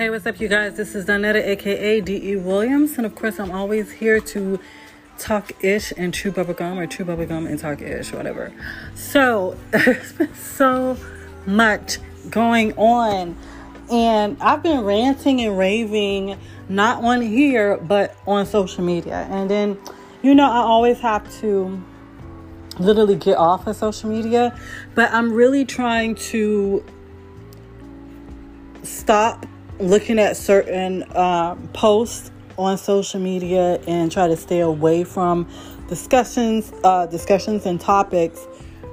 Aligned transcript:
Hey, 0.00 0.08
what's 0.08 0.24
up, 0.24 0.40
you 0.40 0.48
guys? 0.48 0.78
This 0.78 0.94
is 0.94 1.04
Donetta, 1.04 1.44
aka 1.44 2.00
D.E. 2.00 2.36
Williams, 2.36 2.96
and 2.96 3.04
of 3.04 3.14
course, 3.14 3.38
I'm 3.38 3.50
always 3.50 3.92
here 3.92 4.18
to 4.18 4.58
talk 5.18 5.62
ish 5.62 5.92
and 5.94 6.14
chew 6.14 6.32
bubblegum 6.32 6.78
or 6.78 6.86
chew 6.86 7.04
bubblegum 7.04 7.46
and 7.46 7.58
talk 7.58 7.82
ish, 7.82 8.10
whatever. 8.10 8.50
So, 8.94 9.58
there's 9.72 10.14
been 10.14 10.34
so 10.34 10.96
much 11.44 11.98
going 12.30 12.72
on, 12.78 13.36
and 13.92 14.38
I've 14.40 14.62
been 14.62 14.84
ranting 14.84 15.42
and 15.42 15.58
raving 15.58 16.38
not 16.70 17.04
on 17.04 17.20
here 17.20 17.76
but 17.76 18.16
on 18.26 18.46
social 18.46 18.82
media, 18.82 19.28
and 19.30 19.50
then 19.50 19.78
you 20.22 20.34
know, 20.34 20.50
I 20.50 20.60
always 20.60 20.98
have 21.00 21.30
to 21.40 21.78
literally 22.78 23.16
get 23.16 23.36
off 23.36 23.66
of 23.66 23.76
social 23.76 24.08
media, 24.08 24.58
but 24.94 25.12
I'm 25.12 25.30
really 25.30 25.66
trying 25.66 26.14
to 26.30 26.82
stop 28.82 29.44
looking 29.80 30.18
at 30.18 30.36
certain 30.36 31.02
uh, 31.14 31.54
posts 31.72 32.30
on 32.58 32.76
social 32.76 33.20
media 33.20 33.80
and 33.86 34.12
try 34.12 34.28
to 34.28 34.36
stay 34.36 34.60
away 34.60 35.04
from 35.04 35.48
discussions, 35.88 36.72
uh, 36.84 37.06
discussions 37.06 37.66
and 37.66 37.80
topics 37.80 38.46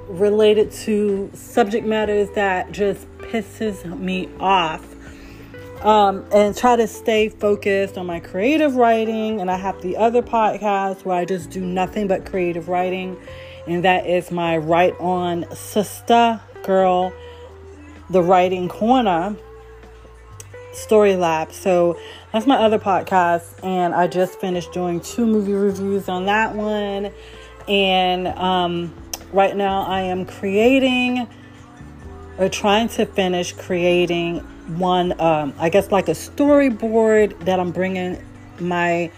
related 0.08 0.72
to 0.72 1.30
subject 1.34 1.86
matters 1.86 2.30
that 2.34 2.72
just 2.72 3.06
pisses 3.18 3.84
me 3.98 4.28
off. 4.40 4.94
Um, 5.84 6.26
and 6.32 6.56
try 6.56 6.74
to 6.74 6.88
stay 6.88 7.28
focused 7.28 7.96
on 7.96 8.06
my 8.06 8.18
creative 8.18 8.74
writing. 8.74 9.40
And 9.40 9.48
I 9.48 9.56
have 9.56 9.80
the 9.80 9.96
other 9.96 10.22
podcast 10.22 11.04
where 11.04 11.16
I 11.16 11.24
just 11.24 11.50
do 11.50 11.60
nothing 11.60 12.08
but 12.08 12.26
creative 12.26 12.68
writing, 12.68 13.16
and 13.68 13.84
that 13.84 14.04
is 14.04 14.32
my 14.32 14.56
Write 14.56 14.98
On 14.98 15.46
Sister 15.54 16.40
Girl, 16.64 17.12
the 18.10 18.22
Writing 18.22 18.68
Corner 18.68 19.36
Story 20.78 21.16
Lab. 21.16 21.52
So 21.52 21.98
that's 22.32 22.46
my 22.46 22.56
other 22.56 22.78
podcast, 22.78 23.62
and 23.62 23.94
I 23.94 24.06
just 24.06 24.40
finished 24.40 24.72
doing 24.72 25.00
two 25.00 25.26
movie 25.26 25.52
reviews 25.52 26.08
on 26.08 26.26
that 26.26 26.54
one. 26.54 27.12
And 27.68 28.28
um, 28.28 28.94
right 29.32 29.56
now, 29.56 29.82
I 29.82 30.02
am 30.02 30.24
creating 30.24 31.28
or 32.38 32.48
trying 32.48 32.88
to 32.88 33.04
finish 33.04 33.52
creating 33.52 34.38
one, 34.78 35.20
um, 35.20 35.52
I 35.58 35.68
guess, 35.68 35.90
like 35.90 36.08
a 36.08 36.12
storyboard 36.12 37.38
that 37.44 37.58
I'm 37.58 37.72
bringing 37.72 38.22
my 38.60 39.10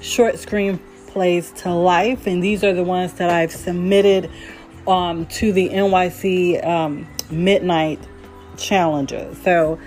short 0.00 0.34
screenplays 0.34 1.54
to 1.62 1.72
life. 1.72 2.26
And 2.26 2.42
these 2.42 2.64
are 2.64 2.72
the 2.72 2.84
ones 2.84 3.14
that 3.14 3.30
I've 3.30 3.52
submitted 3.52 4.30
um, 4.86 5.26
to 5.26 5.52
the 5.52 5.68
NYC 5.68 6.66
um, 6.66 7.06
Midnight 7.30 8.00
Challenges. 8.56 9.38
So 9.42 9.78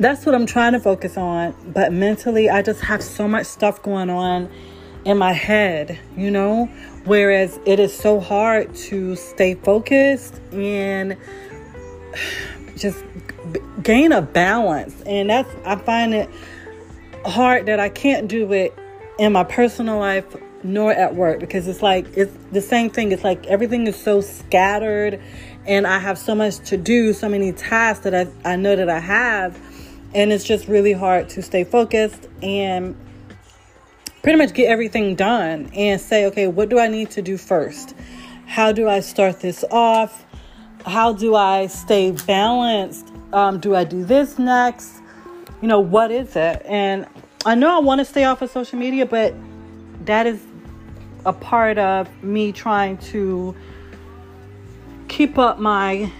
that's 0.00 0.24
what 0.24 0.34
I'm 0.34 0.46
trying 0.46 0.72
to 0.72 0.80
focus 0.80 1.16
on. 1.16 1.54
But 1.72 1.92
mentally, 1.92 2.48
I 2.48 2.62
just 2.62 2.80
have 2.80 3.02
so 3.02 3.28
much 3.28 3.46
stuff 3.46 3.82
going 3.82 4.10
on 4.10 4.50
in 5.04 5.18
my 5.18 5.32
head, 5.32 5.98
you 6.16 6.30
know? 6.30 6.66
Whereas 7.04 7.58
it 7.66 7.78
is 7.78 7.96
so 7.96 8.18
hard 8.18 8.74
to 8.74 9.14
stay 9.16 9.54
focused 9.54 10.40
and 10.52 11.16
just 12.76 13.04
gain 13.82 14.12
a 14.12 14.22
balance. 14.22 15.00
And 15.02 15.28
that's, 15.28 15.54
I 15.66 15.76
find 15.76 16.14
it 16.14 16.30
hard 17.26 17.66
that 17.66 17.78
I 17.78 17.90
can't 17.90 18.26
do 18.26 18.50
it 18.52 18.74
in 19.18 19.32
my 19.32 19.44
personal 19.44 19.98
life 19.98 20.34
nor 20.62 20.92
at 20.92 21.14
work 21.14 21.40
because 21.40 21.68
it's 21.68 21.82
like 21.82 22.06
it's 22.16 22.34
the 22.52 22.60
same 22.60 22.90
thing 22.90 23.12
it's 23.12 23.24
like 23.24 23.46
everything 23.46 23.86
is 23.86 23.96
so 23.96 24.20
scattered 24.20 25.18
and 25.66 25.86
i 25.86 25.98
have 25.98 26.18
so 26.18 26.34
much 26.34 26.58
to 26.58 26.76
do 26.76 27.14
so 27.14 27.30
many 27.30 27.50
tasks 27.50 28.04
that 28.04 28.14
i, 28.14 28.52
I 28.52 28.56
know 28.56 28.76
that 28.76 28.90
i 28.90 28.98
have 28.98 29.58
and 30.14 30.32
it's 30.32 30.44
just 30.44 30.68
really 30.68 30.92
hard 30.92 31.28
to 31.30 31.42
stay 31.42 31.64
focused 31.64 32.28
and 32.42 32.96
pretty 34.22 34.38
much 34.38 34.52
get 34.54 34.68
everything 34.68 35.14
done 35.14 35.70
and 35.74 36.00
say, 36.00 36.26
okay, 36.26 36.46
what 36.46 36.68
do 36.68 36.78
I 36.78 36.88
need 36.88 37.10
to 37.12 37.22
do 37.22 37.36
first? 37.36 37.94
How 38.46 38.72
do 38.72 38.88
I 38.88 39.00
start 39.00 39.40
this 39.40 39.64
off? 39.70 40.24
How 40.84 41.12
do 41.12 41.34
I 41.34 41.66
stay 41.68 42.10
balanced? 42.10 43.12
Um, 43.32 43.60
do 43.60 43.74
I 43.74 43.84
do 43.84 44.04
this 44.04 44.38
next? 44.38 45.00
You 45.62 45.68
know, 45.68 45.80
what 45.80 46.10
is 46.10 46.34
it? 46.36 46.62
And 46.64 47.06
I 47.46 47.54
know 47.54 47.74
I 47.74 47.78
want 47.78 48.00
to 48.00 48.04
stay 48.04 48.24
off 48.24 48.42
of 48.42 48.50
social 48.50 48.78
media, 48.78 49.06
but 49.06 49.34
that 50.04 50.26
is 50.26 50.40
a 51.24 51.32
part 51.32 51.78
of 51.78 52.08
me 52.22 52.50
trying 52.50 52.98
to 52.98 53.54
keep 55.08 55.38
up 55.38 55.58
my 55.58 56.10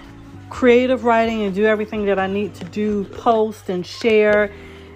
creative 0.50 1.04
writing 1.04 1.44
and 1.44 1.54
do 1.54 1.64
everything 1.64 2.04
that 2.06 2.18
I 2.18 2.26
need 2.26 2.54
to 2.56 2.64
do, 2.64 3.04
post 3.04 3.68
and 3.68 3.86
share 3.86 4.52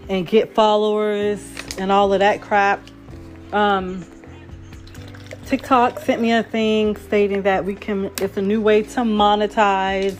and 0.08 0.26
get 0.26 0.54
followers 0.54 1.40
and 1.78 1.90
all 1.90 2.12
of 2.12 2.18
that 2.18 2.42
crap. 2.42 2.80
Um, 3.52 4.04
TikTok 5.46 6.00
sent 6.00 6.20
me 6.20 6.32
a 6.32 6.42
thing 6.42 6.96
stating 6.96 7.42
that 7.42 7.64
we 7.64 7.74
can, 7.74 8.10
it's 8.20 8.36
a 8.36 8.42
new 8.42 8.60
way 8.60 8.82
to 8.82 9.00
monetize. 9.00 10.16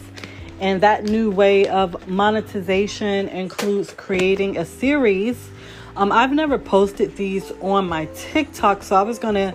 And 0.60 0.80
that 0.82 1.04
new 1.04 1.30
way 1.30 1.66
of 1.66 2.06
monetization 2.06 3.28
includes 3.28 3.92
creating 3.92 4.56
a 4.56 4.64
series. 4.64 5.50
Um, 5.96 6.12
I've 6.12 6.32
never 6.32 6.58
posted 6.58 7.16
these 7.16 7.50
on 7.60 7.88
my 7.88 8.06
TikTok, 8.14 8.82
so 8.82 8.96
I 8.96 9.02
was 9.02 9.18
going 9.18 9.34
to 9.34 9.54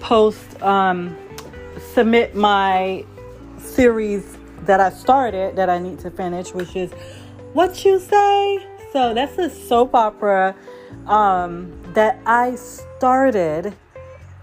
post, 0.00 0.60
um, 0.62 1.16
submit 1.94 2.34
my 2.34 3.04
series 3.58 4.36
that 4.66 4.80
I 4.80 4.90
started 4.90 5.56
that 5.56 5.68
I 5.68 5.78
need 5.78 5.98
to 6.00 6.10
finish, 6.10 6.52
which 6.52 6.76
is 6.76 6.92
What 7.52 7.84
You 7.84 7.98
Say. 7.98 8.66
So 8.92 9.14
that's 9.14 9.38
a 9.38 9.50
soap 9.50 9.94
opera 9.94 10.54
um, 11.06 11.72
that 11.94 12.20
I 12.26 12.54
started, 12.54 13.74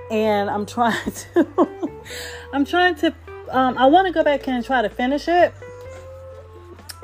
and 0.09 0.49
I'm 0.49 0.65
trying 0.65 1.11
to, 1.33 1.91
I'm 2.53 2.65
trying 2.65 2.95
to, 2.95 3.13
um, 3.49 3.77
I 3.77 3.85
want 3.87 4.07
to 4.07 4.13
go 4.13 4.23
back 4.23 4.47
and 4.47 4.63
try 4.63 4.81
to 4.81 4.89
finish 4.89 5.27
it 5.27 5.53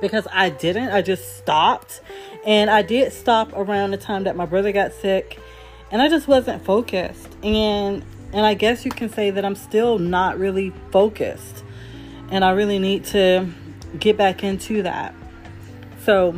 because 0.02 0.28
I 0.32 0.50
didn't. 0.50 0.90
I 0.90 1.02
just 1.02 1.38
stopped, 1.38 2.02
and 2.46 2.70
I 2.70 2.82
did 2.82 3.14
stop 3.14 3.54
around 3.54 3.92
the 3.92 3.98
time 3.98 4.26
that 4.26 4.36
my 4.36 4.46
brother 4.46 4.72
got 4.72 4.94
sick, 4.94 5.40
and 5.90 6.02
I 6.02 6.10
just 6.10 6.28
wasn't 6.28 6.64
focused, 6.66 7.38
and 7.44 8.04
and 8.34 8.46
I 8.46 8.54
guess 8.56 8.84
you 8.84 8.92
can 8.92 9.10
say 9.10 9.32
that 9.32 9.46
I'm 9.46 9.56
still 9.56 9.98
not 9.98 10.38
really 10.38 10.74
focused 10.92 11.64
and 12.30 12.44
I 12.44 12.52
really 12.52 12.80
need 12.80 13.06
to 13.06 13.48
get 14.00 14.18
back 14.18 14.44
into 14.44 14.84
that. 14.84 15.14
So, 16.04 16.34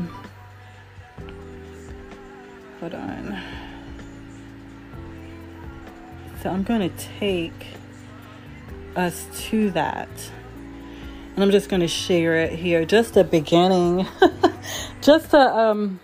hold 2.80 2.94
on. 2.94 3.42
So, 6.42 6.50
I'm 6.50 6.64
going 6.64 6.90
to 6.90 7.06
take 7.20 7.68
us 8.96 9.28
to 9.50 9.72
that. 9.72 10.10
And 11.36 11.44
I'm 11.44 11.52
just 11.52 11.70
going 11.70 11.82
to 11.82 11.88
share 11.88 12.36
it 12.36 12.52
here. 12.52 12.86
Just 12.86 13.16
a 13.18 13.24
beginning. 13.24 14.06
just 15.02 15.34
a, 15.34 15.56
um, 15.56 16.00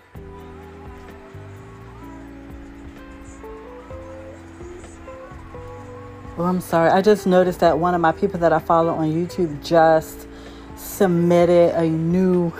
Oh, 6.38 6.44
I'm 6.44 6.60
sorry. 6.60 6.90
I 6.90 7.00
just 7.00 7.26
noticed 7.26 7.60
that 7.60 7.78
one 7.78 7.94
of 7.94 8.02
my 8.02 8.12
people 8.12 8.38
that 8.40 8.52
I 8.52 8.58
follow 8.58 8.92
on 8.92 9.10
YouTube 9.10 9.64
just 9.64 10.28
submitted 10.76 11.74
a 11.74 11.88
new 11.88 12.52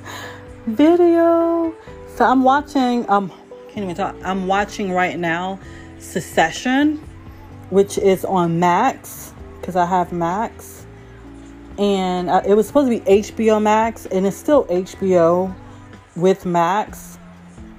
video. 0.66 1.74
So 2.16 2.26
I'm 2.26 2.42
watching 2.42 3.08
um 3.08 3.32
can't 3.68 3.84
even 3.84 3.94
talk. 3.94 4.14
I'm 4.22 4.46
watching 4.46 4.92
right 4.92 5.18
now 5.18 5.58
Succession, 5.98 6.96
which 7.70 7.96
is 7.96 8.26
on 8.26 8.60
Max 8.60 9.32
because 9.58 9.74
I 9.74 9.86
have 9.86 10.12
Max. 10.12 10.84
And 11.78 12.28
uh, 12.28 12.42
it 12.44 12.54
was 12.54 12.66
supposed 12.66 12.90
to 12.90 12.98
be 12.98 13.22
HBO 13.22 13.62
Max 13.62 14.04
and 14.04 14.26
it's 14.26 14.36
still 14.36 14.66
HBO 14.66 15.54
with 16.14 16.44
Max. 16.44 17.18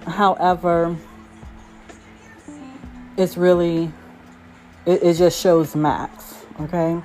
However, 0.07 0.97
it's 3.15 3.37
really 3.37 3.91
it, 4.89 5.03
it 5.03 5.13
just 5.13 5.39
shows 5.39 5.75
max. 5.75 6.45
Okay. 6.61 6.99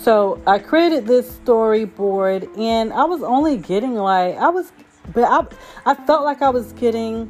So 0.00 0.40
I 0.46 0.58
created 0.58 1.06
this 1.06 1.30
storyboard 1.38 2.56
and 2.56 2.92
I 2.92 3.04
was 3.04 3.22
only 3.22 3.56
getting 3.56 3.96
like, 3.96 4.36
I 4.36 4.48
was, 4.48 4.72
but 5.12 5.24
I, 5.24 5.90
I 5.90 5.94
felt 5.94 6.24
like 6.24 6.42
I 6.42 6.50
was 6.50 6.72
getting 6.74 7.28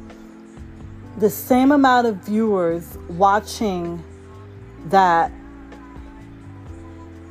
the 1.17 1.29
same 1.29 1.71
amount 1.71 2.05
of 2.05 2.17
viewers 2.17 2.97
watching 3.09 4.03
that. 4.89 5.31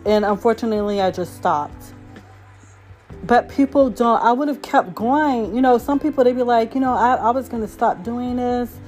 And 0.05 0.25
unfortunately, 0.25 1.01
I 1.01 1.11
just 1.11 1.37
stopped 1.37 1.93
but 3.25 3.49
people 3.49 3.91
don't 3.91 4.23
i 4.23 4.31
would 4.31 4.47
have 4.47 4.63
kept 4.63 4.95
going 4.95 5.55
you 5.55 5.61
know 5.61 5.79
some 5.79 5.99
people 5.99 6.23
they'd 6.23 6.37
be 6.37 6.43
like 6.43 6.75
you 6.75 6.81
know 6.81 6.93
i, 6.93 7.15
I 7.15 7.31
was 7.31 7.49
going 7.49 7.63
to 7.63 7.69
stop 7.69 8.03
doing 8.03 8.37
this 8.37 8.79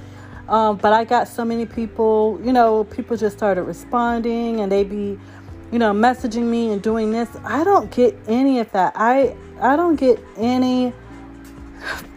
um, 0.49 0.77
but 0.77 0.93
I 0.93 1.03
got 1.03 1.27
so 1.27 1.45
many 1.45 1.65
people, 1.65 2.41
you 2.43 2.51
know, 2.51 2.83
people 2.85 3.15
just 3.15 3.37
started 3.37 3.63
responding 3.63 4.61
and 4.61 4.71
they 4.71 4.83
be, 4.83 5.19
you 5.71 5.77
know, 5.77 5.93
messaging 5.93 6.45
me 6.45 6.71
and 6.71 6.81
doing 6.81 7.11
this. 7.11 7.29
I 7.43 7.63
don't 7.63 7.91
get 7.91 8.17
any 8.27 8.59
of 8.59 8.71
that. 8.71 8.93
I 8.95 9.35
I 9.61 9.75
don't 9.75 9.95
get 9.95 10.19
any 10.37 10.91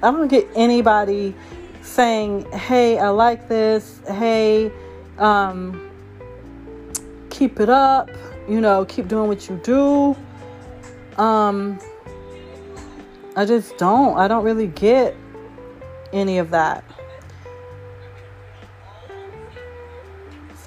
I 0.02 0.10
don't 0.10 0.28
get 0.28 0.48
anybody 0.54 1.34
saying, 1.82 2.50
"Hey, 2.52 2.98
I 2.98 3.10
like 3.10 3.48
this. 3.48 4.00
Hey, 4.08 4.72
um, 5.18 5.90
keep 7.30 7.60
it 7.60 7.68
up. 7.68 8.10
You 8.48 8.60
know, 8.60 8.84
keep 8.86 9.08
doing 9.08 9.28
what 9.28 9.48
you 9.48 9.60
do." 9.62 10.16
Um, 11.22 11.78
I 13.36 13.44
just 13.44 13.76
don't. 13.76 14.16
I 14.18 14.26
don't 14.26 14.44
really 14.44 14.68
get 14.68 15.14
any 16.12 16.38
of 16.38 16.50
that. 16.50 16.84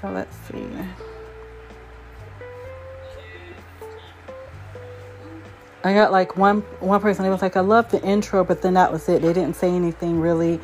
So 0.05 0.11
let's 0.11 0.37
see. 0.47 0.67
I 5.83 5.93
got 5.95 6.11
like 6.11 6.37
one 6.37 6.61
one 6.79 7.01
person. 7.01 7.25
It 7.25 7.31
was 7.31 7.41
like, 7.41 7.57
"I 7.57 7.61
love 7.61 7.89
the 7.89 7.99
intro," 8.03 8.43
but 8.43 8.61
then 8.61 8.75
that 8.75 8.91
was 8.91 9.09
it. 9.09 9.23
They 9.23 9.33
didn't 9.33 9.55
say 9.55 9.71
anything 9.71 10.19
really 10.19 10.59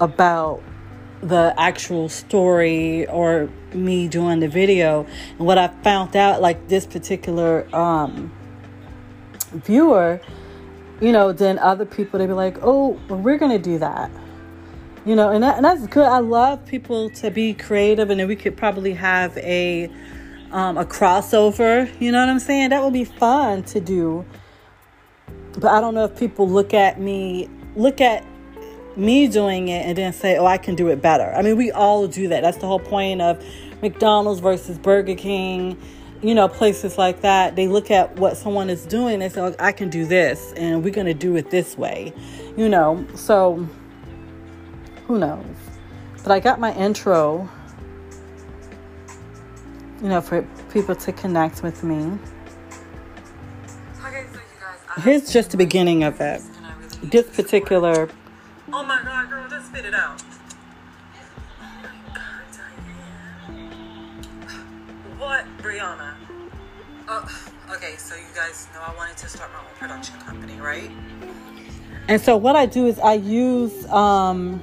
about 0.00 0.62
the 1.22 1.52
actual 1.58 2.08
story 2.08 3.08
or 3.08 3.48
me 3.72 4.06
doing 4.06 4.38
the 4.38 4.46
video. 4.46 5.06
And 5.38 5.46
what 5.48 5.58
I 5.58 5.68
found 5.82 6.14
out, 6.14 6.40
like 6.40 6.68
this 6.68 6.86
particular 6.86 7.66
um, 7.74 8.30
viewer, 9.50 10.20
you 11.00 11.10
know, 11.10 11.32
then 11.32 11.58
other 11.58 11.84
people 11.84 12.20
they'd 12.20 12.28
be 12.28 12.32
like, 12.32 12.58
"Oh, 12.62 13.00
well, 13.08 13.18
we're 13.18 13.38
gonna 13.38 13.58
do 13.58 13.76
that." 13.80 14.08
You 15.04 15.14
know, 15.14 15.30
and, 15.30 15.42
that, 15.42 15.56
and 15.56 15.64
that's 15.64 15.86
good. 15.86 16.06
I 16.06 16.18
love 16.18 16.64
people 16.64 17.10
to 17.10 17.30
be 17.30 17.52
creative, 17.52 18.10
and 18.10 18.18
then 18.18 18.28
we 18.28 18.36
could 18.36 18.56
probably 18.56 18.94
have 18.94 19.36
a 19.38 19.90
um, 20.50 20.78
a 20.78 20.84
crossover. 20.84 21.90
You 22.00 22.12
know 22.12 22.20
what 22.20 22.28
I'm 22.28 22.38
saying? 22.38 22.70
That 22.70 22.82
would 22.82 22.92
be 22.92 23.04
fun 23.04 23.64
to 23.64 23.80
do. 23.80 24.24
But 25.58 25.70
I 25.72 25.80
don't 25.80 25.94
know 25.94 26.04
if 26.04 26.18
people 26.18 26.48
look 26.48 26.72
at 26.72 26.98
me, 26.98 27.50
look 27.76 28.00
at 28.00 28.24
me 28.96 29.28
doing 29.28 29.68
it, 29.68 29.84
and 29.84 29.98
then 29.98 30.12
say, 30.12 30.38
"Oh, 30.38 30.46
I 30.46 30.56
can 30.56 30.74
do 30.74 30.88
it 30.88 31.02
better." 31.02 31.32
I 31.36 31.42
mean, 31.42 31.56
we 31.56 31.70
all 31.70 32.06
do 32.06 32.28
that. 32.28 32.42
That's 32.42 32.58
the 32.58 32.66
whole 32.66 32.80
point 32.80 33.20
of 33.20 33.44
McDonald's 33.82 34.40
versus 34.40 34.78
Burger 34.78 35.14
King 35.14 35.78
you 36.24 36.34
know, 36.34 36.48
places 36.48 36.96
like 36.96 37.20
that, 37.20 37.54
they 37.54 37.68
look 37.68 37.90
at 37.90 38.18
what 38.18 38.38
someone 38.38 38.70
is 38.70 38.86
doing. 38.86 39.18
They 39.18 39.28
say, 39.28 39.42
oh, 39.42 39.54
I 39.58 39.72
can 39.72 39.90
do 39.90 40.06
this, 40.06 40.54
and 40.56 40.82
we're 40.82 40.94
going 40.94 41.06
to 41.06 41.12
do 41.12 41.36
it 41.36 41.50
this 41.50 41.76
way, 41.76 42.14
you 42.56 42.66
know. 42.66 43.06
So, 43.14 43.68
who 45.06 45.18
knows? 45.18 45.44
But 46.22 46.32
I 46.32 46.40
got 46.40 46.58
my 46.58 46.74
intro, 46.74 47.48
you 50.02 50.08
know, 50.08 50.20
for 50.20 50.42
people 50.72 50.94
to 50.96 51.12
connect 51.12 51.62
with 51.62 51.84
me. 51.84 52.18
Okay, 54.06 54.24
so 54.32 54.38
guys, 54.60 55.04
Here's 55.04 55.32
just 55.32 55.50
the 55.50 55.56
beginning 55.56 56.04
of 56.04 56.20
it. 56.20 56.40
This 57.02 57.28
particular. 57.28 58.08
Oh 58.72 58.82
my 58.82 59.02
god, 59.02 59.28
girl, 59.28 59.48
just 59.48 59.66
spit 59.66 59.84
it 59.84 59.94
out. 59.94 60.20
What, 65.18 65.44
Brianna? 65.58 66.14
Oh, 67.08 67.50
okay, 67.70 67.96
so 67.96 68.14
you 68.14 68.22
guys 68.34 68.66
know 68.74 68.80
I 68.80 68.94
wanted 68.96 69.16
to 69.18 69.28
start 69.28 69.50
my 69.52 69.58
own 69.58 69.74
production 69.78 70.18
company, 70.20 70.60
right? 70.60 70.90
And 72.08 72.20
so 72.20 72.36
what 72.36 72.56
I 72.56 72.66
do 72.66 72.86
is 72.86 72.98
I 72.98 73.14
use 73.14 73.86
um, 73.86 74.62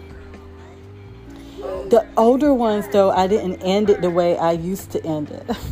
the 1.90 2.08
older 2.18 2.54
ones 2.54 2.88
though 2.90 3.12
I 3.12 3.28
didn't 3.28 3.62
end 3.62 3.90
it 3.90 4.02
the 4.02 4.10
way 4.10 4.38
I 4.38 4.52
used 4.52 4.92
to 4.92 5.06
end 5.06 5.30
it. 5.30 5.58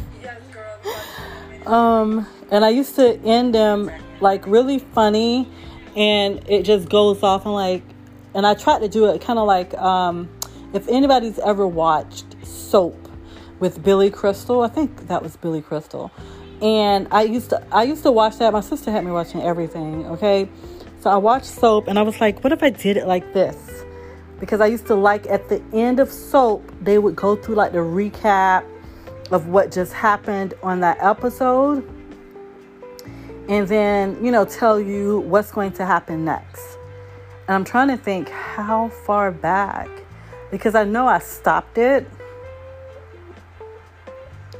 Um, 1.66 2.26
and 2.50 2.66
I 2.66 2.70
used 2.70 2.96
to 2.96 3.20
end 3.20 3.54
them 3.54 3.92
like 4.22 4.48
really 4.48 4.80
funny, 4.80 5.48
and 5.96 6.42
it 6.50 6.64
just 6.64 6.90
goes 6.90 7.22
off 7.22 7.46
and 7.46 7.54
like, 7.54 7.84
and 8.34 8.48
I 8.48 8.56
tried 8.56 8.80
to 8.80 8.88
do 8.88 9.06
it 9.06 9.22
kind 9.22 9.38
of 9.38 9.46
like 9.46 9.76
um, 9.76 10.30
if 10.74 10.88
anybody's 10.88 11.38
ever 11.38 11.68
watched 11.68 12.26
Soap 12.44 13.10
with 13.60 13.84
Billy 13.84 14.10
Crystal. 14.10 14.62
I 14.62 14.68
think 14.68 15.08
that 15.08 15.22
was 15.22 15.38
Billy 15.38 15.62
Crystal. 15.62 16.12
And 16.62 17.08
I 17.12 17.24
used 17.24 17.52
to 17.52 17.64
I 17.72 17.84
used 17.84 18.04
to 18.04 18.12
watch 18.12 18.38
that. 18.38 18.52
My 18.52 18.62
sister 18.62 18.92
had 18.92 19.06
me 19.06 19.12
watching 19.12 19.42
everything, 19.42 20.06
okay? 20.08 20.50
So 21.02 21.10
I 21.10 21.18
watched 21.18 21.46
soap 21.46 21.88
and 21.88 21.98
I 21.98 22.02
was 22.02 22.20
like, 22.20 22.44
what 22.44 22.52
if 22.52 22.62
I 22.62 22.72
did 22.72 22.98
it 22.98 23.08
like 23.08 23.34
this? 23.34 23.56
Because 24.40 24.62
I 24.62 24.68
used 24.68 24.88
to 24.88 24.96
like 24.96 25.28
at 25.28 25.50
the 25.50 25.62
end 25.74 26.00
of 26.00 26.12
soap, 26.12 26.72
they 26.82 26.98
would 26.98 27.16
go 27.16 27.36
through 27.36 27.56
like 27.56 27.72
the 27.72 27.80
recap 27.80 28.66
of 29.32 29.48
what 29.48 29.72
just 29.72 29.94
happened 29.94 30.54
on 30.64 30.80
that 30.80 30.98
episode. 31.02 31.88
And 33.48 33.68
then, 33.68 34.24
you 34.24 34.32
know, 34.32 34.46
tell 34.46 34.80
you 34.80 35.20
what's 35.22 35.52
going 35.52 35.72
to 35.74 35.86
happen 35.86 36.24
next. 36.24 36.78
And 37.48 37.56
I'm 37.56 37.64
trying 37.64 37.88
to 37.90 37.98
think 37.98 38.30
how 38.30 38.90
far 38.90 39.32
back 39.32 39.90
because 40.52 40.76
I 40.76 40.84
know 40.84 41.08
I 41.08 41.20
stopped 41.20 41.78
it 41.78 42.08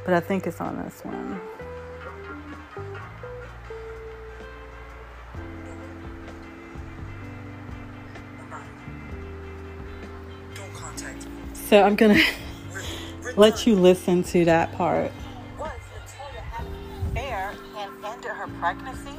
but 0.04 0.14
I 0.14 0.20
think 0.20 0.46
it's 0.46 0.60
on 0.60 0.76
this 0.82 1.04
one. 1.04 1.40
So 11.70 11.80
I'm 11.80 11.94
gonna 11.94 12.18
let 13.36 13.64
you 13.64 13.76
listen 13.76 14.24
to 14.34 14.44
that 14.44 14.74
part. 14.74 15.12
Was 15.54 15.70
Latoya 15.70 16.42
having 16.50 16.74
an 16.74 17.06
affair 17.14 17.54
and 17.78 18.04
ended 18.10 18.34
her 18.34 18.50
pregnancy? 18.58 19.14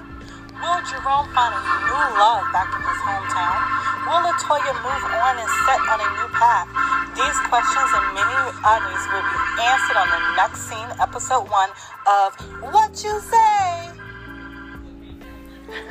Will 0.59 0.81
Jerome 0.83 1.31
find 1.31 1.55
a 1.55 1.61
new 1.63 2.03
love 2.19 2.43
back 2.51 2.67
in 2.75 2.83
his 2.83 2.99
hometown? 3.07 3.55
Will 4.03 4.19
Latoya 4.27 4.75
move 4.83 5.03
on 5.15 5.39
and 5.39 5.47
set 5.63 5.79
on 5.79 6.03
a 6.03 6.09
new 6.11 6.27
path? 6.35 6.67
These 7.15 7.39
questions 7.47 7.87
and 7.87 8.19
many 8.19 8.35
others 8.67 8.99
will 9.15 9.23
be 9.23 9.39
answered 9.63 9.95
on 9.95 10.11
the 10.11 10.19
next 10.35 10.67
scene, 10.67 10.91
episode 10.99 11.47
one 11.47 11.71
of 12.03 12.35
What 12.75 13.01
You 13.01 13.15
Say. 13.31 13.91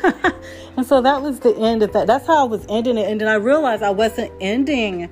and 0.76 0.84
so 0.84 1.00
that 1.00 1.22
was 1.22 1.40
the 1.40 1.56
end 1.56 1.82
of 1.82 1.94
that. 1.94 2.06
That's 2.06 2.26
how 2.26 2.44
I 2.44 2.44
was 2.44 2.66
ending 2.68 2.98
it. 2.98 3.10
And 3.10 3.18
then 3.18 3.28
I 3.28 3.36
realized 3.36 3.82
I 3.82 3.92
wasn't 3.92 4.30
ending 4.42 5.08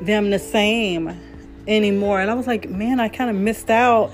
them 0.00 0.30
the 0.30 0.38
same 0.38 1.18
anymore. 1.66 2.20
And 2.20 2.30
I 2.30 2.34
was 2.34 2.46
like, 2.46 2.68
man, 2.68 3.00
I 3.00 3.08
kind 3.08 3.30
of 3.30 3.36
missed 3.36 3.70
out. 3.70 4.12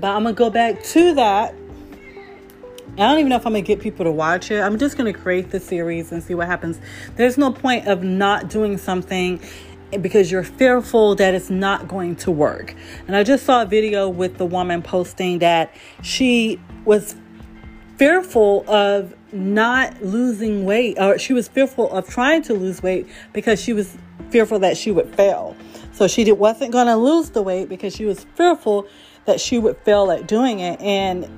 But 0.00 0.16
I'm 0.16 0.22
going 0.22 0.34
to 0.34 0.38
go 0.38 0.50
back 0.50 0.82
to 0.82 1.14
that. 1.14 1.54
I 2.94 2.96
don't 2.96 3.18
even 3.18 3.28
know 3.28 3.36
if 3.36 3.46
I'm 3.46 3.52
going 3.52 3.64
to 3.64 3.66
get 3.66 3.80
people 3.80 4.04
to 4.04 4.10
watch 4.10 4.50
it. 4.50 4.60
I'm 4.60 4.78
just 4.78 4.96
going 4.96 5.12
to 5.12 5.18
create 5.18 5.50
the 5.50 5.60
series 5.60 6.10
and 6.10 6.22
see 6.22 6.34
what 6.34 6.46
happens. 6.46 6.80
There's 7.16 7.38
no 7.38 7.52
point 7.52 7.86
of 7.86 8.02
not 8.02 8.48
doing 8.48 8.78
something 8.78 9.40
because 10.00 10.30
you're 10.30 10.42
fearful 10.42 11.14
that 11.16 11.34
it's 11.34 11.50
not 11.50 11.88
going 11.88 12.16
to 12.16 12.30
work. 12.30 12.74
And 13.06 13.16
I 13.16 13.22
just 13.22 13.44
saw 13.44 13.62
a 13.62 13.66
video 13.66 14.08
with 14.08 14.38
the 14.38 14.46
woman 14.46 14.82
posting 14.82 15.40
that 15.40 15.74
she 16.02 16.60
was 16.84 17.14
fearful 17.96 18.64
of 18.68 19.14
not 19.32 20.02
losing 20.02 20.64
weight, 20.64 20.98
or 20.98 21.18
she 21.18 21.32
was 21.32 21.48
fearful 21.48 21.90
of 21.92 22.08
trying 22.08 22.42
to 22.42 22.54
lose 22.54 22.82
weight 22.82 23.06
because 23.32 23.60
she 23.60 23.72
was 23.72 23.96
fearful 24.30 24.58
that 24.60 24.76
she 24.76 24.90
would 24.90 25.14
fail. 25.14 25.56
So 25.92 26.06
she 26.08 26.30
wasn't 26.32 26.72
going 26.72 26.86
to 26.86 26.96
lose 26.96 27.30
the 27.30 27.42
weight 27.42 27.68
because 27.68 27.94
she 27.94 28.04
was 28.04 28.24
fearful 28.34 28.86
that 29.26 29.40
she 29.40 29.58
would 29.58 29.76
fail 29.78 30.10
at 30.10 30.26
doing 30.26 30.60
it. 30.60 30.80
And 30.80 31.28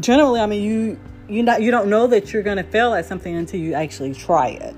generally, 0.00 0.40
I 0.40 0.46
mean, 0.46 0.62
you 0.62 1.00
you 1.28 1.42
not 1.42 1.62
you 1.62 1.70
don't 1.70 1.88
know 1.88 2.06
that 2.08 2.32
you're 2.32 2.42
going 2.42 2.58
to 2.58 2.64
fail 2.64 2.94
at 2.94 3.06
something 3.06 3.34
until 3.34 3.60
you 3.60 3.74
actually 3.74 4.14
try 4.14 4.48
it. 4.48 4.76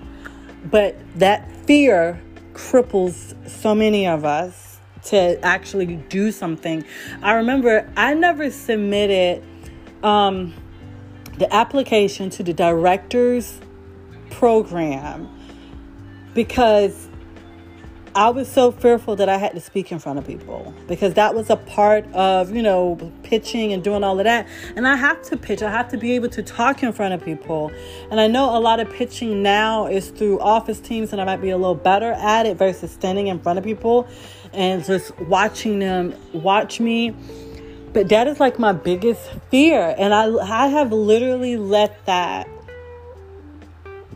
But 0.71 0.97
that 1.17 1.51
fear 1.67 2.21
cripples 2.53 3.35
so 3.49 3.75
many 3.75 4.07
of 4.07 4.25
us 4.25 4.79
to 5.05 5.39
actually 5.45 5.97
do 5.97 6.31
something. 6.33 6.85
I 7.23 7.33
remember 7.35 7.91
I 7.97 8.15
never 8.15 8.51
submitted 8.51 9.43
um, 10.03 10.55
the 11.39 11.53
application 11.53 12.31
to 12.31 12.43
the 12.43 12.53
director's 12.53 13.61
program 14.31 15.29
because 16.33 17.09
I 18.17 18.31
was 18.31 18.47
so 18.47 18.71
fearful 18.71 19.17
that 19.17 19.29
I 19.29 19.39
had 19.39 19.55
to 19.55 19.61
speak 19.61 19.91
in 19.91 19.99
front 19.99 20.21
of 20.21 20.27
people 20.27 20.73
because 20.87 21.15
that 21.15 21.35
was 21.35 21.51
a 21.51 21.57
part 21.57 22.07
of, 22.13 22.55
you 22.55 22.63
know, 22.63 23.13
pitching 23.25 23.73
and 23.73 23.83
doing 23.83 24.05
all 24.05 24.21
of 24.21 24.25
that. 24.25 24.47
And 24.77 24.87
I 24.87 24.95
have 24.95 25.21
to 25.23 25.37
pitch, 25.37 25.63
I 25.63 25.71
have 25.73 25.89
to 25.89 25.97
be 25.97 26.13
able 26.13 26.29
to 26.29 26.43
talk 26.43 26.85
in 26.85 26.93
front 26.93 27.13
of 27.13 27.25
people. 27.25 27.73
And 28.13 28.21
I 28.21 28.29
know 28.29 28.57
a 28.57 28.61
lot 28.61 28.79
of 28.79 28.89
pitching 28.93 29.43
now 29.43 29.89
is 29.89 30.11
through 30.11 30.39
office 30.39 30.79
teams, 30.79 31.11
and 31.11 31.21
I 31.21 31.25
might 31.25 31.43
be 31.43 31.51
a 31.51 31.57
little 31.57 31.75
better 31.75 32.13
at 32.13 32.47
it 32.47 32.57
versus 32.57 32.93
standing 32.93 33.27
in 33.27 33.41
front 33.41 33.59
of 33.59 33.65
people 33.65 34.07
and 34.53 34.85
just 34.85 35.19
watching 35.23 35.81
them 35.81 36.15
watch 36.33 36.79
me. 36.79 37.17
But 37.93 38.09
that 38.11 38.29
is 38.29 38.39
like 38.39 38.61
my 38.61 38.73
biggest 38.73 39.29
fear. 39.51 39.93
And 39.99 40.15
I, 40.15 40.33
I 40.37 40.69
have 40.69 40.93
literally 40.93 41.57
let 41.57 42.07
that 42.07 42.49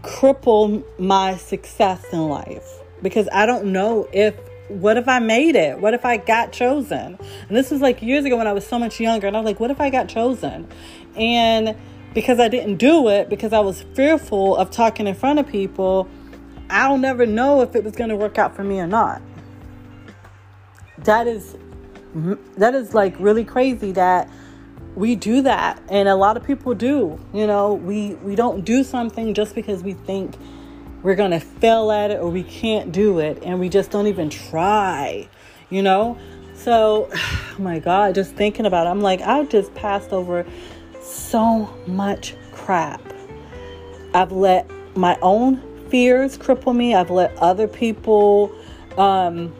cripple 0.02 0.84
my 1.00 1.36
success 1.36 2.04
in 2.12 2.28
life 2.28 2.78
because 3.02 3.28
I 3.32 3.46
don't 3.46 3.66
know 3.66 4.08
if 4.12 4.34
what 4.68 4.98
if 4.98 5.08
I 5.08 5.18
made 5.18 5.56
it? 5.56 5.80
What 5.80 5.94
if 5.94 6.04
I 6.04 6.18
got 6.18 6.52
chosen? 6.52 7.18
And 7.48 7.56
this 7.56 7.70
was 7.70 7.80
like 7.80 8.02
years 8.02 8.24
ago 8.24 8.36
when 8.36 8.46
I 8.46 8.52
was 8.52 8.66
so 8.66 8.78
much 8.78 9.00
younger, 9.00 9.26
and 9.26 9.36
I 9.36 9.40
was 9.40 9.46
like, 9.46 9.60
what 9.60 9.70
if 9.70 9.80
I 9.80 9.90
got 9.90 10.08
chosen? 10.08 10.68
And 11.16 11.76
because 12.14 12.38
I 12.38 12.48
didn't 12.48 12.76
do 12.76 13.08
it 13.08 13.28
because 13.28 13.52
I 13.52 13.60
was 13.60 13.82
fearful 13.94 14.56
of 14.56 14.70
talking 14.70 15.06
in 15.06 15.14
front 15.14 15.38
of 15.38 15.46
people, 15.46 16.08
I'll 16.70 16.98
never 16.98 17.26
know 17.26 17.62
if 17.62 17.74
it 17.74 17.84
was 17.84 17.94
going 17.94 18.10
to 18.10 18.16
work 18.16 18.38
out 18.38 18.54
for 18.54 18.64
me 18.64 18.78
or 18.80 18.86
not. 18.86 19.22
That 20.98 21.26
is 21.26 21.56
that 22.56 22.74
is 22.74 22.94
like 22.94 23.14
really 23.20 23.44
crazy 23.44 23.92
that 23.92 24.28
we 24.96 25.14
do 25.14 25.42
that 25.42 25.80
and 25.88 26.08
a 26.08 26.16
lot 26.16 26.36
of 26.36 26.44
people 26.44 26.74
do. 26.74 27.20
You 27.32 27.46
know, 27.46 27.74
we 27.74 28.14
we 28.16 28.34
don't 28.34 28.64
do 28.64 28.82
something 28.82 29.32
just 29.34 29.54
because 29.54 29.82
we 29.82 29.92
think 29.92 30.36
we're 31.02 31.14
going 31.14 31.30
to 31.30 31.40
fail 31.40 31.90
at 31.90 32.10
it 32.10 32.20
or 32.20 32.28
we 32.28 32.42
can't 32.42 32.92
do 32.92 33.18
it 33.18 33.42
and 33.42 33.60
we 33.60 33.68
just 33.68 33.90
don't 33.90 34.06
even 34.06 34.30
try, 34.30 35.28
you 35.70 35.82
know? 35.82 36.18
So, 36.54 37.08
oh 37.14 37.54
my 37.58 37.78
God, 37.78 38.14
just 38.14 38.34
thinking 38.34 38.66
about 38.66 38.86
it, 38.86 38.90
I'm 38.90 39.00
like, 39.00 39.20
I 39.20 39.44
just 39.44 39.74
passed 39.74 40.12
over 40.12 40.44
so 41.00 41.72
much 41.86 42.34
crap. 42.52 43.00
I've 44.14 44.32
let 44.32 44.70
my 44.96 45.16
own 45.22 45.62
fears 45.88 46.36
cripple 46.36 46.74
me. 46.74 46.94
I've 46.94 47.10
let 47.10 47.36
other 47.36 47.68
people 47.68 48.52
um, 48.96 49.54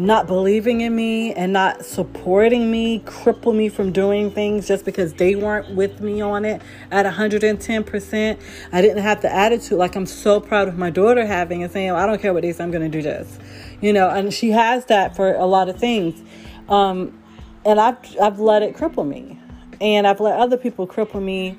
not 0.00 0.26
believing 0.26 0.80
in 0.80 0.96
me 0.96 1.34
and 1.34 1.52
not 1.52 1.84
supporting 1.84 2.70
me 2.70 3.00
cripple 3.00 3.54
me 3.54 3.68
from 3.68 3.92
doing 3.92 4.30
things 4.30 4.66
just 4.66 4.86
because 4.86 5.12
they 5.12 5.36
weren't 5.36 5.74
with 5.74 6.00
me 6.00 6.22
on 6.22 6.46
it 6.46 6.62
at 6.90 7.04
110%. 7.04 8.40
I 8.72 8.80
didn't 8.80 9.02
have 9.02 9.20
the 9.20 9.30
attitude 9.30 9.76
like 9.78 9.96
I'm 9.96 10.06
so 10.06 10.40
proud 10.40 10.68
of 10.68 10.78
my 10.78 10.88
daughter 10.88 11.26
having 11.26 11.62
and 11.62 11.70
saying, 11.70 11.90
I 11.90 12.06
don't 12.06 12.20
care 12.20 12.32
what 12.32 12.42
they 12.42 12.54
I'm 12.58 12.70
going 12.70 12.82
to 12.82 12.88
do 12.88 13.02
this. 13.02 13.38
You 13.82 13.92
know, 13.92 14.08
and 14.08 14.32
she 14.32 14.50
has 14.52 14.86
that 14.86 15.14
for 15.14 15.34
a 15.34 15.44
lot 15.44 15.68
of 15.68 15.78
things. 15.78 16.22
Um, 16.70 17.22
and 17.66 17.78
I've, 17.78 17.98
I've 18.20 18.40
let 18.40 18.62
it 18.62 18.74
cripple 18.74 19.06
me. 19.06 19.38
And 19.82 20.06
I've 20.06 20.20
let 20.20 20.40
other 20.40 20.56
people 20.56 20.86
cripple 20.86 21.22
me 21.22 21.58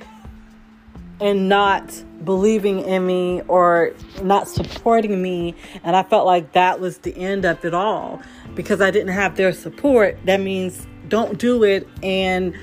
and 1.19 1.47
not 1.47 2.03
believing 2.23 2.79
in 2.81 3.05
me 3.05 3.41
or 3.47 3.93
not 4.21 4.47
supporting 4.47 5.21
me. 5.21 5.55
And 5.83 5.95
I 5.95 6.03
felt 6.03 6.25
like 6.25 6.53
that 6.53 6.79
was 6.79 6.99
the 6.99 7.15
end 7.17 7.45
of 7.45 7.63
it 7.65 7.73
all 7.73 8.21
because 8.55 8.81
I 8.81 8.91
didn't 8.91 9.13
have 9.13 9.35
their 9.35 9.53
support. 9.53 10.17
That 10.25 10.41
means 10.41 10.87
don't 11.07 11.37
do 11.37 11.63
it 11.63 11.87
and 12.03 12.57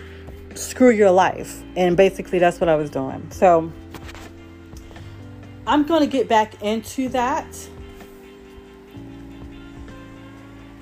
screw 0.55 0.91
your 0.91 1.11
life. 1.11 1.63
And 1.77 1.97
basically, 1.97 2.39
that's 2.39 2.61
what 2.61 2.69
I 2.69 2.77
was 2.77 2.91
doing. 2.91 3.31
So 3.31 3.73
I'm 5.67 5.85
going 5.85 6.01
to 6.01 6.07
get 6.07 6.29
back 6.29 6.63
into 6.63 7.09
that. 7.11 7.69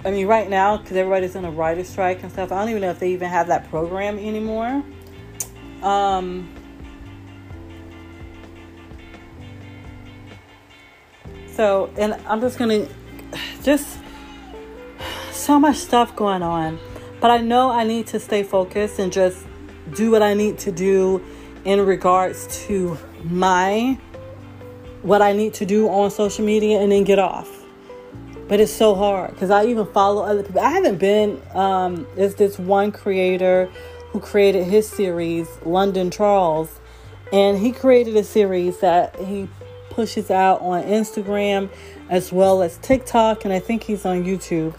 I 0.04 0.12
mean, 0.12 0.28
right 0.28 0.48
now, 0.48 0.76
because 0.76 0.96
everybody's 0.96 1.34
on 1.34 1.44
a 1.44 1.50
writer 1.50 1.82
strike 1.82 2.22
and 2.22 2.30
stuff, 2.30 2.52
I 2.52 2.60
don't 2.60 2.68
even 2.68 2.82
know 2.82 2.90
if 2.90 3.00
they 3.00 3.10
even 3.10 3.28
have 3.28 3.48
that 3.48 3.68
program 3.68 4.18
anymore. 4.18 4.84
Um, 5.82 6.48
So, 11.56 11.90
and 11.96 12.12
I'm 12.26 12.42
just 12.42 12.58
going 12.58 12.86
to 12.86 12.94
just 13.62 13.98
so 15.32 15.58
much 15.58 15.76
stuff 15.76 16.14
going 16.14 16.42
on. 16.42 16.78
But 17.18 17.30
I 17.30 17.38
know 17.38 17.70
I 17.70 17.84
need 17.84 18.08
to 18.08 18.20
stay 18.20 18.42
focused 18.42 18.98
and 18.98 19.10
just 19.10 19.46
do 19.94 20.10
what 20.10 20.22
I 20.22 20.34
need 20.34 20.58
to 20.60 20.72
do 20.72 21.24
in 21.64 21.80
regards 21.84 22.66
to 22.66 22.98
my 23.24 23.98
what 25.02 25.22
I 25.22 25.32
need 25.32 25.54
to 25.54 25.66
do 25.66 25.88
on 25.88 26.10
social 26.10 26.44
media 26.44 26.80
and 26.80 26.92
then 26.92 27.04
get 27.04 27.18
off. 27.18 27.48
But 28.48 28.60
it's 28.60 28.72
so 28.72 28.94
hard 28.94 29.30
because 29.30 29.50
I 29.50 29.64
even 29.64 29.86
follow 29.86 30.24
other 30.24 30.42
people. 30.42 30.60
I 30.60 30.70
haven't 30.70 30.98
been. 30.98 31.40
Um, 31.54 32.06
there's 32.16 32.34
this 32.34 32.58
one 32.58 32.92
creator 32.92 33.70
who 34.10 34.20
created 34.20 34.64
his 34.64 34.86
series, 34.88 35.48
London 35.64 36.10
Charles, 36.10 36.80
and 37.32 37.58
he 37.58 37.72
created 37.72 38.14
a 38.16 38.24
series 38.24 38.78
that 38.80 39.16
he 39.16 39.48
pushes 39.96 40.30
out 40.30 40.60
on 40.60 40.84
Instagram 40.84 41.70
as 42.10 42.30
well 42.30 42.62
as 42.62 42.76
TikTok, 42.78 43.44
and 43.44 43.52
I 43.52 43.58
think 43.58 43.82
he's 43.82 44.04
on 44.04 44.24
YouTube. 44.24 44.76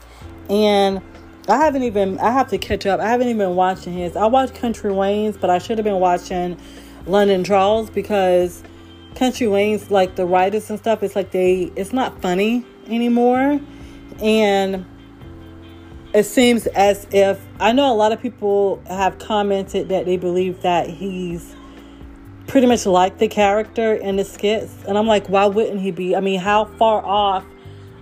And 0.48 1.02
I 1.50 1.58
haven't 1.58 1.84
even, 1.84 2.20
I 2.20 2.32
have 2.32 2.50
to 2.50 2.58
catch 2.58 2.86
up. 2.86 3.00
I 3.00 3.10
haven't 3.10 3.28
even 3.28 3.40
been 3.40 3.56
watching 3.56 3.94
his. 3.94 4.16
I 4.16 4.28
watch 4.28 4.52
Kountry 4.52 4.96
Wayne's, 4.96 5.36
but 5.36 5.50
I 5.50 5.58
should 5.58 5.80
have 5.80 5.86
been 5.86 6.00
watching 6.00 6.58
London 7.08 7.44
Charles 7.44 7.90
because 7.90 8.64
Kountry 9.16 9.52
Wayne's, 9.52 9.90
like 9.90 10.16
the 10.16 10.26
writers 10.26 10.70
and 10.70 10.78
stuff, 10.78 11.02
it's 11.02 11.16
like 11.16 11.32
they, 11.32 11.72
it's 11.76 11.92
not 11.92 12.22
funny 12.22 12.64
anymore. 12.88 13.60
And 14.22 14.86
it 16.14 16.26
seems 16.26 16.68
as 16.68 17.08
if, 17.12 17.44
I 17.60 17.72
know 17.72 17.92
a 17.92 17.96
lot 17.96 18.12
of 18.12 18.22
people 18.22 18.84
have 18.88 19.18
commented 19.18 19.90
that 19.90 20.06
they 20.06 20.18
believe 20.18 20.62
that 20.62 20.90
he's 20.90 21.56
pretty 22.48 22.66
much 22.66 22.86
like 22.86 23.18
the 23.18 23.27
character 23.27 23.94
in 23.94 24.16
the 24.16 24.25
skits. 24.25 24.74
And 24.88 24.98
I'm 24.98 25.08
like, 25.08 25.27
why 25.27 25.46
wouldn't 25.46 25.82
he 25.82 25.92
be? 25.92 26.16
I 26.16 26.22
mean, 26.22 26.39
how 26.39 26.66
far 26.66 27.06
off 27.06 27.46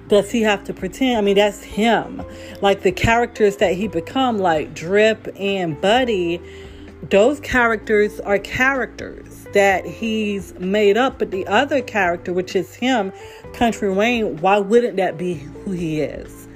does 0.07 0.29
he 0.31 0.43
have 0.43 0.63
to 0.65 0.73
pretend? 0.73 1.17
I 1.17 1.21
mean, 1.21 1.35
that's 1.35 1.63
him. 1.63 2.23
Like 2.61 2.81
the 2.81 2.91
characters 2.91 3.57
that 3.57 3.73
he 3.73 3.87
become, 3.87 4.37
like 4.37 4.73
Drip 4.73 5.27
and 5.39 5.79
Buddy, 5.81 6.39
those 7.09 7.39
characters 7.39 8.19
are 8.19 8.37
characters 8.37 9.45
that 9.53 9.85
he's 9.85 10.53
made 10.59 10.95
up. 10.95 11.17
But 11.17 11.31
the 11.31 11.47
other 11.47 11.81
character, 11.81 12.31
which 12.31 12.55
is 12.55 12.75
him, 12.75 13.11
Kountry 13.53 13.93
Wayne, 13.95 14.37
why 14.37 14.59
wouldn't 14.59 14.97
that 14.97 15.17
be 15.17 15.35
who 15.35 15.71
he 15.71 16.01
is? 16.01 16.47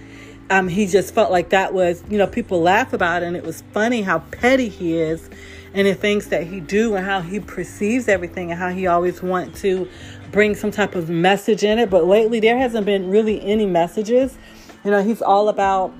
Um, 0.51 0.67
he 0.67 0.87
just 0.87 1.13
felt 1.13 1.31
like 1.31 1.49
that 1.49 1.73
was, 1.73 2.03
you 2.09 2.17
know, 2.17 2.25
people 2.25 2.61
laugh 2.61 2.93
about 2.93 3.21
it 3.21 3.27
and 3.27 3.35
it 3.35 3.43
was 3.43 3.61
funny 3.71 4.01
how 4.01 4.19
petty 4.19 4.67
he 4.67 4.97
is 4.97 5.29
and 5.73 5.87
the 5.87 5.93
things 5.93 6.27
that 6.27 6.47
he 6.47 6.59
do 6.59 6.95
and 6.95 7.05
how 7.05 7.21
he 7.21 7.39
perceives 7.39 8.07
everything 8.07 8.51
and 8.51 8.59
how 8.59 8.69
he 8.69 8.87
always 8.87 9.21
want 9.21 9.55
to 9.57 9.87
bring 10.31 10.55
some 10.55 10.71
type 10.71 10.95
of 10.95 11.09
message 11.09 11.63
in 11.63 11.79
it. 11.79 11.89
But 11.89 12.05
lately 12.05 12.39
there 12.39 12.57
hasn't 12.57 12.85
been 12.85 13.09
really 13.09 13.41
any 13.41 13.65
messages. 13.65 14.37
You 14.83 14.91
know 14.91 15.03
he's 15.03 15.21
all 15.21 15.49
about 15.49 15.93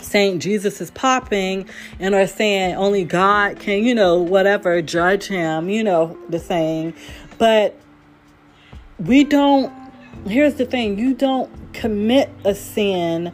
saying 0.00 0.38
jesus 0.38 0.82
is 0.82 0.90
popping 0.90 1.66
and 1.98 2.14
are 2.14 2.26
saying 2.26 2.74
only 2.76 3.04
god 3.04 3.58
can 3.58 3.82
you 3.82 3.94
know 3.94 4.20
whatever 4.20 4.82
judge 4.82 5.28
him 5.28 5.68
you 5.68 5.82
know 5.82 6.18
the 6.28 6.38
saying. 6.38 6.94
But 7.38 7.78
we 8.98 9.24
don't 9.24 9.72
here's 10.26 10.54
the 10.54 10.66
thing 10.66 10.98
you 10.98 11.14
don't 11.14 11.50
commit 11.72 12.30
a 12.44 12.54
sin 12.54 13.32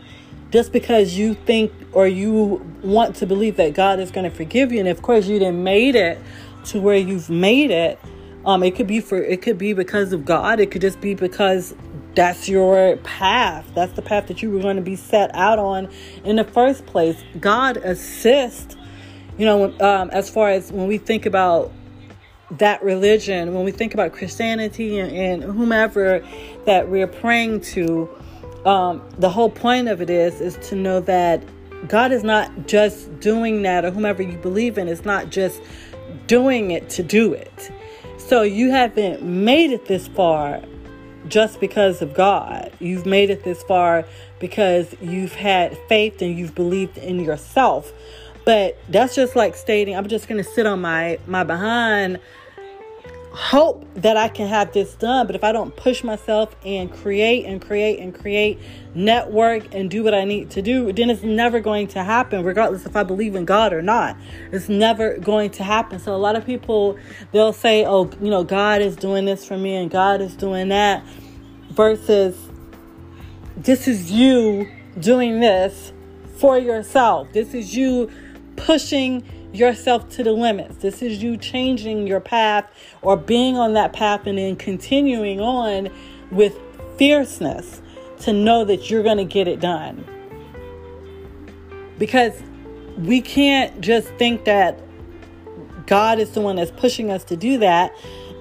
just 0.50 0.72
because 0.72 1.16
you 1.16 1.34
think 1.34 1.72
or 1.92 2.06
you 2.06 2.64
want 2.82 3.16
to 3.16 3.26
believe 3.26 3.56
that 3.56 3.74
God 3.74 4.00
is 4.00 4.10
going 4.10 4.28
to 4.28 4.36
forgive 4.36 4.72
you, 4.72 4.80
and 4.80 4.88
of 4.88 5.02
course 5.02 5.26
you 5.26 5.38
didn't 5.38 5.62
made 5.62 5.94
it 5.94 6.18
to 6.66 6.80
where 6.80 6.96
you've 6.96 7.30
made 7.30 7.70
it. 7.70 7.98
Um, 8.44 8.62
it 8.62 8.74
could 8.74 8.86
be 8.86 9.00
for 9.00 9.18
it 9.18 9.42
could 9.42 9.58
be 9.58 9.72
because 9.72 10.12
of 10.12 10.24
God. 10.24 10.60
It 10.60 10.70
could 10.70 10.80
just 10.80 11.00
be 11.00 11.14
because 11.14 11.74
that's 12.14 12.48
your 12.48 12.96
path. 12.98 13.70
That's 13.74 13.92
the 13.92 14.02
path 14.02 14.26
that 14.26 14.42
you 14.42 14.50
were 14.50 14.60
going 14.60 14.76
to 14.76 14.82
be 14.82 14.96
set 14.96 15.34
out 15.34 15.58
on 15.58 15.88
in 16.24 16.36
the 16.36 16.44
first 16.44 16.86
place. 16.86 17.22
God 17.38 17.76
assists. 17.78 18.76
You 19.38 19.46
know, 19.46 19.64
um, 19.80 20.10
as 20.10 20.28
far 20.28 20.50
as 20.50 20.70
when 20.70 20.86
we 20.86 20.98
think 20.98 21.24
about 21.24 21.72
that 22.50 22.82
religion, 22.82 23.54
when 23.54 23.64
we 23.64 23.70
think 23.70 23.94
about 23.94 24.12
Christianity 24.12 24.98
and, 24.98 25.10
and 25.10 25.42
whomever 25.42 26.26
that 26.66 26.88
we're 26.88 27.06
praying 27.06 27.60
to, 27.62 28.08
um, 28.64 29.02
the 29.18 29.30
whole 29.30 29.50
point 29.50 29.88
of 29.88 30.00
it 30.00 30.10
is 30.10 30.40
is 30.40 30.56
to 30.68 30.76
know 30.76 31.00
that 31.00 31.42
God 31.88 32.12
is 32.12 32.22
not 32.22 32.66
just 32.66 33.20
doing 33.20 33.62
that, 33.62 33.84
or 33.84 33.90
whomever 33.90 34.22
you 34.22 34.36
believe 34.36 34.76
in, 34.76 34.88
is 34.88 35.04
not 35.04 35.30
just 35.30 35.62
doing 36.26 36.70
it 36.70 36.90
to 36.90 37.02
do 37.02 37.32
it. 37.32 37.70
So 38.18 38.42
you 38.42 38.70
haven't 38.70 39.22
made 39.22 39.72
it 39.72 39.86
this 39.86 40.06
far 40.08 40.62
just 41.28 41.58
because 41.58 42.02
of 42.02 42.14
God. 42.14 42.72
You've 42.80 43.06
made 43.06 43.30
it 43.30 43.44
this 43.44 43.62
far 43.62 44.04
because 44.38 44.94
you've 45.00 45.34
had 45.34 45.76
faith 45.88 46.20
and 46.20 46.38
you've 46.38 46.54
believed 46.54 46.98
in 46.98 47.20
yourself. 47.20 47.92
But 48.44 48.78
that's 48.88 49.14
just 49.14 49.36
like 49.36 49.56
stating, 49.56 49.96
I'm 49.96 50.08
just 50.08 50.28
going 50.28 50.42
to 50.42 50.48
sit 50.48 50.66
on 50.66 50.80
my 50.80 51.18
my 51.26 51.44
behind 51.44 52.20
hope 53.32 53.86
that 53.94 54.16
I 54.16 54.28
can 54.28 54.48
have 54.48 54.72
this 54.72 54.94
done. 54.94 55.26
But 55.26 55.36
if 55.36 55.44
I 55.44 55.52
don't 55.52 55.74
push 55.76 56.02
myself 56.02 56.54
and 56.64 56.92
create 56.92 57.44
and 57.46 57.60
create 57.60 58.00
and 58.00 58.14
create, 58.14 58.58
network 58.94 59.72
and 59.72 59.90
do 59.90 60.02
what 60.02 60.14
I 60.14 60.24
need 60.24 60.50
to 60.50 60.62
do, 60.62 60.92
then 60.92 61.10
it's 61.10 61.22
never 61.22 61.60
going 61.60 61.86
to 61.88 62.02
happen, 62.02 62.42
regardless 62.42 62.86
if 62.86 62.96
I 62.96 63.04
believe 63.04 63.34
in 63.36 63.44
God 63.44 63.72
or 63.72 63.82
not. 63.82 64.16
It's 64.50 64.68
never 64.68 65.16
going 65.18 65.50
to 65.52 65.64
happen. 65.64 66.00
So 66.00 66.14
a 66.14 66.18
lot 66.18 66.36
of 66.36 66.44
people 66.44 66.98
they'll 67.32 67.52
say, 67.52 67.84
Oh, 67.84 68.10
you 68.20 68.30
know, 68.30 68.44
God 68.44 68.82
is 68.82 68.96
doing 68.96 69.24
this 69.24 69.44
for 69.44 69.56
me 69.56 69.76
and 69.76 69.90
God 69.90 70.20
is 70.20 70.34
doing 70.34 70.68
that 70.68 71.04
versus 71.70 72.36
this 73.56 73.86
is 73.86 74.10
you 74.10 74.68
doing 74.98 75.40
this 75.40 75.92
for 76.38 76.58
yourself. 76.58 77.28
This 77.32 77.54
is 77.54 77.76
you 77.76 78.10
pushing 78.56 79.24
yourself 79.52 80.08
to 80.10 80.22
the 80.22 80.32
limits. 80.32 80.76
This 80.76 81.02
is 81.02 81.22
you 81.22 81.36
changing 81.36 82.06
your 82.06 82.20
path 82.20 82.70
or 83.02 83.16
being 83.16 83.56
on 83.56 83.74
that 83.74 83.92
path 83.92 84.26
and 84.26 84.38
then 84.38 84.56
continuing 84.56 85.40
on 85.40 85.88
with 86.30 86.58
fierceness 86.96 87.82
to 88.20 88.32
know 88.32 88.64
that 88.64 88.90
you're 88.90 89.02
going 89.02 89.16
to 89.16 89.24
get 89.24 89.48
it 89.48 89.60
done. 89.60 90.04
Because 91.98 92.40
we 92.98 93.20
can't 93.20 93.80
just 93.80 94.08
think 94.14 94.44
that 94.44 94.78
God 95.86 96.18
is 96.18 96.30
the 96.32 96.40
one 96.40 96.56
that's 96.56 96.70
pushing 96.70 97.10
us 97.10 97.24
to 97.24 97.36
do 97.36 97.58
that 97.58 97.92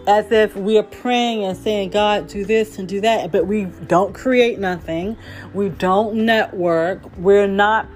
as 0.08 0.32
if 0.32 0.56
we 0.56 0.78
are 0.78 0.84
praying 0.84 1.44
and 1.44 1.58
saying, 1.58 1.89
God, 1.92 2.28
do 2.28 2.46
this 2.46 2.80
and 2.80 2.88
do 2.88 3.01
that, 3.01 3.32
but 3.32 3.48
we 3.48 3.66
don't 3.66 4.13
create 4.13 4.60
nothing. 4.60 5.18
We 5.54 5.70
don't 5.70 6.25
network. 6.25 7.18
We're 7.18 7.48
not 7.48 7.88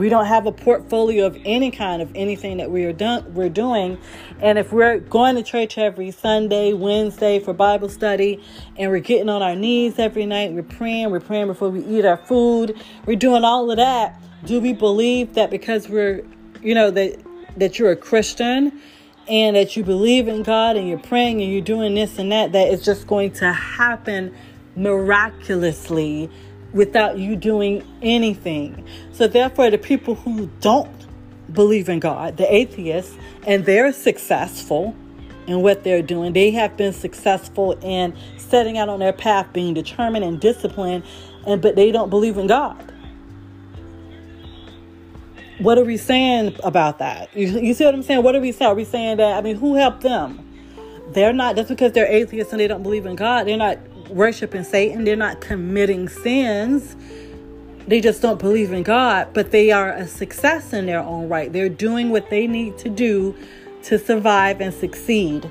we 0.00 0.08
don't 0.08 0.24
have 0.24 0.46
a 0.46 0.52
portfolio 0.52 1.26
of 1.26 1.36
any 1.44 1.70
kind 1.70 2.00
of 2.00 2.10
anything 2.14 2.56
that 2.56 2.70
we 2.70 2.84
are 2.84 2.92
done 2.92 3.34
we're 3.34 3.50
doing 3.50 3.98
and 4.40 4.58
if 4.58 4.72
we're 4.72 4.98
going 4.98 5.36
to 5.36 5.42
church 5.42 5.76
every 5.76 6.10
sunday 6.10 6.72
wednesday 6.72 7.38
for 7.38 7.52
bible 7.52 7.88
study 7.88 8.42
and 8.78 8.90
we're 8.90 8.98
getting 8.98 9.28
on 9.28 9.42
our 9.42 9.54
knees 9.54 9.98
every 9.98 10.24
night 10.24 10.52
we're 10.52 10.62
praying 10.62 11.10
we're 11.10 11.20
praying 11.20 11.46
before 11.46 11.68
we 11.68 11.84
eat 11.84 12.06
our 12.06 12.16
food 12.16 12.74
we're 13.04 13.14
doing 13.14 13.44
all 13.44 13.70
of 13.70 13.76
that 13.76 14.18
do 14.46 14.58
we 14.58 14.72
believe 14.72 15.34
that 15.34 15.50
because 15.50 15.86
we're 15.86 16.24
you 16.62 16.74
know 16.74 16.90
that 16.90 17.20
that 17.58 17.78
you're 17.78 17.92
a 17.92 17.96
christian 17.96 18.80
and 19.28 19.54
that 19.54 19.76
you 19.76 19.84
believe 19.84 20.26
in 20.26 20.42
God 20.42 20.76
and 20.76 20.88
you're 20.88 20.98
praying 20.98 21.40
and 21.40 21.52
you're 21.52 21.60
doing 21.60 21.94
this 21.94 22.18
and 22.18 22.32
that, 22.32 22.50
that 22.50 22.72
it's 22.72 22.84
just 22.84 23.06
going 23.06 23.30
to 23.32 23.52
happen 23.52 24.34
miraculously 24.74 26.28
without 26.72 27.18
you 27.18 27.36
doing 27.36 27.84
anything. 28.02 28.84
So, 29.20 29.28
therefore, 29.28 29.68
the 29.68 29.76
people 29.76 30.14
who 30.14 30.46
don't 30.62 30.88
believe 31.52 31.90
in 31.90 32.00
God, 32.00 32.38
the 32.38 32.50
atheists, 32.50 33.14
and 33.46 33.66
they're 33.66 33.92
successful 33.92 34.96
in 35.46 35.60
what 35.60 35.84
they're 35.84 36.00
doing, 36.00 36.32
they 36.32 36.50
have 36.52 36.74
been 36.78 36.94
successful 36.94 37.72
in 37.82 38.16
setting 38.38 38.78
out 38.78 38.88
on 38.88 38.98
their 38.98 39.12
path, 39.12 39.52
being 39.52 39.74
determined 39.74 40.24
and 40.24 40.40
disciplined, 40.40 41.04
and 41.46 41.60
but 41.60 41.76
they 41.76 41.92
don't 41.92 42.08
believe 42.08 42.38
in 42.38 42.46
God 42.46 42.90
what 45.58 45.76
are 45.76 45.84
we 45.84 45.98
saying 45.98 46.56
about 46.64 47.00
that? 47.00 47.28
You, 47.36 47.46
you 47.60 47.74
see 47.74 47.84
what 47.84 47.92
I'm 47.92 48.02
saying? 48.02 48.22
What 48.22 48.34
are 48.34 48.40
we 48.40 48.50
saying? 48.50 48.70
Are 48.70 48.74
we 48.74 48.84
saying 48.84 49.18
that? 49.18 49.36
I 49.36 49.42
mean, 49.42 49.56
who 49.56 49.74
helped 49.74 50.00
them? 50.00 50.42
They're 51.08 51.34
not, 51.34 51.54
just 51.54 51.68
because 51.68 51.92
they're 51.92 52.06
atheists 52.06 52.54
and 52.54 52.60
they 52.60 52.66
don't 52.66 52.82
believe 52.82 53.04
in 53.04 53.14
God, 53.14 53.46
they're 53.46 53.58
not 53.58 53.76
worshiping 54.08 54.64
Satan, 54.64 55.04
they're 55.04 55.16
not 55.16 55.42
committing 55.42 56.08
sins. 56.08 56.96
They 57.86 58.00
just 58.00 58.22
don't 58.22 58.38
believe 58.38 58.72
in 58.72 58.82
God, 58.82 59.28
but 59.32 59.50
they 59.50 59.70
are 59.70 59.92
a 59.92 60.06
success 60.06 60.72
in 60.72 60.86
their 60.86 61.00
own 61.00 61.28
right. 61.28 61.52
They're 61.52 61.68
doing 61.68 62.10
what 62.10 62.30
they 62.30 62.46
need 62.46 62.78
to 62.78 62.88
do 62.88 63.34
to 63.84 63.98
survive 63.98 64.60
and 64.60 64.72
succeed. 64.72 65.50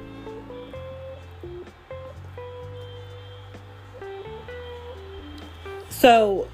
So 5.89 6.47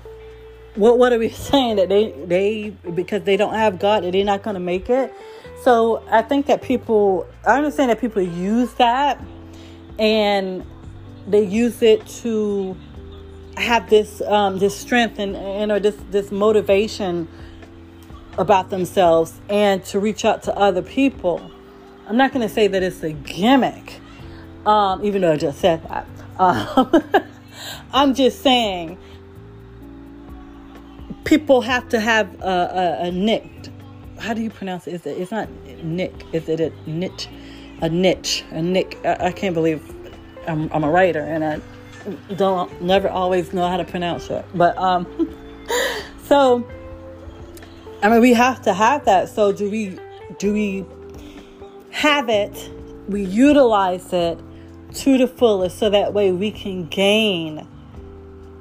what 0.75 0.97
what 0.97 1.13
are 1.13 1.19
we 1.19 1.29
saying 1.49 1.75
that 1.75 1.89
they 1.89 2.11
they 2.25 2.69
because 2.93 3.23
they 3.23 3.37
don't 3.37 3.53
have 3.53 3.79
God 3.79 4.03
that 4.03 4.11
they're 4.11 4.25
not 4.25 4.43
going 4.43 4.55
to 4.55 4.59
make 4.59 4.89
it? 4.89 5.13
So 5.63 6.03
I 6.09 6.21
think 6.21 6.47
that 6.47 6.61
people 6.61 7.27
I 7.45 7.57
understand 7.57 7.91
that 7.91 7.99
people 7.99 8.21
use 8.21 8.73
that 8.75 9.21
and 9.99 10.65
they 11.27 11.43
use 11.43 11.81
it 11.81 12.05
to 12.07 12.75
have 13.57 13.89
this 13.89 14.21
um, 14.21 14.59
this 14.59 14.77
strength 14.77 15.19
and, 15.19 15.35
and 15.35 15.71
or 15.71 15.79
this 15.79 15.95
this 16.11 16.31
motivation 16.31 17.27
about 18.37 18.69
themselves 18.69 19.39
and 19.49 19.83
to 19.85 19.99
reach 19.99 20.25
out 20.25 20.43
to 20.43 20.57
other 20.57 20.81
people. 20.81 21.51
I'm 22.07 22.17
not 22.17 22.33
going 22.33 22.47
to 22.47 22.53
say 22.53 22.67
that 22.67 22.83
it's 22.83 23.01
a 23.03 23.13
gimmick, 23.13 23.99
um, 24.65 25.03
even 25.03 25.21
though 25.21 25.33
I 25.33 25.37
just 25.37 25.59
said 25.59 25.81
that. 25.89 26.05
Um, 26.37 27.03
I'm 27.93 28.13
just 28.13 28.41
saying 28.41 28.97
people 31.23 31.61
have 31.61 31.89
to 31.89 31.99
have 31.99 32.41
a, 32.41 32.99
a, 33.01 33.07
a 33.07 33.11
nick. 33.11 33.49
How 34.19 34.33
do 34.33 34.41
you 34.41 34.49
pronounce 34.49 34.87
it? 34.87 35.05
It's 35.05 35.31
not 35.31 35.49
nick. 35.83 36.13
Is 36.31 36.47
it 36.47 36.59
a 36.59 36.71
niche? 36.89 37.27
A 37.81 37.89
niche? 37.89 38.43
A 38.51 38.61
nick? 38.61 38.97
I, 39.03 39.27
I 39.27 39.31
can't 39.31 39.53
believe 39.53 39.83
I'm, 40.47 40.69
I'm, 40.71 40.83
a 40.83 40.89
writer 40.89 41.21
and 41.21 41.43
I 41.43 41.59
don't 42.35 42.81
never 42.81 43.09
always 43.09 43.53
know 43.53 43.67
how 43.67 43.77
to 43.77 43.85
pronounce 43.85 44.29
it. 44.29 44.45
But 44.53 44.77
um, 44.77 45.05
so 46.25 46.67
I 48.01 48.09
mean, 48.09 48.21
we 48.21 48.33
have 48.33 48.61
to 48.63 48.73
have 48.73 49.05
that. 49.05 49.29
So 49.29 49.51
do 49.51 49.69
we? 49.69 49.97
Do 50.37 50.53
we 50.53 50.85
have 51.91 52.29
it? 52.29 52.69
We 53.07 53.23
utilize 53.23 54.11
it 54.13 54.39
to 54.95 55.17
the 55.17 55.27
fullest, 55.27 55.79
so 55.79 55.89
that 55.89 56.13
way 56.13 56.31
we 56.31 56.51
can 56.51 56.87
gain 56.87 57.67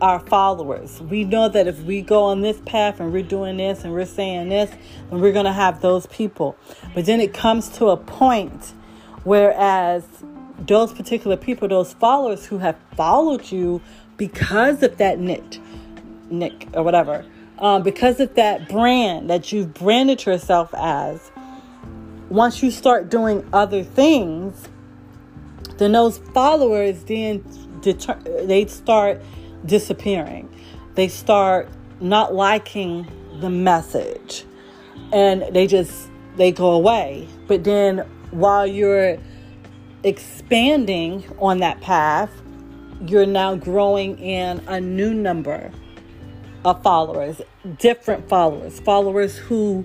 our 0.01 0.21
followers. 0.21 1.01
We 1.01 1.25
know 1.25 1.49
that 1.49 1.67
if 1.67 1.81
we 1.81 2.03
go 2.03 2.25
on 2.25 2.43
this 2.43 2.61
path 2.67 3.01
and 3.01 3.13
we're 3.13 3.23
doing 3.23 3.57
this 3.57 3.85
and 3.85 3.93
we're 3.93 4.07
saying 4.07 4.49
this, 4.49 4.71
then 5.11 5.21
we're 5.21 5.33
going 5.33 5.47
to 5.47 5.53
have 5.53 5.81
those 5.81 6.07
people. 6.07 6.57
But 6.95 7.07
then 7.07 7.21
it 7.21 7.33
comes 7.33 7.69
to 7.79 7.89
a 7.89 7.97
point 7.97 8.75
whereas 9.25 10.05
those 10.59 10.93
particular 10.93 11.37
people, 11.37 11.69
those 11.69 11.93
followers 11.95 12.47
who 12.47 12.59
have 12.59 12.77
followed 12.97 13.51
you 13.51 13.81
because 14.17 14.83
of 14.83 14.97
that 14.99 15.19
niche, 15.19 15.61
nick 16.31 16.69
or 16.75 16.83
whatever, 16.83 17.25
um, 17.59 17.83
because 17.83 18.21
of 18.21 18.35
that 18.35 18.69
brand 18.69 19.31
that 19.31 19.53
you've 19.53 19.75
branded 19.75 20.25
yourself 20.25 20.75
as, 20.77 21.31
once 22.29 22.63
you 22.63 22.71
start 22.71 23.11
doing 23.11 23.47
other 23.53 23.83
things, 23.83 24.69
then 25.79 25.93
those 25.93 26.19
followers 26.33 27.05
then 27.05 27.45
deter- 27.81 28.21
they 28.47 28.67
start 28.67 29.21
disappearing. 29.67 30.49
They 30.95 31.09
start 31.09 31.69
not 32.01 32.35
liking 32.35 33.07
the 33.41 33.51
message 33.51 34.45
and 35.13 35.43
they 35.53 35.67
just 35.67 36.09
they 36.37 36.53
go 36.53 36.73
away. 36.73 37.29
But 37.47 37.65
then 37.65 37.99
while 38.31 38.67
you're 38.67 39.19
expanding 40.05 41.25
on 41.39 41.59
that 41.59 41.81
path, 41.81 42.31
you're 43.07 43.27
now 43.27 43.57
growing 43.57 44.19
in 44.19 44.63
a 44.69 44.81
new 44.81 45.13
number 45.13 45.73
of 46.65 46.83
followers, 46.83 47.41
different 47.79 48.29
followers, 48.29 48.81
followers 48.81 49.37
who 49.37 49.85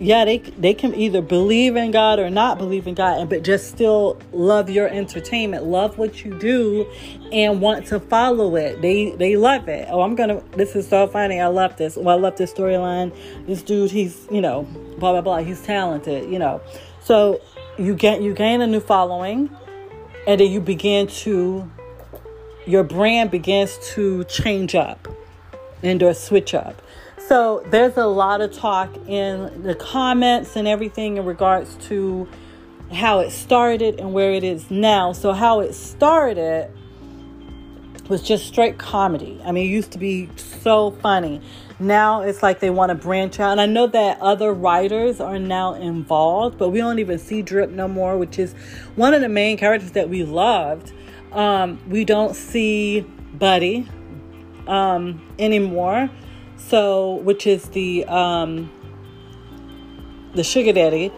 yeah, 0.00 0.24
they 0.24 0.38
they 0.38 0.72
can 0.72 0.94
either 0.94 1.20
believe 1.20 1.76
in 1.76 1.90
God 1.90 2.18
or 2.18 2.30
not 2.30 2.56
believe 2.56 2.86
in 2.86 2.94
God, 2.94 3.20
and 3.20 3.28
but 3.28 3.42
just 3.42 3.68
still 3.68 4.18
love 4.32 4.70
your 4.70 4.88
entertainment, 4.88 5.64
love 5.64 5.98
what 5.98 6.24
you 6.24 6.38
do, 6.38 6.90
and 7.32 7.60
want 7.60 7.86
to 7.88 8.00
follow 8.00 8.56
it. 8.56 8.80
They 8.80 9.10
they 9.10 9.36
love 9.36 9.68
it. 9.68 9.86
Oh, 9.90 10.00
I'm 10.00 10.14
gonna. 10.14 10.42
This 10.52 10.74
is 10.74 10.88
so 10.88 11.06
funny. 11.06 11.38
I 11.38 11.48
love 11.48 11.76
this. 11.76 11.96
Well, 11.96 12.16
I 12.16 12.18
love 12.18 12.36
this 12.36 12.52
storyline. 12.52 13.14
This 13.46 13.62
dude, 13.62 13.90
he's 13.90 14.26
you 14.30 14.40
know, 14.40 14.62
blah 14.98 15.12
blah 15.12 15.20
blah. 15.20 15.38
He's 15.38 15.60
talented. 15.60 16.30
You 16.32 16.38
know, 16.38 16.62
so 17.02 17.42
you 17.80 17.94
get 17.94 18.22
you 18.22 18.34
gain 18.34 18.60
a 18.60 18.66
new 18.66 18.80
following, 18.80 19.50
and 20.26 20.40
then 20.40 20.50
you 20.50 20.60
begin 20.60 21.06
to 21.06 21.70
your 22.66 22.84
brand 22.84 23.30
begins 23.30 23.78
to 23.94 24.24
change 24.24 24.74
up 24.74 25.08
and 25.82 26.02
or 26.02 26.14
switch 26.14 26.54
up. 26.54 26.80
So 27.26 27.64
there's 27.70 27.96
a 27.96 28.06
lot 28.06 28.40
of 28.40 28.52
talk 28.52 28.94
in 29.08 29.62
the 29.62 29.74
comments 29.74 30.56
and 30.56 30.68
everything 30.68 31.16
in 31.16 31.24
regards 31.24 31.76
to 31.88 32.28
how 32.92 33.20
it 33.20 33.30
started 33.30 33.98
and 33.98 34.12
where 34.12 34.32
it 34.32 34.44
is 34.44 34.70
now. 34.70 35.12
So 35.12 35.32
how 35.32 35.60
it 35.60 35.74
started 35.74 36.70
was 38.10 38.22
just 38.22 38.46
straight 38.46 38.76
comedy. 38.76 39.40
I 39.44 39.52
mean, 39.52 39.66
it 39.66 39.72
used 39.72 39.92
to 39.92 39.98
be 39.98 40.28
so 40.36 40.90
funny. 40.90 41.40
Now 41.78 42.22
it's 42.22 42.42
like 42.42 42.60
they 42.60 42.68
want 42.68 42.90
to 42.90 42.96
branch 42.96 43.40
out. 43.40 43.52
And 43.52 43.60
I 43.60 43.66
know 43.66 43.86
that 43.86 44.20
other 44.20 44.52
writers 44.52 45.20
are 45.20 45.38
now 45.38 45.74
involved, 45.74 46.58
but 46.58 46.70
we 46.70 46.78
don't 46.78 46.98
even 46.98 47.18
see 47.18 47.40
Drip 47.40 47.70
no 47.70 47.88
more, 47.88 48.18
which 48.18 48.38
is 48.38 48.52
one 48.96 49.14
of 49.14 49.20
the 49.20 49.28
main 49.28 49.56
characters 49.56 49.92
that 49.92 50.10
we 50.10 50.24
loved. 50.24 50.92
Um, 51.32 51.80
we 51.88 52.04
don't 52.04 52.34
see 52.34 53.00
Buddy 53.32 53.88
um, 54.66 55.26
anymore. 55.38 56.10
So, 56.56 57.14
which 57.14 57.46
is 57.46 57.70
the 57.70 58.04
um, 58.04 58.70
the 60.34 60.44
sugar 60.44 60.72
daddy, 60.72 61.10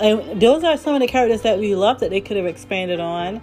and 0.00 0.40
those 0.40 0.64
are 0.64 0.76
some 0.76 0.94
of 0.94 1.00
the 1.00 1.06
characters 1.06 1.42
that 1.42 1.58
we 1.58 1.74
love 1.74 2.00
that 2.00 2.10
they 2.10 2.20
could 2.20 2.36
have 2.36 2.46
expanded 2.46 2.98
on. 2.98 3.42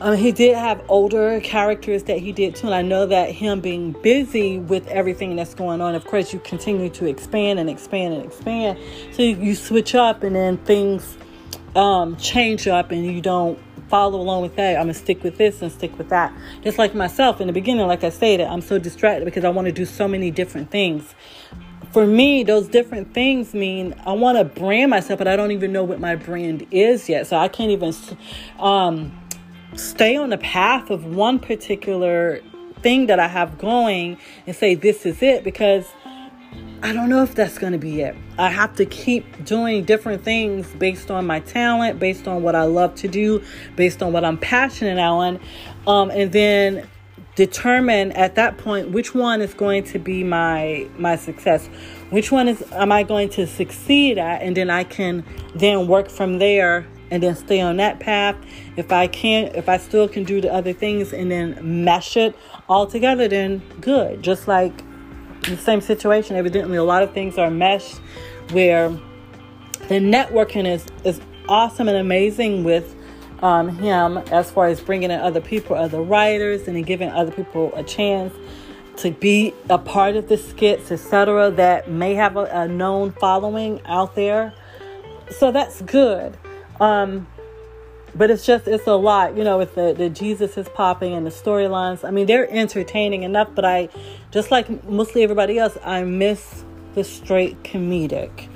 Um, 0.00 0.16
he 0.16 0.30
did 0.30 0.56
have 0.56 0.82
older 0.88 1.40
characters 1.40 2.04
that 2.04 2.18
he 2.18 2.30
did 2.30 2.54
too, 2.54 2.66
and 2.66 2.74
I 2.74 2.82
know 2.82 3.06
that 3.06 3.32
him 3.32 3.60
being 3.60 3.92
busy 3.92 4.58
with 4.58 4.86
everything 4.86 5.34
that's 5.34 5.54
going 5.54 5.80
on, 5.80 5.94
of 5.96 6.04
course, 6.04 6.32
you 6.32 6.38
continue 6.38 6.88
to 6.90 7.06
expand 7.06 7.58
and 7.58 7.68
expand 7.68 8.14
and 8.14 8.24
expand. 8.24 8.78
So 9.12 9.22
you, 9.22 9.36
you 9.36 9.54
switch 9.56 9.96
up, 9.96 10.22
and 10.22 10.36
then 10.36 10.56
things 10.58 11.16
um, 11.74 12.16
change 12.16 12.68
up, 12.68 12.92
and 12.92 13.04
you 13.04 13.20
don't 13.20 13.58
follow 13.88 14.20
along 14.20 14.42
with 14.42 14.54
that. 14.56 14.76
I'm 14.76 14.82
gonna 14.82 14.94
stick 14.94 15.24
with 15.24 15.36
this 15.36 15.62
and 15.62 15.72
stick 15.72 15.96
with 15.98 16.10
that. 16.10 16.32
Just 16.62 16.78
like 16.78 16.94
myself 16.94 17.40
in 17.40 17.48
the 17.48 17.52
beginning, 17.52 17.86
like 17.88 18.04
I 18.04 18.10
stated, 18.10 18.46
I'm 18.46 18.60
so 18.60 18.78
distracted 18.78 19.24
because 19.24 19.44
I 19.44 19.48
want 19.48 19.66
to 19.66 19.72
do 19.72 19.84
so 19.84 20.06
many 20.06 20.30
different 20.30 20.70
things. 20.70 21.14
For 21.92 22.06
me, 22.06 22.44
those 22.44 22.68
different 22.68 23.14
things 23.14 23.54
mean 23.54 23.94
I 24.06 24.12
want 24.12 24.36
to 24.38 24.44
brand 24.44 24.90
myself, 24.90 25.18
but 25.18 25.26
I 25.26 25.36
don't 25.36 25.52
even 25.52 25.72
know 25.72 25.84
what 25.84 25.98
my 25.98 26.16
brand 26.16 26.66
is 26.70 27.08
yet. 27.08 27.26
So 27.26 27.36
I 27.36 27.48
can't 27.48 27.70
even 27.70 27.94
um, 28.58 29.18
stay 29.74 30.16
on 30.16 30.30
the 30.30 30.38
path 30.38 30.90
of 30.90 31.04
one 31.04 31.38
particular 31.38 32.40
thing 32.82 33.06
that 33.06 33.18
I 33.18 33.28
have 33.28 33.58
going 33.58 34.18
and 34.46 34.54
say 34.54 34.74
this 34.74 35.04
is 35.04 35.22
it 35.22 35.44
because 35.44 35.86
I 36.80 36.92
don't 36.92 37.08
know 37.08 37.24
if 37.24 37.34
that's 37.34 37.58
going 37.58 37.72
to 37.72 37.78
be 37.78 38.02
it. 38.02 38.16
I 38.38 38.50
have 38.50 38.76
to 38.76 38.86
keep 38.86 39.44
doing 39.44 39.84
different 39.84 40.22
things 40.22 40.68
based 40.74 41.10
on 41.10 41.26
my 41.26 41.40
talent, 41.40 41.98
based 41.98 42.28
on 42.28 42.42
what 42.42 42.54
I 42.54 42.62
love 42.62 42.94
to 42.96 43.08
do, 43.08 43.42
based 43.74 44.00
on 44.00 44.12
what 44.12 44.24
I'm 44.24 44.38
passionate 44.38 44.98
on, 44.98 45.40
um, 45.88 46.10
and 46.10 46.30
then 46.30 46.88
determine 47.34 48.12
at 48.12 48.36
that 48.36 48.58
point 48.58 48.90
which 48.90 49.14
one 49.14 49.40
is 49.40 49.54
going 49.54 49.84
to 49.84 49.98
be 49.98 50.22
my 50.22 50.88
my 50.98 51.16
success. 51.16 51.66
Which 52.10 52.30
one 52.30 52.46
is 52.46 52.62
am 52.72 52.92
I 52.92 53.02
going 53.02 53.28
to 53.30 53.46
succeed 53.46 54.16
at, 54.16 54.42
and 54.42 54.56
then 54.56 54.70
I 54.70 54.84
can 54.84 55.24
then 55.56 55.88
work 55.88 56.08
from 56.08 56.38
there 56.38 56.86
and 57.10 57.22
then 57.22 57.34
stay 57.34 57.60
on 57.60 57.76
that 57.78 58.00
path. 58.00 58.36
If 58.76 58.92
I 58.92 59.06
can't, 59.06 59.54
if 59.54 59.68
I 59.68 59.78
still 59.78 60.08
can 60.08 60.24
do 60.24 60.40
the 60.40 60.52
other 60.52 60.72
things 60.72 61.12
and 61.12 61.30
then 61.30 61.58
mesh 61.84 62.16
it 62.16 62.36
all 62.68 62.86
together, 62.86 63.28
then 63.28 63.62
good. 63.80 64.22
Just 64.22 64.48
like 64.48 64.82
the 65.42 65.56
same 65.56 65.80
situation. 65.80 66.36
Evidently, 66.36 66.76
a 66.76 66.84
lot 66.84 67.02
of 67.02 67.12
things 67.12 67.38
are 67.38 67.50
meshed 67.50 68.00
where 68.50 68.90
the 69.88 70.00
networking 70.00 70.66
is 70.66 70.86
is 71.04 71.20
awesome 71.48 71.88
and 71.88 71.96
amazing 71.96 72.62
with 72.62 72.94
um, 73.42 73.68
him 73.68 74.18
as 74.18 74.50
far 74.50 74.66
as 74.66 74.80
bringing 74.80 75.10
in 75.10 75.20
other 75.20 75.40
people, 75.40 75.76
other 75.76 76.02
writers, 76.02 76.66
and 76.66 76.76
then 76.76 76.82
giving 76.82 77.08
other 77.10 77.30
people 77.30 77.72
a 77.74 77.82
chance 77.82 78.34
to 78.96 79.12
be 79.12 79.54
a 79.70 79.78
part 79.78 80.16
of 80.16 80.28
the 80.28 80.36
skits, 80.36 80.90
etc. 80.90 81.50
That 81.52 81.90
may 81.90 82.14
have 82.14 82.36
a, 82.36 82.44
a 82.44 82.68
known 82.68 83.12
following 83.12 83.80
out 83.86 84.14
there. 84.14 84.52
So 85.30 85.52
that's 85.52 85.82
good. 85.82 86.36
Um, 86.80 87.26
but 88.14 88.30
it's 88.30 88.46
just 88.46 88.66
it's 88.66 88.86
a 88.86 88.94
lot 88.94 89.36
you 89.36 89.44
know 89.44 89.58
with 89.58 89.74
the, 89.74 89.92
the 89.92 90.08
jesus 90.08 90.56
is 90.56 90.66
popping 90.70 91.12
and 91.12 91.26
the 91.26 91.30
storylines. 91.30 92.06
I 92.06 92.10
mean 92.10 92.26
they're 92.26 92.50
entertaining 92.50 93.22
enough 93.22 93.50
but 93.54 93.66
i 93.66 93.90
just 94.30 94.50
like 94.50 94.82
mostly 94.84 95.22
everybody 95.22 95.58
else 95.58 95.76
i 95.84 96.02
miss 96.04 96.64
the 96.94 97.04
straight 97.04 97.62
comedic 97.62 98.48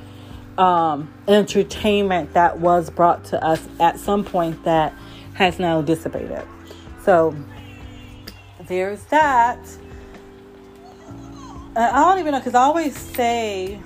um, 0.58 1.12
entertainment 1.28 2.35
that 2.35 2.58
was 2.58 2.90
brought 2.90 3.24
to 3.26 3.42
us 3.42 3.66
at 3.80 3.98
some 3.98 4.24
point 4.24 4.64
that 4.64 4.92
has 5.35 5.58
now 5.58 5.80
dissipated. 5.80 6.42
So 7.04 7.35
there's 8.66 9.02
that. 9.04 9.58
I 11.74 11.90
don't 11.92 12.18
even 12.18 12.32
know 12.32 12.38
because 12.38 12.54
i 12.54 12.61
always 12.61 12.94
say 12.94 13.80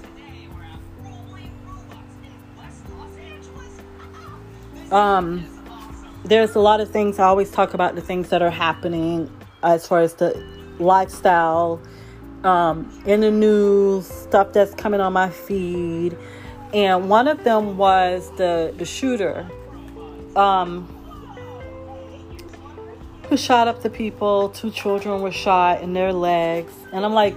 um 4.92 5.46
there's 6.25 6.57
a 6.57 6.61
lot 6.61 6.81
of 6.81 6.90
things 6.90 7.18
I 7.18 7.27
always 7.27 7.51
talk 7.51 7.75
about 7.75 7.94
the 7.94 8.01
things 8.01 8.31
that 8.31 8.42
are 8.42 8.51
happening 8.51 9.31
as 9.62 9.87
far 9.87 10.01
as 10.01 10.14
the 10.14 10.42
lifestyle 10.79 11.81
um, 12.44 13.03
in 13.07 13.20
the 13.20 13.31
news, 13.31 14.07
stuff 14.07 14.53
that's 14.53 14.75
coming 14.75 15.01
on 15.01 15.12
my 15.12 15.31
feed. 15.31 16.16
And 16.75 17.09
one 17.09 17.29
of 17.29 17.44
them 17.44 17.77
was 17.77 18.31
the, 18.37 18.75
the 18.77 18.85
shooter 18.85 19.49
um, 20.35 20.87
who 23.29 23.37
shot 23.37 23.68
up 23.68 23.83
the 23.83 23.90
people. 23.90 24.51
Two 24.51 24.70
children 24.70 25.22
were 25.22 25.33
shot 25.33 25.81
in 25.83 25.92
their 25.92 26.12
legs. 26.12 26.72
And 26.92 27.05
I'm 27.05 27.14
like, 27.14 27.37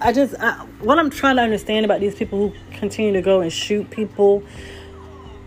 I 0.00 0.12
just, 0.12 0.34
I, 0.38 0.52
what 0.80 0.98
I'm 0.98 1.10
trying 1.10 1.36
to 1.36 1.42
understand 1.42 1.84
about 1.84 2.00
these 2.00 2.14
people 2.14 2.50
who 2.50 2.76
continue 2.76 3.12
to 3.14 3.22
go 3.22 3.40
and 3.40 3.52
shoot 3.52 3.88
people 3.90 4.42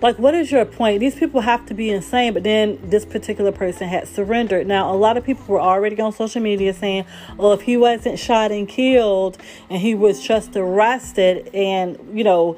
like 0.02 0.18
what 0.18 0.34
is 0.34 0.52
your 0.52 0.66
point? 0.66 1.00
These 1.00 1.16
people 1.16 1.42
have 1.42 1.66
to 1.68 1.74
be 1.74 1.90
insane 1.90 2.34
but 2.34 2.44
then 2.44 2.80
this 2.84 3.06
particular 3.06 3.52
person 3.52 3.88
had 3.88 4.08
surrendered. 4.08 4.68
Now 4.68 4.94
a 4.94 4.96
lot 4.96 5.18
of 5.18 5.26
people 5.26 5.46
were 5.48 5.62
already 5.62 6.00
on 6.00 6.12
social 6.12 6.42
media 6.42 6.74
saying 6.74 7.06
well 7.38 7.54
if 7.54 7.62
he 7.62 7.78
wasn't 7.78 8.20
shot 8.20 8.52
and 8.52 8.68
killed 8.68 9.38
and 9.70 9.82
he 9.82 9.96
was 9.96 10.22
just 10.22 10.56
arrested 10.56 11.50
and 11.54 11.98
you 12.14 12.24
know 12.24 12.58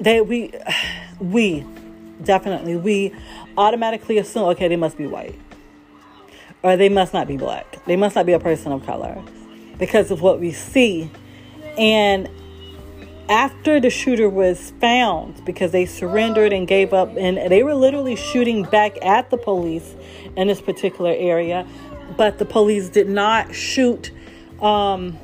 they 0.00 0.20
we 0.20 0.52
we 1.20 1.64
definitely 2.22 2.76
we 2.76 3.14
automatically 3.56 4.18
assume 4.18 4.44
okay 4.44 4.68
they 4.68 4.76
must 4.76 4.96
be 4.96 5.06
white 5.06 5.38
or 6.64 6.78
they 6.78 6.88
must 6.88 7.12
not 7.12 7.28
be 7.28 7.36
black. 7.36 7.84
They 7.84 7.94
must 7.94 8.16
not 8.16 8.24
be 8.24 8.32
a 8.32 8.40
person 8.40 8.72
of 8.72 8.84
color 8.86 9.22
because 9.78 10.10
of 10.10 10.22
what 10.22 10.40
we 10.40 10.50
see. 10.50 11.10
And 11.76 12.28
after 13.28 13.80
the 13.80 13.90
shooter 13.90 14.28
was 14.28 14.72
found 14.80 15.44
because 15.44 15.72
they 15.72 15.86
surrendered 15.86 16.52
and 16.52 16.68
gave 16.68 16.92
up 16.92 17.16
and 17.16 17.38
they 17.50 17.62
were 17.62 17.74
literally 17.74 18.16
shooting 18.16 18.62
back 18.64 19.02
at 19.04 19.30
the 19.30 19.38
police 19.38 19.94
in 20.36 20.48
this 20.48 20.60
particular 20.60 21.12
area 21.12 21.66
but 22.16 22.38
the 22.38 22.44
police 22.44 22.88
did 22.88 23.08
not 23.08 23.54
shoot 23.54 24.10
um, 24.60 25.18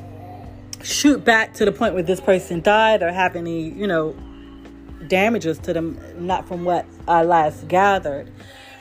shoot 0.83 1.25
back 1.25 1.55
to 1.55 1.65
the 1.65 1.73
point 1.73 1.95
where 1.95 2.03
this 2.03 2.21
person 2.21 2.61
died 2.61 3.03
or 3.03 3.13
have 3.13 3.37
any 3.37 3.69
you 3.69 3.87
know 3.87 4.15
damages 5.07 5.59
to 5.59 5.73
them 5.73 5.99
not 6.19 6.47
from 6.47 6.65
what 6.65 6.87
i 7.09 7.23
last 7.23 7.69
gathered. 7.69 8.31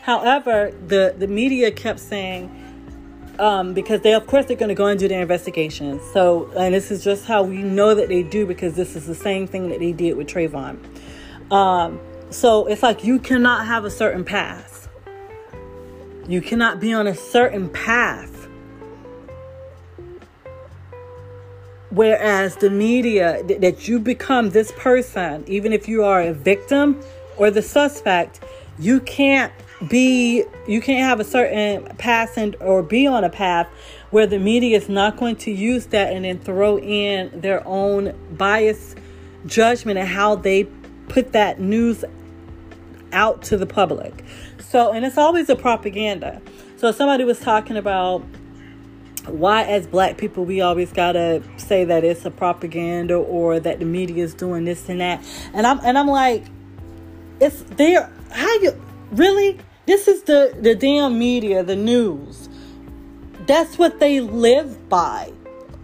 However 0.03 0.71
the 0.87 1.13
the 1.17 1.27
media 1.27 1.71
kept 1.71 1.99
saying 1.99 2.49
um, 3.39 3.73
because 3.73 4.01
they, 4.01 4.13
of 4.13 4.27
course, 4.27 4.45
they're 4.45 4.57
going 4.57 4.69
to 4.69 4.75
go 4.75 4.85
and 4.87 4.99
do 4.99 5.07
their 5.07 5.21
investigations. 5.21 6.01
So, 6.13 6.51
and 6.57 6.73
this 6.73 6.91
is 6.91 7.03
just 7.03 7.25
how 7.25 7.41
we 7.43 7.63
know 7.63 7.95
that 7.95 8.09
they 8.09 8.21
do 8.21 8.45
because 8.45 8.75
this 8.75 8.95
is 8.95 9.07
the 9.07 9.15
same 9.15 9.47
thing 9.47 9.69
that 9.69 9.79
they 9.79 9.93
did 9.93 10.17
with 10.17 10.27
Trayvon. 10.27 10.77
Um, 11.51 11.99
so 12.29 12.67
it's 12.67 12.83
like 12.83 13.03
you 13.03 13.17
cannot 13.17 13.65
have 13.65 13.85
a 13.85 13.89
certain 13.89 14.23
path. 14.23 14.89
You 16.27 16.41
cannot 16.41 16.79
be 16.79 16.93
on 16.93 17.07
a 17.07 17.15
certain 17.15 17.69
path. 17.69 18.47
Whereas 21.89 22.57
the 22.57 22.69
media, 22.69 23.41
th- 23.47 23.61
that 23.61 23.87
you 23.87 23.99
become 23.99 24.51
this 24.51 24.71
person, 24.73 25.43
even 25.47 25.73
if 25.73 25.87
you 25.87 26.03
are 26.03 26.21
a 26.21 26.33
victim 26.33 27.01
or 27.37 27.49
the 27.49 27.63
suspect, 27.63 28.41
you 28.77 28.99
can't 28.99 29.51
be 29.87 30.43
you 30.67 30.81
can't 30.81 31.07
have 31.07 31.19
a 31.19 31.23
certain 31.23 31.85
path 31.97 32.37
and 32.37 32.55
or 32.59 32.83
be 32.83 33.07
on 33.07 33.23
a 33.23 33.29
path 33.29 33.67
where 34.09 34.27
the 34.27 34.39
media 34.39 34.75
is 34.75 34.89
not 34.89 35.17
going 35.17 35.35
to 35.37 35.51
use 35.51 35.85
that 35.87 36.11
and 36.11 36.25
then 36.25 36.39
throw 36.39 36.77
in 36.79 37.39
their 37.39 37.65
own 37.65 38.13
bias 38.35 38.95
judgment 39.45 39.97
and 39.97 40.07
how 40.07 40.35
they 40.35 40.65
put 41.07 41.31
that 41.31 41.59
news 41.59 42.03
out 43.11 43.41
to 43.43 43.57
the 43.57 43.65
public. 43.65 44.23
So, 44.59 44.91
and 44.91 45.05
it's 45.05 45.17
always 45.17 45.49
a 45.49 45.55
propaganda. 45.55 46.41
So, 46.77 46.91
somebody 46.91 47.23
was 47.23 47.39
talking 47.39 47.77
about 47.77 48.23
why, 49.25 49.63
as 49.63 49.87
black 49.87 50.17
people, 50.17 50.45
we 50.45 50.61
always 50.61 50.91
gotta 50.91 51.41
say 51.57 51.85
that 51.85 52.03
it's 52.03 52.25
a 52.25 52.31
propaganda 52.31 53.15
or 53.15 53.59
that 53.59 53.79
the 53.79 53.85
media 53.85 54.23
is 54.23 54.33
doing 54.33 54.65
this 54.65 54.89
and 54.89 55.01
that. 55.01 55.23
And 55.53 55.65
I'm 55.65 55.79
and 55.83 55.97
I'm 55.97 56.07
like, 56.07 56.45
it's 57.39 57.61
there. 57.63 58.11
How 58.31 58.53
you 58.59 58.79
really? 59.11 59.57
This 59.89 60.07
is 60.07 60.21
the, 60.21 60.55
the 60.61 60.75
damn 60.75 61.17
media, 61.17 61.63
the 61.63 61.75
news. 61.75 62.47
That's 63.47 63.79
what 63.79 63.99
they 63.99 64.19
live 64.19 64.87
by. 64.87 65.33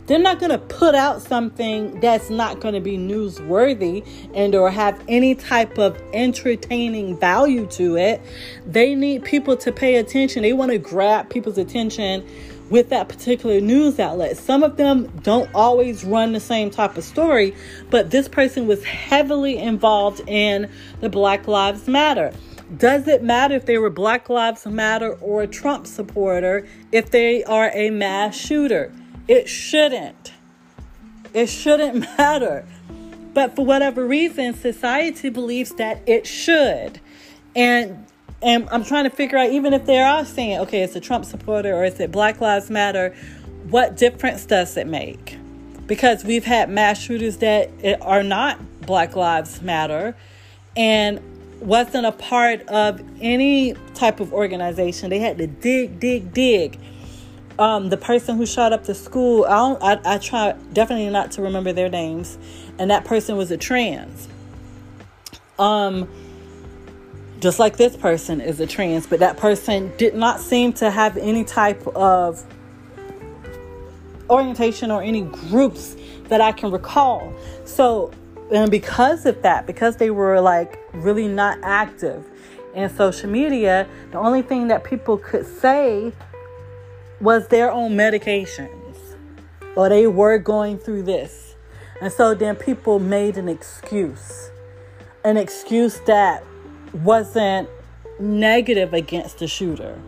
They're 0.06 0.20
not 0.20 0.38
going 0.38 0.52
to 0.52 0.60
put 0.60 0.94
out 0.94 1.24
something 1.24 2.00
that's 2.02 2.30
not 2.30 2.60
going 2.60 2.76
to 2.76 2.80
be 2.82 3.00
newsworthy 3.00 4.08
and 4.36 4.54
or 4.54 4.70
have 4.70 5.04
any 5.08 5.34
type 5.34 5.80
of 5.80 6.00
entertaining 6.14 7.18
value 7.18 7.66
to 7.72 7.98
it. 7.98 8.22
They 8.68 8.94
need 8.94 9.24
people 9.24 9.58
to 9.58 9.72
pay 9.72 9.96
attention. 9.96 10.44
They 10.44 10.54
want 10.54 10.72
to 10.72 10.78
grab 10.78 11.32
people's 11.32 11.58
attention 11.58 12.24
with 12.70 12.90
that 12.90 13.10
particular 13.10 13.60
news 13.60 14.00
outlet. 14.00 14.38
Some 14.38 14.62
of 14.62 14.78
them 14.78 15.08
don't 15.24 15.50
always 15.56 16.04
run 16.04 16.34
the 16.34 16.40
same 16.40 16.70
type 16.70 16.96
of 16.96 17.04
story, 17.04 17.56
but 17.90 18.12
this 18.12 18.28
person 18.28 18.68
was 18.68 18.84
heavily 18.84 19.58
involved 19.58 20.22
in 20.28 20.70
the 21.02 21.10
Black 21.10 21.48
Lives 21.48 21.88
Matter. 21.88 22.32
Does 22.76 23.08
it 23.08 23.22
matter 23.22 23.56
if 23.56 23.66
they 23.66 23.78
were 23.78 23.92
Black 23.92 24.28
Lives 24.28 24.66
Matter 24.66 25.14
or 25.22 25.44
a 25.44 25.48
Trump 25.48 25.86
supporter 25.86 26.68
if 26.92 27.12
they 27.12 27.44
are 27.44 27.70
a 27.74 27.92
mass 27.92 28.36
shooter? 28.36 28.92
It 29.28 29.48
shouldn't. 29.48 30.34
It 31.34 31.48
shouldn't 31.48 32.00
matter. 32.18 32.66
But 33.34 33.56
for 33.56 33.66
whatever 33.66 34.06
reason, 34.06 34.54
society 34.54 35.30
believes 35.30 35.72
that 35.76 36.02
it 36.08 36.26
should. 36.26 37.00
And 37.56 38.06
and 38.42 38.68
I'm 38.70 38.84
trying 38.84 39.06
to 39.06 39.10
figure 39.10 39.38
out 39.38 39.50
even 39.52 39.74
if 39.74 39.86
they 39.86 40.00
are 40.00 40.26
saying, 40.26 40.60
okay, 40.60 40.82
it's 40.82 40.96
a 40.96 41.00
Trump 41.00 41.26
supporter 41.26 41.74
or 41.74 41.86
is 41.86 42.00
it 42.00 42.12
Black 42.12 42.42
Lives 42.42 42.70
Matter, 42.70 43.16
what 43.70 43.98
difference 43.98 44.46
does 44.46 44.76
it 44.78 44.88
make? 44.88 45.38
Because 45.88 46.24
we've 46.24 46.46
had 46.46 46.70
mass 46.70 47.00
shooters 47.00 47.38
that 47.38 47.70
are 48.02 48.24
not 48.24 48.60
Black 48.82 49.16
Lives 49.16 49.62
Matter 49.62 50.16
and 50.76 51.20
wasn't 51.62 52.06
a 52.06 52.12
part 52.12 52.62
of 52.68 53.02
any 53.22 53.76
type 53.94 54.20
of 54.20 54.34
organization. 54.34 55.10
They 55.10 55.20
had 55.20 55.38
to 55.38 55.48
dig, 55.48 56.00
dig, 56.00 56.34
dig. 56.34 56.80
Um, 57.58 57.90
the 57.90 57.98
person 57.98 58.36
who 58.36 58.46
shot 58.46 58.74
up 58.74 58.84
the 58.84 58.94
school, 58.94 59.46
I, 59.46 59.50
don't, 59.50 59.84
I, 59.84 60.16
I 60.16 60.18
try 60.18 60.56
definitely 60.74 61.10
not 61.10 61.32
to 61.34 61.42
remember 61.42 61.72
their 61.72 61.90
names, 61.90 62.38
and 62.78 62.92
that 62.92 63.06
person 63.06 63.38
was 63.38 63.50
a 63.52 63.58
trans. 63.58 64.28
Um, 65.58 66.10
just 67.40 67.60
like 67.60 67.78
this 67.78 67.96
person 67.96 68.42
is 68.42 68.60
a 68.60 68.68
trans, 68.68 69.08
but 69.08 69.20
that 69.20 69.38
person 69.38 69.94
did 69.98 70.16
not 70.16 70.42
seem 70.42 70.74
to 70.74 70.92
have 70.92 71.16
any 71.16 71.46
type 71.46 71.86
of 71.88 72.44
orientation 74.30 74.92
or 74.92 75.02
any 75.02 75.22
groups 75.22 75.96
that 76.28 76.42
I 76.42 76.52
can 76.52 76.72
recall. 76.72 77.34
So, 77.66 78.12
and 78.52 78.70
because 78.70 79.26
of 79.26 79.42
that, 79.42 79.66
because 79.66 79.98
they 79.98 80.10
were 80.10 80.40
like 80.40 80.80
really 80.94 81.28
not 81.28 81.58
active 81.64 82.26
in 82.74 82.90
social 82.96 83.30
media, 83.30 83.88
the 84.12 84.20
only 84.20 84.42
thing 84.42 84.68
that 84.68 84.84
people 84.84 85.18
could 85.18 85.46
say 85.46 86.12
was 87.22 87.48
their 87.48 87.72
own 87.72 87.94
medications 87.94 88.98
or 89.76 89.90
they 89.90 90.08
were 90.08 90.38
going 90.38 90.78
through 90.78 91.04
this. 91.04 91.56
And 92.02 92.12
so 92.12 92.34
then 92.34 92.56
people 92.56 93.00
made 93.00 93.38
an 93.38 93.48
excuse, 93.48 94.52
an 95.24 95.38
excuse 95.38 96.00
that 96.02 96.44
wasn't 96.94 97.70
negative 98.20 98.94
against 98.94 99.40
the 99.40 99.48
shooter. 99.48 100.00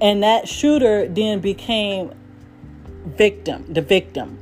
And 0.00 0.22
that 0.22 0.48
shooter 0.48 1.08
then 1.08 1.40
became 1.40 2.12
victim, 3.06 3.64
the 3.72 3.82
victim. 3.82 4.38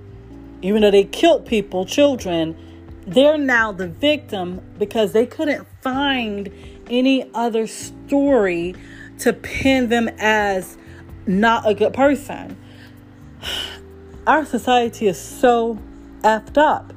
Even 0.63 0.83
though 0.83 0.91
they 0.91 1.05
killed 1.05 1.47
people, 1.47 1.85
children, 1.85 2.57
they're 3.07 3.39
now 3.39 3.73
the 3.73 3.89
victim 3.89 4.61
because 4.79 5.13
they 5.13 5.27
couldn't 5.27 5.67
find 5.83 6.51
any 6.89 7.31
other 7.35 7.67
story 7.67 8.75
to 9.19 9.33
pin 9.33 9.89
them 9.89 10.09
as 10.19 10.77
not 11.27 11.69
a 11.69 11.75
good 11.75 11.93
person. 11.93 12.57
Our 14.27 14.47
society 14.47 15.07
is 15.07 15.21
so 15.21 15.79
effed 16.23 16.57
up 16.57 16.95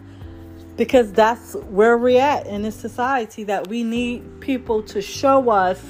because 0.78 1.12
that's 1.12 1.56
where 1.56 1.98
we're 1.98 2.22
at 2.22 2.46
in 2.48 2.62
this 2.62 2.76
society 2.76 3.44
that 3.44 3.68
we 3.68 3.84
need 3.84 4.40
people 4.40 4.84
to 4.84 5.02
show 5.02 5.50
us 5.50 5.82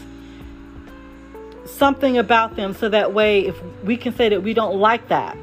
something 1.66 2.18
about 2.18 2.56
them 2.56 2.74
so 2.74 2.90
that 2.90 3.14
way 3.14 3.46
if 3.46 3.62
we 3.84 3.98
can 3.98 4.16
say 4.16 4.30
that 4.30 4.42
we 4.42 4.54
don't 4.54 4.78
like 4.78 5.10
that 5.10 5.38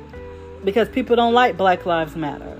because 0.64 0.88
people 0.88 1.14
don't 1.14 1.34
like 1.34 1.56
black 1.56 1.84
lives 1.86 2.16
matter 2.16 2.58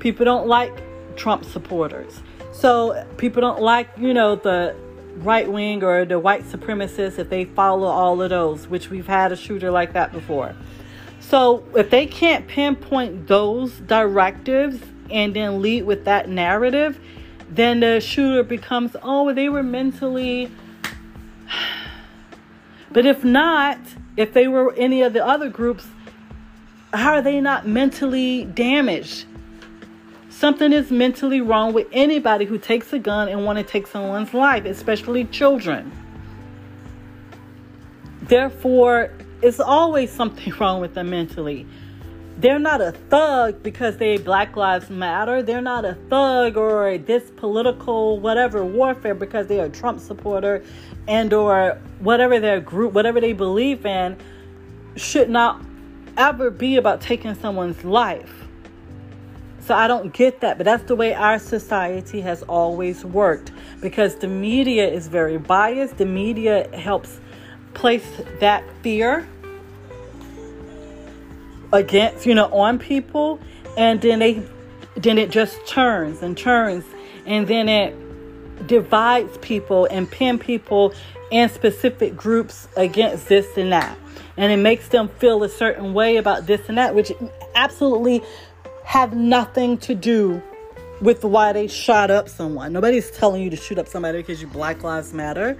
people 0.00 0.24
don't 0.24 0.48
like 0.48 0.72
trump 1.12 1.44
supporters 1.44 2.20
so 2.52 3.06
people 3.16 3.40
don't 3.40 3.60
like 3.60 3.88
you 3.96 4.12
know 4.12 4.36
the 4.36 4.74
right 5.16 5.50
wing 5.50 5.82
or 5.82 6.04
the 6.04 6.18
white 6.18 6.44
supremacists 6.44 7.18
if 7.18 7.28
they 7.28 7.44
follow 7.44 7.86
all 7.86 8.20
of 8.22 8.30
those, 8.30 8.68
which 8.68 8.90
we've 8.90 9.06
had 9.06 9.32
a 9.32 9.36
shooter 9.36 9.70
like 9.70 9.92
that 9.92 10.12
before. 10.12 10.54
So 11.20 11.64
if 11.74 11.90
they 11.90 12.06
can't 12.06 12.46
pinpoint 12.48 13.26
those 13.28 13.72
directives 13.72 14.80
and 15.10 15.34
then 15.34 15.62
lead 15.62 15.84
with 15.84 16.04
that 16.04 16.28
narrative, 16.28 16.98
then 17.48 17.80
the 17.80 18.00
shooter 18.00 18.42
becomes, 18.42 18.96
oh, 19.02 19.32
they 19.32 19.48
were 19.48 19.62
mentally. 19.62 20.50
But 22.90 23.06
if 23.06 23.24
not, 23.24 23.78
if 24.18 24.34
they 24.34 24.48
were 24.48 24.74
any 24.74 25.00
of 25.00 25.14
the 25.14 25.24
other 25.24 25.48
groups, 25.48 25.86
how 26.92 27.14
are 27.14 27.22
they 27.22 27.40
not 27.40 27.66
mentally 27.66 28.44
damaged? 28.44 29.24
Something 30.42 30.72
is 30.72 30.90
mentally 30.90 31.40
wrong 31.40 31.72
with 31.72 31.86
anybody 31.92 32.46
who 32.46 32.58
takes 32.58 32.92
a 32.92 32.98
gun 32.98 33.28
and 33.28 33.44
want 33.44 33.60
to 33.60 33.62
take 33.62 33.86
someone's 33.86 34.34
life, 34.34 34.64
especially 34.64 35.24
children. 35.26 35.92
Therefore, 38.22 39.12
it's 39.40 39.60
always 39.60 40.10
something 40.10 40.52
wrong 40.58 40.80
with 40.80 40.94
them 40.94 41.10
mentally. 41.10 41.64
They're 42.38 42.58
not 42.58 42.80
a 42.80 42.90
thug 42.90 43.62
because 43.62 43.98
they 43.98 44.16
Black 44.16 44.56
Lives 44.56 44.90
Matter. 44.90 45.44
They're 45.44 45.60
not 45.60 45.84
a 45.84 45.94
thug 46.10 46.56
or 46.56 46.98
this 46.98 47.30
political 47.36 48.18
whatever 48.18 48.64
warfare 48.64 49.14
because 49.14 49.46
they 49.46 49.60
are 49.60 49.66
a 49.66 49.70
Trump 49.70 50.00
supporter 50.00 50.64
and 51.06 51.32
or 51.32 51.78
whatever 52.00 52.40
their 52.40 52.58
group, 52.58 52.94
whatever 52.94 53.20
they 53.20 53.32
believe 53.32 53.86
in, 53.86 54.16
should 54.96 55.30
not 55.30 55.62
ever 56.16 56.50
be 56.50 56.78
about 56.78 57.00
taking 57.00 57.36
someone's 57.36 57.84
life. 57.84 58.42
So 59.64 59.76
I 59.76 59.86
don't 59.86 60.12
get 60.12 60.40
that, 60.40 60.58
but 60.58 60.64
that's 60.64 60.82
the 60.84 60.96
way 60.96 61.14
our 61.14 61.38
society 61.38 62.20
has 62.22 62.42
always 62.42 63.04
worked 63.04 63.52
because 63.80 64.16
the 64.16 64.26
media 64.26 64.88
is 64.88 65.06
very 65.06 65.38
biased. 65.38 65.98
The 65.98 66.06
media 66.06 66.68
helps 66.76 67.20
place 67.72 68.04
that 68.40 68.64
fear 68.82 69.26
against, 71.72 72.26
you 72.26 72.34
know, 72.34 72.46
on 72.52 72.78
people 72.78 73.38
and 73.76 74.00
then 74.00 74.18
they 74.18 74.42
then 74.96 75.16
it 75.16 75.30
just 75.30 75.64
turns 75.66 76.22
and 76.22 76.36
turns 76.36 76.84
and 77.24 77.46
then 77.46 77.68
it 77.68 78.66
divides 78.66 79.38
people 79.38 79.86
and 79.90 80.10
pin 80.10 80.38
people 80.38 80.92
in 81.30 81.48
specific 81.48 82.16
groups 82.16 82.68
against 82.76 83.28
this 83.28 83.56
and 83.56 83.72
that. 83.72 83.96
And 84.36 84.52
it 84.52 84.56
makes 84.56 84.88
them 84.88 85.08
feel 85.08 85.42
a 85.44 85.48
certain 85.48 85.94
way 85.94 86.16
about 86.16 86.46
this 86.46 86.68
and 86.68 86.78
that, 86.78 86.94
which 86.94 87.12
absolutely 87.54 88.22
have 88.92 89.16
nothing 89.16 89.78
to 89.78 89.94
do 89.94 90.42
with 91.00 91.24
why 91.24 91.50
they 91.50 91.66
shot 91.66 92.10
up 92.10 92.28
someone. 92.28 92.74
Nobody's 92.74 93.10
telling 93.10 93.42
you 93.42 93.48
to 93.48 93.56
shoot 93.56 93.78
up 93.78 93.88
somebody 93.88 94.18
because 94.18 94.42
you 94.42 94.46
Black 94.48 94.82
Lives 94.82 95.14
Matter. 95.14 95.56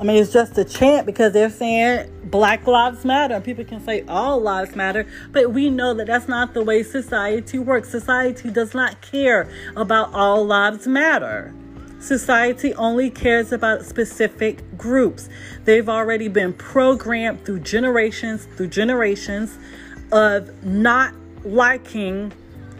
I 0.00 0.02
mean, 0.02 0.20
it's 0.20 0.32
just 0.32 0.58
a 0.58 0.64
chant 0.64 1.06
because 1.06 1.32
they're 1.32 1.50
saying 1.50 2.10
Black 2.24 2.66
Lives 2.66 3.04
Matter. 3.04 3.40
People 3.40 3.64
can 3.64 3.80
say 3.84 4.04
all 4.08 4.40
lives 4.40 4.74
matter, 4.74 5.06
but 5.30 5.52
we 5.52 5.70
know 5.70 5.94
that 5.94 6.08
that's 6.08 6.26
not 6.26 6.52
the 6.52 6.64
way 6.64 6.82
society 6.82 7.60
works. 7.60 7.90
Society 7.90 8.50
does 8.50 8.74
not 8.74 9.00
care 9.02 9.48
about 9.76 10.12
all 10.12 10.44
lives 10.44 10.88
matter. 10.88 11.54
Society 12.00 12.74
only 12.74 13.08
cares 13.08 13.52
about 13.52 13.84
specific 13.84 14.76
groups. 14.76 15.28
They've 15.64 15.88
already 15.88 16.26
been 16.26 16.54
programmed 16.54 17.44
through 17.44 17.60
generations, 17.60 18.46
through 18.56 18.68
generations 18.68 19.56
of 20.10 20.64
not 20.64 21.14
liking 21.44 22.32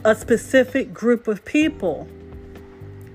a 0.09 0.15
specific 0.15 0.93
group 0.93 1.29
of 1.29 1.45
people. 1.45 2.09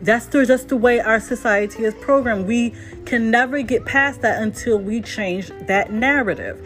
That's 0.02 0.28
just 0.28 0.68
the 0.68 0.78
way 0.78 1.00
our 1.00 1.20
society 1.20 1.86
is 1.86 1.94
programmed. 1.96 2.46
We 2.46 2.76
can 3.06 3.32
never 3.32 3.62
get 3.62 3.86
past 3.86 4.22
that 4.22 4.42
until 4.42 4.78
we 4.78 5.02
change 5.02 5.50
that 5.68 5.92
narrative. 5.92 6.60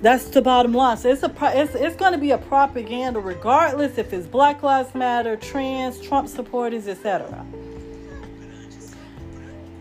That's 0.00 0.28
the 0.28 0.40
bottom 0.40 0.72
line. 0.72 0.96
So 0.96 1.10
it's 1.10 1.24
a 1.24 1.34
it's, 1.58 1.74
it's 1.74 1.96
going 1.96 2.12
to 2.12 2.18
be 2.18 2.30
a 2.30 2.38
propaganda 2.38 3.18
regardless 3.18 3.98
if 3.98 4.12
it's 4.12 4.26
Black 4.26 4.62
Lives 4.62 4.94
Matter, 4.94 5.36
trans, 5.36 6.00
Trump 6.00 6.28
supporters, 6.28 6.86
etc. 6.86 7.44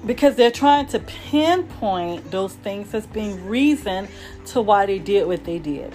Because 0.05 0.35
they're 0.35 0.49
trying 0.49 0.87
to 0.87 0.99
pinpoint 0.99 2.31
those 2.31 2.53
things 2.53 2.93
as 2.95 3.05
being 3.05 3.45
reason 3.45 4.07
to 4.47 4.61
why 4.61 4.87
they 4.87 4.99
did 4.99 5.27
what 5.27 5.43
they 5.43 5.59
did. 5.59 5.93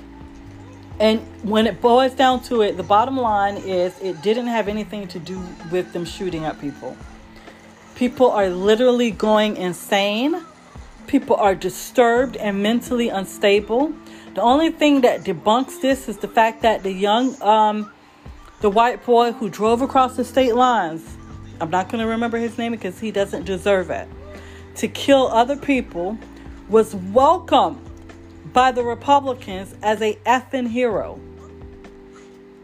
And 1.02 1.18
when 1.42 1.66
it 1.66 1.80
boils 1.80 2.14
down 2.14 2.44
to 2.44 2.62
it, 2.62 2.76
the 2.76 2.84
bottom 2.84 3.16
line 3.16 3.56
is 3.56 3.98
it 3.98 4.22
didn't 4.22 4.46
have 4.46 4.68
anything 4.68 5.08
to 5.08 5.18
do 5.18 5.42
with 5.72 5.92
them 5.92 6.04
shooting 6.04 6.44
at 6.44 6.60
people. 6.60 6.96
People 7.96 8.30
are 8.30 8.48
literally 8.48 9.10
going 9.10 9.56
insane. 9.56 10.40
People 11.08 11.34
are 11.34 11.56
disturbed 11.56 12.36
and 12.36 12.62
mentally 12.62 13.08
unstable. 13.08 13.92
The 14.34 14.42
only 14.42 14.70
thing 14.70 15.00
that 15.00 15.24
debunks 15.24 15.80
this 15.80 16.08
is 16.08 16.18
the 16.18 16.28
fact 16.28 16.62
that 16.62 16.84
the 16.84 16.92
young, 16.92 17.34
um, 17.42 17.90
the 18.60 18.70
white 18.70 19.04
boy 19.04 19.32
who 19.32 19.50
drove 19.50 19.82
across 19.82 20.14
the 20.14 20.24
state 20.24 20.54
lines, 20.54 21.16
I'm 21.60 21.70
not 21.70 21.88
going 21.88 22.00
to 22.00 22.08
remember 22.08 22.38
his 22.38 22.56
name 22.58 22.70
because 22.70 23.00
he 23.00 23.10
doesn't 23.10 23.44
deserve 23.44 23.90
it, 23.90 24.06
to 24.76 24.86
kill 24.86 25.26
other 25.26 25.56
people 25.56 26.16
was 26.68 26.94
welcome 26.94 27.84
by 28.52 28.72
the 28.72 28.82
Republicans 28.82 29.74
as 29.82 30.00
a 30.02 30.14
effing 30.26 30.68
hero. 30.68 31.18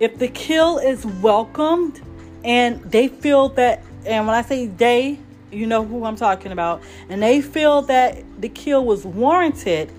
If 0.01 0.19
the 0.19 0.29
kill 0.29 0.79
is 0.79 1.05
welcomed 1.05 2.01
and 2.45 2.81
they 2.83 3.09
feel 3.09 3.49
that, 3.51 3.83
and 4.07 4.27
when 4.27 4.37
I 4.37 4.43
say 4.43 4.67
they, 4.67 5.19
you 5.51 5.67
know 5.67 5.85
who 5.85 6.05
I'm 6.05 6.17
talking 6.17 6.53
about, 6.53 6.83
and 7.09 7.23
they 7.23 7.41
feel 7.41 7.83
that 7.83 8.23
the 8.41 8.49
kill 8.49 8.85
was 8.85 9.05
warranted 9.05 9.91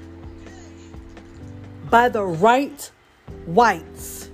by 1.90 2.08
the 2.08 2.24
right 2.24 2.92
whites, 3.46 4.30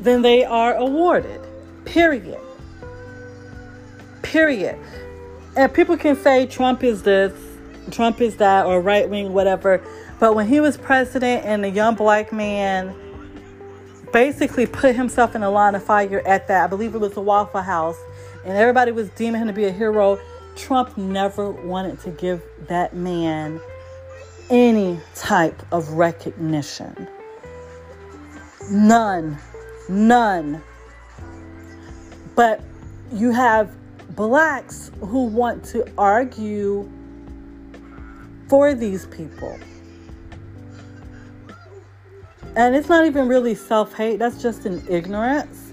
then 0.00 0.22
they 0.22 0.44
are 0.44 0.74
awarded. 0.74 1.40
Period. 1.86 2.40
Period. 4.22 4.78
And 5.56 5.72
people 5.72 5.96
can 5.96 6.16
say 6.16 6.46
Trump 6.46 6.84
is 6.84 7.02
this, 7.02 7.32
Trump 7.90 8.20
is 8.20 8.36
that 8.36 8.66
or 8.66 8.80
right 8.80 9.08
wing, 9.08 9.32
whatever. 9.32 9.82
But 10.18 10.34
when 10.34 10.48
he 10.48 10.60
was 10.60 10.76
president 10.76 11.44
and 11.44 11.64
a 11.64 11.68
young 11.68 11.94
black 11.94 12.32
man 12.32 12.94
basically 14.12 14.66
put 14.66 14.94
himself 14.94 15.34
in 15.34 15.42
a 15.42 15.50
line 15.50 15.74
of 15.74 15.84
fire 15.84 16.22
at 16.26 16.48
that, 16.48 16.64
I 16.64 16.66
believe 16.68 16.94
it 16.94 16.98
was 16.98 17.12
the 17.12 17.20
Waffle 17.20 17.62
House, 17.62 17.98
and 18.44 18.56
everybody 18.56 18.92
was 18.92 19.08
deeming 19.10 19.40
him 19.40 19.48
to 19.48 19.52
be 19.52 19.64
a 19.64 19.72
hero, 19.72 20.18
Trump 20.56 20.96
never 20.96 21.50
wanted 21.50 22.00
to 22.00 22.10
give 22.10 22.42
that 22.68 22.94
man 22.94 23.60
any 24.50 25.00
type 25.14 25.60
of 25.72 25.88
recognition. 25.90 27.08
None. 28.70 29.36
None. 29.88 30.62
But 32.36 32.62
you 33.12 33.30
have 33.30 33.74
blacks 34.14 34.90
who 35.00 35.24
want 35.24 35.64
to 35.66 35.84
argue 35.98 36.90
for 38.48 38.74
these 38.74 39.06
people. 39.06 39.58
And 42.56 42.76
it's 42.76 42.88
not 42.88 43.06
even 43.06 43.26
really 43.26 43.54
self 43.54 43.94
hate, 43.94 44.18
that's 44.18 44.40
just 44.40 44.64
an 44.64 44.84
ignorance. 44.88 45.72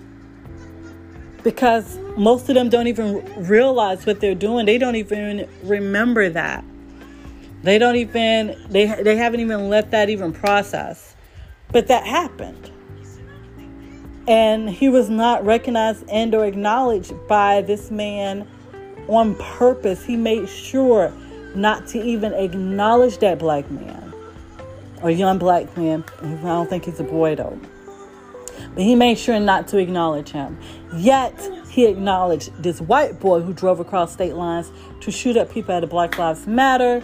Because 1.43 1.97
most 2.17 2.49
of 2.49 2.55
them 2.55 2.69
don't 2.69 2.87
even 2.87 3.23
realize 3.45 4.05
what 4.05 4.19
they're 4.19 4.35
doing, 4.35 4.65
they 4.65 4.77
don't 4.77 4.95
even 4.95 5.47
remember 5.63 6.29
that. 6.29 6.63
They 7.63 7.77
don't 7.77 7.95
even, 7.95 8.59
they, 8.69 8.87
they 9.03 9.15
haven't 9.15 9.39
even 9.39 9.69
let 9.69 9.91
that 9.91 10.09
even 10.09 10.33
process. 10.33 11.15
But 11.71 11.87
that 11.87 12.05
happened. 12.05 12.71
And 14.27 14.69
he 14.69 14.89
was 14.89 15.09
not 15.09 15.45
recognized 15.45 16.03
and 16.09 16.33
or 16.33 16.45
acknowledged 16.45 17.13
by 17.27 17.61
this 17.61 17.91
man 17.91 18.47
on 19.07 19.35
purpose. 19.35 20.03
He 20.03 20.15
made 20.15 20.49
sure 20.49 21.13
not 21.55 21.87
to 21.87 22.01
even 22.01 22.33
acknowledge 22.33 23.17
that 23.19 23.39
black 23.39 23.69
man 23.69 24.13
or 25.01 25.09
young 25.09 25.37
black 25.37 25.75
man. 25.77 26.03
I 26.21 26.35
don't 26.43 26.69
think 26.69 26.85
he's 26.85 26.99
a 26.99 27.03
boy 27.03 27.35
though. 27.35 27.59
But 28.73 28.83
he 28.83 28.95
made 28.95 29.17
sure 29.17 29.39
not 29.39 29.67
to 29.69 29.77
acknowledge 29.77 30.29
him. 30.29 30.57
Yet 30.93 31.33
he 31.69 31.87
acknowledged 31.87 32.51
this 32.61 32.79
white 32.79 33.19
boy 33.19 33.41
who 33.41 33.53
drove 33.53 33.79
across 33.79 34.13
state 34.13 34.35
lines 34.35 34.71
to 35.01 35.11
shoot 35.11 35.35
up 35.35 35.51
people 35.51 35.75
at 35.75 35.83
a 35.83 35.87
Black 35.87 36.17
Lives 36.17 36.47
Matter 36.47 37.03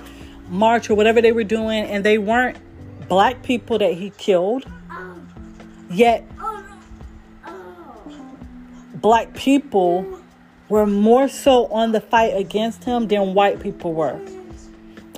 march 0.50 0.90
or 0.90 0.96
whatever 0.96 1.22
they 1.22 1.32
were 1.32 1.44
doing, 1.44 1.84
and 1.84 2.04
they 2.04 2.18
weren't 2.18 2.58
black 3.08 3.44
people 3.44 3.78
that 3.80 3.94
he 3.94 4.12
killed. 4.12 4.66
Yet 5.90 6.24
black 8.94 9.34
people 9.34 10.20
were 10.70 10.86
more 10.86 11.28
so 11.30 11.68
on 11.68 11.92
the 11.92 12.02
fight 12.02 12.36
against 12.36 12.84
him 12.84 13.08
than 13.08 13.34
white 13.34 13.60
people 13.60 13.94
were. 13.94 14.20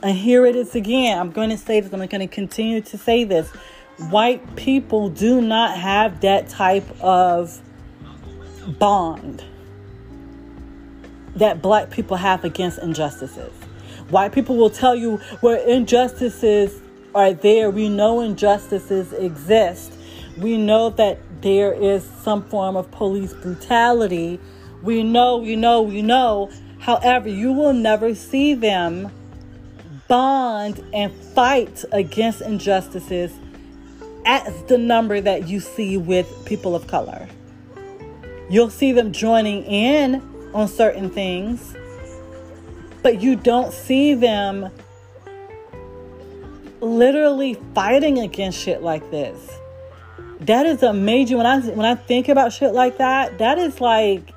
And 0.01 0.17
here 0.17 0.45
it 0.45 0.55
is 0.55 0.75
again. 0.75 1.19
I'm 1.19 1.31
going 1.31 1.49
to 1.49 1.57
say 1.57 1.79
this, 1.81 1.91
I'm 1.91 1.99
going 1.99 2.27
to 2.27 2.27
continue 2.27 2.81
to 2.81 2.97
say 2.97 3.25
this. 3.25 3.49
White 4.09 4.55
people 4.55 5.09
do 5.09 5.41
not 5.41 5.77
have 5.77 6.21
that 6.21 6.47
type 6.47 6.87
of 7.01 7.59
bond 8.79 9.43
that 11.35 11.61
black 11.61 11.89
people 11.89 12.17
have 12.17 12.45
against 12.45 12.79
injustices. 12.79 13.51
White 14.09 14.31
people 14.31 14.55
will 14.55 14.69
tell 14.69 14.95
you 14.95 15.17
where 15.41 15.57
injustices 15.67 16.81
are 17.13 17.33
there. 17.33 17.69
We 17.69 17.89
know 17.89 18.21
injustices 18.21 19.11
exist. 19.13 19.93
We 20.37 20.57
know 20.57 20.89
that 20.91 21.19
there 21.41 21.73
is 21.73 22.03
some 22.23 22.43
form 22.49 22.75
of 22.75 22.89
police 22.91 23.33
brutality. 23.33 24.39
We 24.81 25.03
know, 25.03 25.37
we 25.37 25.55
know, 25.55 25.81
we 25.81 26.01
know. 26.01 26.51
However, 26.79 27.27
you 27.27 27.51
will 27.51 27.73
never 27.73 28.15
see 28.15 28.53
them 28.53 29.11
bond 30.09 30.83
and 30.91 31.13
fight 31.13 31.85
against 31.93 32.41
injustices 32.41 33.31
at 34.25 34.67
the 34.67 34.77
number 34.77 35.21
that 35.21 35.47
you 35.47 35.61
see 35.61 35.95
with 35.95 36.27
people 36.45 36.75
of 36.75 36.87
color. 36.87 37.29
You'll 38.49 38.71
see 38.71 38.91
them 38.91 39.13
joining 39.13 39.63
in 39.63 40.21
on 40.53 40.67
certain 40.67 41.09
things, 41.09 41.75
but 43.01 43.21
you 43.21 43.37
don't 43.37 43.71
see 43.71 44.15
them 44.15 44.69
literally 46.81 47.53
fighting 47.75 48.19
against 48.19 48.59
shit 48.59 48.81
like 48.81 49.09
this. 49.11 49.57
That 50.41 50.65
is 50.65 50.83
a 50.83 50.93
major 50.93 51.37
when 51.37 51.45
I 51.45 51.59
when 51.59 51.85
I 51.85 51.95
think 51.95 52.29
about 52.29 52.51
shit 52.51 52.73
like 52.73 52.97
that, 52.97 53.37
that 53.37 53.57
is 53.57 53.79
like 53.79 54.33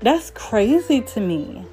that's 0.00 0.30
crazy 0.30 1.00
to 1.00 1.20
me. 1.20 1.66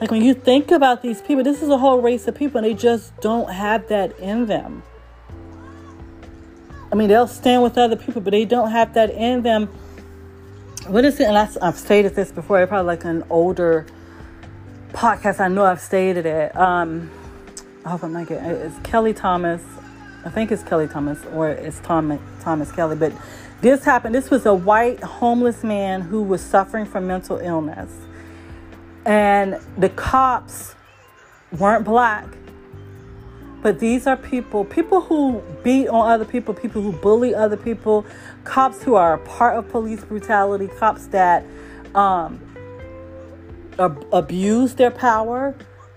Like 0.00 0.10
when 0.10 0.22
you 0.22 0.32
think 0.32 0.70
about 0.70 1.02
these 1.02 1.20
people, 1.20 1.44
this 1.44 1.60
is 1.60 1.68
a 1.68 1.76
whole 1.76 2.00
race 2.00 2.26
of 2.26 2.34
people 2.34 2.58
and 2.58 2.66
they 2.66 2.74
just 2.74 3.14
don't 3.20 3.52
have 3.52 3.88
that 3.88 4.18
in 4.18 4.46
them. 4.46 4.82
I 6.90 6.94
mean, 6.94 7.08
they'll 7.08 7.28
stand 7.28 7.62
with 7.62 7.76
other 7.76 7.96
people, 7.96 8.20
but 8.20 8.30
they 8.30 8.44
don't 8.44 8.70
have 8.70 8.94
that 8.94 9.10
in 9.10 9.42
them. 9.42 9.66
What 10.86 11.04
is 11.04 11.20
it? 11.20 11.24
And 11.24 11.36
I, 11.36 11.48
have 11.64 11.76
stated 11.76 12.14
this 12.14 12.32
before. 12.32 12.66
Probably 12.66 12.86
like 12.86 13.04
an 13.04 13.24
older 13.28 13.86
podcast. 14.92 15.38
I 15.38 15.48
know 15.48 15.64
I've 15.64 15.80
stated 15.80 16.24
it. 16.24 16.56
Um, 16.56 17.10
I 17.84 17.90
hope 17.90 18.02
I'm 18.02 18.12
not 18.12 18.26
getting 18.26 18.44
It's 18.44 18.78
Kelly 18.78 19.12
Thomas. 19.12 19.62
I 20.24 20.30
think 20.30 20.50
it's 20.50 20.62
Kelly 20.62 20.88
Thomas 20.88 21.24
or 21.32 21.50
it's 21.50 21.78
Thomas 21.80 22.72
Kelly. 22.72 22.96
But 22.96 23.12
this 23.60 23.84
happened. 23.84 24.14
This 24.14 24.30
was 24.30 24.46
a 24.46 24.54
white 24.54 25.02
homeless 25.02 25.62
man 25.62 26.00
who 26.00 26.22
was 26.22 26.40
suffering 26.40 26.86
from 26.86 27.06
mental 27.06 27.38
illness. 27.38 27.90
And 29.04 29.58
the 29.78 29.88
cops 29.90 30.74
weren't 31.52 31.84
black 31.84 32.26
but 33.62 33.78
these 33.78 34.06
are 34.06 34.16
people, 34.16 34.64
people 34.64 35.02
who 35.02 35.42
beat 35.62 35.88
on 35.88 36.10
other 36.10 36.24
people, 36.24 36.54
people 36.54 36.80
who 36.80 36.92
bully 36.92 37.34
other 37.34 37.56
people, 37.56 38.06
cops 38.44 38.82
who 38.82 38.94
are 38.94 39.14
a 39.14 39.18
part 39.18 39.58
of 39.58 39.68
police 39.68 40.02
brutality, 40.02 40.68
cops 40.78 41.06
that 41.08 41.44
um, 41.94 42.40
ab- 43.78 44.06
abuse 44.12 44.74
their 44.74 44.90
power. 44.90 45.54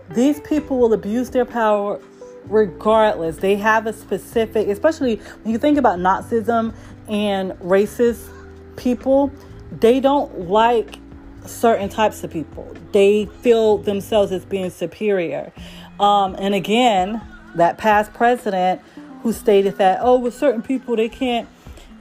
These 0.09 0.41
people 0.41 0.77
will 0.77 0.93
abuse 0.93 1.29
their 1.29 1.45
power 1.45 2.01
regardless. 2.47 3.37
They 3.37 3.55
have 3.55 3.87
a 3.87 3.93
specific, 3.93 4.67
especially 4.67 5.15
when 5.43 5.53
you 5.53 5.57
think 5.57 5.77
about 5.77 5.99
Nazism 5.99 6.73
and 7.07 7.53
racist 7.53 8.27
people, 8.75 9.31
they 9.79 10.01
don't 10.01 10.49
like 10.49 10.97
certain 11.45 11.89
types 11.89 12.23
of 12.23 12.31
people. 12.31 12.73
They 12.91 13.25
feel 13.41 13.77
themselves 13.77 14.31
as 14.31 14.45
being 14.45 14.69
superior. 14.69 15.51
Um, 15.99 16.35
and 16.39 16.53
again, 16.53 17.21
that 17.55 17.77
past 17.77 18.13
president 18.13 18.81
who 19.21 19.31
stated 19.31 19.77
that, 19.77 19.99
oh, 20.01 20.19
with 20.19 20.35
certain 20.35 20.61
people, 20.61 20.95
they 20.95 21.09
can't, 21.09 21.47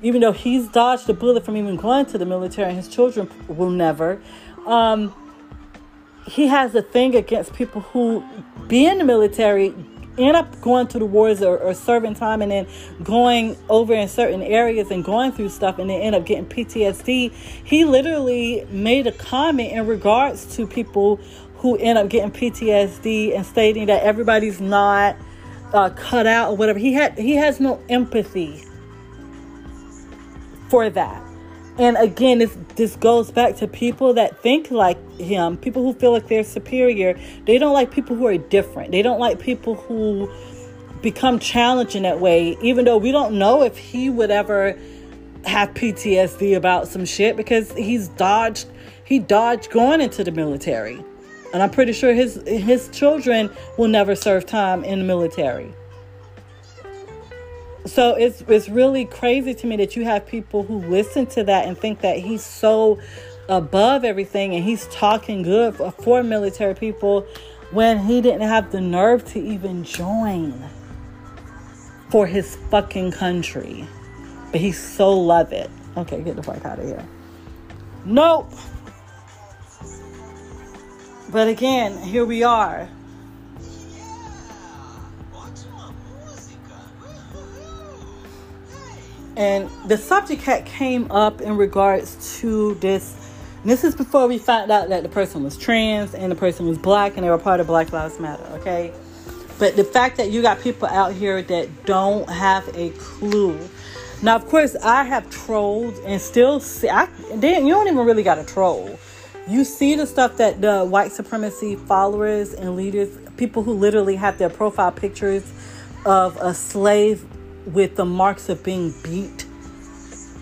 even 0.02 0.20
though 0.20 0.32
he's 0.32 0.68
dodged 0.68 1.08
a 1.08 1.14
bullet 1.14 1.44
from 1.44 1.56
even 1.56 1.76
going 1.76 2.06
to 2.06 2.18
the 2.18 2.26
military 2.26 2.68
and 2.68 2.76
his 2.76 2.88
children 2.88 3.30
will 3.48 3.70
never. 3.70 4.20
Um, 4.66 5.14
he 6.26 6.46
has 6.46 6.74
a 6.74 6.82
thing 6.82 7.14
against 7.14 7.52
people 7.52 7.82
who 7.82 8.24
be 8.68 8.86
in 8.86 8.98
the 8.98 9.04
military, 9.04 9.74
end 10.18 10.36
up 10.36 10.60
going 10.60 10.86
to 10.88 10.98
the 10.98 11.06
wars 11.06 11.42
or, 11.42 11.58
or, 11.58 11.74
serving 11.74 12.14
time 12.14 12.42
and 12.42 12.52
then 12.52 12.66
going 13.02 13.56
over 13.68 13.94
in 13.94 14.08
certain 14.08 14.42
areas 14.42 14.90
and 14.90 15.04
going 15.04 15.32
through 15.32 15.48
stuff 15.48 15.78
and 15.78 15.88
then 15.88 16.00
end 16.00 16.14
up 16.14 16.26
getting 16.26 16.46
PTSD. 16.46 17.32
He 17.32 17.84
literally 17.84 18.66
made 18.70 19.06
a 19.06 19.12
comment 19.12 19.72
in 19.72 19.86
regards 19.86 20.54
to 20.56 20.66
people 20.66 21.16
who 21.56 21.76
end 21.76 21.98
up 21.98 22.08
getting 22.08 22.30
PTSD 22.30 23.34
and 23.34 23.46
stating 23.46 23.86
that 23.86 24.02
everybody's 24.02 24.60
not 24.60 25.16
uh, 25.72 25.90
cut 25.90 26.26
out 26.26 26.50
or 26.50 26.56
whatever. 26.56 26.78
He 26.78 26.92
had 26.92 27.18
he 27.18 27.36
has 27.36 27.60
no 27.60 27.80
empathy 27.88 28.64
for 30.68 30.90
that. 30.90 31.31
And 31.78 31.96
again, 31.96 32.38
this 32.38 32.56
this 32.76 32.96
goes 32.96 33.30
back 33.30 33.56
to 33.56 33.68
people 33.68 34.14
that 34.14 34.42
think 34.42 34.70
like 34.70 34.98
him, 35.18 35.56
people 35.56 35.82
who 35.82 35.94
feel 35.94 36.12
like 36.12 36.28
they're 36.28 36.44
superior. 36.44 37.18
They 37.46 37.58
don't 37.58 37.72
like 37.72 37.90
people 37.90 38.14
who 38.16 38.26
are 38.26 38.36
different. 38.36 38.92
They 38.92 39.02
don't 39.02 39.18
like 39.18 39.40
people 39.40 39.74
who 39.74 40.30
become 41.00 41.38
challenged 41.38 41.96
in 41.96 42.02
that 42.02 42.20
way, 42.20 42.56
even 42.62 42.84
though 42.84 42.98
we 42.98 43.10
don't 43.10 43.38
know 43.38 43.62
if 43.62 43.76
he 43.76 44.10
would 44.10 44.30
ever 44.30 44.78
have 45.44 45.70
PTSD 45.70 46.56
about 46.56 46.88
some 46.88 47.04
shit 47.04 47.36
because 47.36 47.72
he's 47.72 48.08
dodged 48.08 48.68
he 49.04 49.18
dodged 49.18 49.70
going 49.70 50.00
into 50.00 50.24
the 50.24 50.30
military. 50.30 51.02
And 51.52 51.62
I'm 51.62 51.70
pretty 51.70 51.92
sure 51.92 52.14
his 52.14 52.42
his 52.46 52.88
children 52.88 53.50
will 53.76 53.88
never 53.88 54.14
serve 54.14 54.46
time 54.46 54.84
in 54.84 55.00
the 55.00 55.04
military. 55.04 55.74
So 57.84 58.14
it's 58.14 58.42
it's 58.42 58.68
really 58.68 59.04
crazy 59.04 59.54
to 59.54 59.66
me 59.66 59.76
that 59.76 59.96
you 59.96 60.04
have 60.04 60.26
people 60.26 60.62
who 60.62 60.78
listen 60.78 61.26
to 61.26 61.44
that 61.44 61.66
and 61.66 61.76
think 61.76 62.00
that 62.02 62.18
he's 62.18 62.44
so 62.44 63.00
above 63.48 64.04
everything 64.04 64.54
and 64.54 64.64
he's 64.64 64.86
talking 64.88 65.42
good 65.42 65.74
for, 65.74 65.90
for 65.90 66.22
military 66.22 66.74
people 66.74 67.26
when 67.72 67.98
he 67.98 68.20
didn't 68.20 68.42
have 68.42 68.70
the 68.70 68.80
nerve 68.80 69.24
to 69.32 69.42
even 69.42 69.82
join 69.82 70.54
for 72.10 72.26
his 72.26 72.56
fucking 72.70 73.10
country. 73.10 73.86
But 74.52 74.60
he 74.60 74.70
so 74.70 75.18
love 75.18 75.52
it. 75.52 75.70
Okay, 75.96 76.22
get 76.22 76.36
the 76.36 76.42
fuck 76.42 76.64
out 76.64 76.78
of 76.78 76.84
here. 76.84 77.04
Nope. 78.04 78.52
But 81.30 81.48
again, 81.48 81.96
here 81.98 82.26
we 82.26 82.42
are. 82.42 82.88
And 89.36 89.68
the 89.86 89.96
subject 89.96 90.42
had 90.42 90.66
came 90.66 91.10
up 91.10 91.40
in 91.40 91.56
regards 91.56 92.40
to 92.40 92.74
this. 92.76 93.16
This 93.64 93.84
is 93.84 93.94
before 93.94 94.26
we 94.26 94.38
found 94.38 94.70
out 94.70 94.88
that 94.88 95.02
the 95.02 95.08
person 95.08 95.44
was 95.44 95.56
trans 95.56 96.14
and 96.14 96.32
the 96.32 96.36
person 96.36 96.66
was 96.66 96.78
black 96.78 97.16
and 97.16 97.24
they 97.24 97.30
were 97.30 97.38
part 97.38 97.60
of 97.60 97.68
Black 97.68 97.92
Lives 97.92 98.18
Matter, 98.18 98.44
okay? 98.54 98.92
But 99.58 99.76
the 99.76 99.84
fact 99.84 100.16
that 100.16 100.30
you 100.30 100.42
got 100.42 100.60
people 100.60 100.88
out 100.88 101.12
here 101.12 101.42
that 101.42 101.84
don't 101.86 102.28
have 102.28 102.68
a 102.76 102.90
clue. 102.90 103.58
Now, 104.20 104.34
of 104.34 104.46
course, 104.48 104.74
I 104.76 105.04
have 105.04 105.30
trolled 105.30 105.96
and 106.04 106.20
still 106.20 106.58
see. 106.58 106.88
I, 106.88 107.06
they, 107.34 107.60
you 107.60 107.68
don't 107.68 107.86
even 107.86 108.04
really 108.04 108.24
got 108.24 108.34
to 108.36 108.44
troll 108.44 108.98
you 109.48 109.64
see 109.64 109.94
the 109.96 110.06
stuff 110.06 110.36
that 110.36 110.60
the 110.60 110.84
white 110.84 111.12
supremacy 111.12 111.76
followers 111.76 112.54
and 112.54 112.76
leaders, 112.76 113.18
people 113.36 113.62
who 113.62 113.72
literally 113.72 114.16
have 114.16 114.38
their 114.38 114.50
profile 114.50 114.92
pictures 114.92 115.52
of 116.04 116.36
a 116.36 116.54
slave 116.54 117.24
with 117.66 117.96
the 117.96 118.04
marks 118.04 118.48
of 118.48 118.62
being 118.62 118.94
beat 119.02 119.46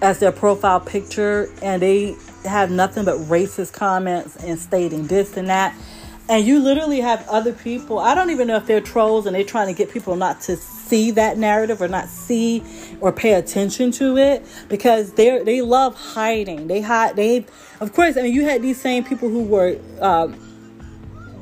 as 0.03 0.18
their 0.18 0.33
profile 0.33 0.81
picture 0.81 1.49
and 1.62 1.83
they 1.83 2.16
have 2.45 2.71
nothing 2.71 3.05
but 3.05 3.18
racist 3.18 3.73
comments 3.73 4.37
and 4.37 4.59
stating 4.59 5.07
this 5.07 5.37
and 5.37 5.49
that. 5.49 5.75
And 6.29 6.47
you 6.47 6.61
literally 6.61 7.01
have 7.01 7.29
other 7.29 7.53
people 7.53 7.99
i 7.99 8.14
don't 8.14 8.31
even 8.31 8.47
know 8.47 8.57
if 8.57 8.64
they're 8.66 8.81
trolls 8.81 9.27
and 9.27 9.35
they're 9.35 9.43
trying 9.43 9.66
to 9.66 9.75
get 9.77 9.91
people 9.91 10.14
not 10.14 10.41
to 10.43 10.57
see 10.91 11.12
that 11.12 11.39
narrative 11.39 11.81
or 11.81 11.89
not 11.89 12.09
see 12.09 12.62
or 13.01 13.12
pay 13.12 13.35
attention 13.35 13.93
to 13.93 14.16
it 14.16 14.45
because 14.68 15.12
they 15.14 15.43
they 15.45 15.62
love 15.62 15.95
hiding. 15.95 16.66
They 16.66 16.81
hide 16.81 17.16
they 17.16 17.47
of 17.81 17.93
course 17.93 18.16
i 18.16 18.23
mean 18.23 18.35
you 18.35 18.45
had 18.45 18.61
these 18.62 18.81
same 18.81 19.05
people 19.05 19.29
who 19.29 19.45
were 19.45 19.79
um, 20.01 20.35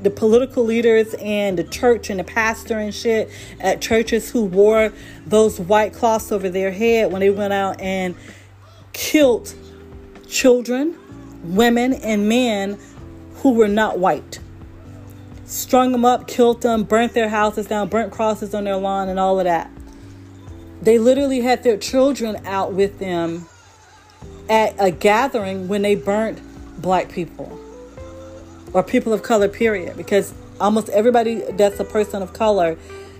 the 0.03 0.11
political 0.11 0.65
leaders 0.65 1.15
and 1.15 1.59
the 1.59 1.65
church 1.65 2.11
and 2.11 2.21
the 2.21 2.25
pastor 2.25 2.79
and 2.79 2.95
shit 2.95 3.31
at 3.61 3.81
churches 3.81 4.31
who 4.31 4.45
wore 4.45 4.93
those 5.27 5.59
white 5.59 5.93
cloths 5.93 6.31
over 6.31 6.49
their 6.49 6.71
head 6.71 7.11
when 7.11 7.21
they 7.21 7.31
went 7.31 7.53
out 7.53 7.81
and 7.81 8.15
killed 8.93 9.55
children, 10.29 10.97
women, 11.43 11.95
and 11.95 12.29
men 12.29 12.79
who 13.37 13.55
were 13.55 13.69
not 13.69 13.99
white. 13.99 14.41
Strung 15.47 15.93
them 15.93 16.05
up, 16.05 16.29
killed 16.29 16.63
them, 16.63 16.85
burnt 16.85 17.15
their 17.15 17.29
houses 17.29 17.67
down, 17.67 17.89
burnt 17.89 18.13
crosses 18.13 18.55
on 18.55 18.65
their 18.65 18.77
lawn, 18.77 19.09
and 19.09 19.19
all 19.19 19.39
of 19.39 19.45
that. 19.45 19.71
They 20.83 20.99
literally 20.99 21.41
had 21.41 21.63
their 21.65 21.77
children 21.77 22.45
out 22.47 22.73
with 22.73 22.99
them 22.99 23.47
at 24.49 24.75
a 24.79 24.91
gathering 24.91 25.67
when 25.69 25.83
they 25.83 25.95
burnt 25.95 26.41
black 26.81 27.09
people 27.09 27.59
or 28.73 28.83
people 28.83 29.13
of 29.13 29.23
color, 29.23 29.49
period. 29.49 29.97
Because 29.97 30.35
almost 30.61 30.89
everybody 30.91 31.43
that's 31.53 31.79
a 31.81 31.85
person 31.85 32.23
of 32.23 32.33
color 32.33 32.77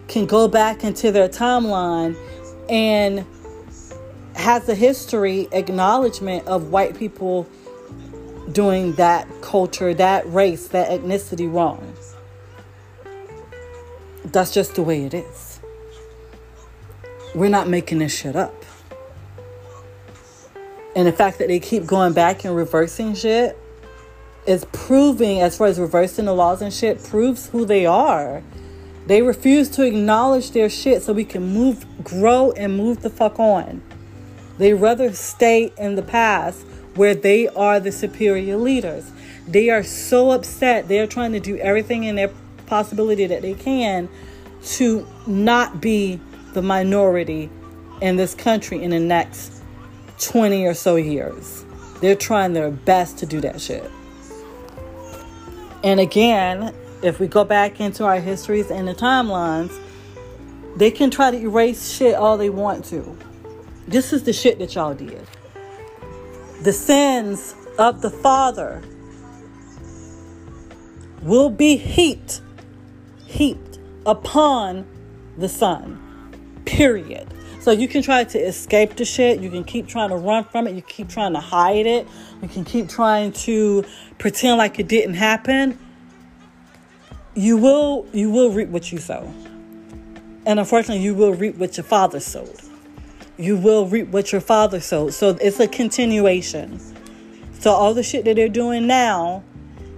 can 0.09 0.27
go 0.27 0.49
back 0.49 0.85
into 0.85 1.13
their 1.13 1.29
timeline 1.29 2.17
and 2.69 3.25
has 4.35 4.69
a 4.69 4.75
history 4.75 5.49
acknowledgement 5.53 6.47
of 6.47 6.71
white 6.71 6.97
people 6.97 7.47
doing 8.53 8.93
that 8.95 9.27
culture, 9.43 9.93
that 9.95 10.27
race, 10.33 10.69
that 10.69 10.89
ethnicity 10.89 11.53
wrong. 11.53 11.95
That's 14.25 14.53
just 14.53 14.75
the 14.75 14.83
way 14.83 15.05
it 15.05 15.15
is. 15.15 15.61
We're 17.35 17.51
not 17.51 17.69
making 17.69 17.99
this 17.99 18.17
shit 18.17 18.37
up. 18.37 18.55
And 20.97 21.07
the 21.07 21.13
fact 21.13 21.39
that 21.39 21.49
they 21.49 21.61
keep 21.61 21.87
going 21.87 22.13
back 22.13 22.45
and 22.45 22.57
reversing 22.57 23.15
shit 23.15 23.59
is 24.49 24.65
proving, 24.73 25.43
as 25.43 25.59
far 25.59 25.67
as 25.67 25.79
reversing 25.79 26.25
the 26.25 26.35
laws 26.35 26.63
and 26.63 26.73
shit, 26.73 27.05
proves 27.05 27.51
who 27.51 27.67
they 27.67 27.85
are. 27.85 28.43
They 29.07 29.21
refuse 29.21 29.69
to 29.71 29.85
acknowledge 29.85 30.53
their 30.53 30.71
shit 30.71 31.03
so 31.03 31.13
we 31.13 31.25
can 31.25 31.53
move, 31.53 31.85
grow, 32.03 32.53
and 32.53 32.77
move 32.77 33.03
the 33.03 33.11
fuck 33.11 33.39
on. 33.39 33.83
They 34.57 34.73
rather 34.73 35.13
stay 35.13 35.73
in 35.77 35.97
the 35.97 36.03
past 36.03 36.65
where 36.95 37.15
they 37.15 37.47
are 37.49 37.79
the 37.79 37.93
superior 37.93 38.57
leaders. 38.57 39.13
They 39.47 39.69
are 39.69 39.83
so 39.83 40.31
upset. 40.31 40.89
They're 40.89 41.07
trying 41.07 41.33
to 41.33 41.41
do 41.41 41.59
everything 41.59 42.05
in 42.05 42.17
their 42.17 42.31
possibility 42.67 43.27
that 43.27 43.43
they 43.43 43.55
can 43.55 44.09
to 44.63 45.07
not 45.27 45.81
be 45.81 46.21
the 46.55 46.63
minority 46.63 47.51
in 48.01 48.17
this 48.17 48.35
country 48.35 48.83
in 48.83 48.91
the 48.91 49.01
next 49.01 49.63
20 50.21 50.65
or 50.65 50.75
so 50.75 50.97
years. 50.97 51.65
They're 52.01 52.17
trying 52.17 52.55
their 52.55 52.71
best 52.71 53.19
to 53.19 53.27
do 53.27 53.41
that 53.43 53.61
shit. 53.61 53.91
And 55.89 56.01
again, 56.01 56.75
if 57.01 57.19
we 57.19 57.29
go 57.29 57.45
back 57.45 57.81
into 57.81 58.05
our 58.05 58.21
histories 58.21 58.71
and 58.71 58.87
the 58.87 58.95
timelines, 58.95 59.75
they 60.77 60.91
can 60.91 61.11
try 61.11 61.31
to 61.31 61.37
erase 61.39 61.91
shit 61.91 62.15
all 62.15 62.37
they 62.37 62.51
want 62.51 62.85
to. 62.87 63.17
This 63.87 64.13
is 64.13 64.25
the 64.25 64.35
shit 64.35 64.59
that 64.59 64.75
y'all 64.75 64.93
did. 64.93 65.27
The 66.61 66.75
sins 66.75 67.55
of 67.79 68.03
the 68.03 68.11
father 68.11 68.83
will 71.23 71.49
be 71.49 71.79
heaped, 71.79 72.43
heaped 73.25 73.79
upon 74.05 74.85
the 75.39 75.49
son. 75.49 76.61
Period. 76.67 77.33
So 77.61 77.73
you 77.73 77.89
can 77.89 78.03
try 78.03 78.25
to 78.25 78.39
escape 78.39 78.97
the 78.97 79.05
shit. 79.05 79.41
You 79.41 79.51
can 79.51 79.65
keep 79.65 79.89
trying 79.89 80.11
to 80.11 80.17
run 80.17 80.45
from 80.45 80.67
it. 80.67 80.75
You 80.75 80.83
keep 80.83 81.09
trying 81.09 81.33
to 81.35 81.41
hide 81.41 81.87
it. 81.87 82.07
You 82.41 82.49
can 82.49 82.65
keep 82.65 82.89
trying 82.89 83.33
to 83.33 83.85
pretend 84.19 84.59
like 84.59 84.79
it 84.79 84.89
didn't 84.89 85.15
happen. 85.15 85.79
You 87.35 87.57
will 87.57 88.07
you 88.13 88.31
will 88.31 88.51
reap 88.51 88.69
what 88.69 88.91
you 88.91 88.99
sow. 88.99 89.33
And 90.47 90.59
unfortunately, 90.59 91.05
you 91.05 91.15
will 91.15 91.35
reap 91.35 91.57
what 91.57 91.77
your 91.77 91.85
father 91.85 92.21
sowed. 92.21 92.61
You 93.37 93.57
will 93.57 93.87
reap 93.87 94.09
what 94.09 94.33
your 94.33 94.41
father 94.41 94.81
sowed. 94.81 95.13
So 95.13 95.37
it's 95.41 95.61
a 95.61 95.69
continuation. 95.69 96.81
So 97.61 97.73
all 97.73 97.93
the 97.93 98.03
shit 98.03 98.25
that 98.25 98.37
they're 98.37 98.49
doing 98.49 98.87
now, 98.87 99.43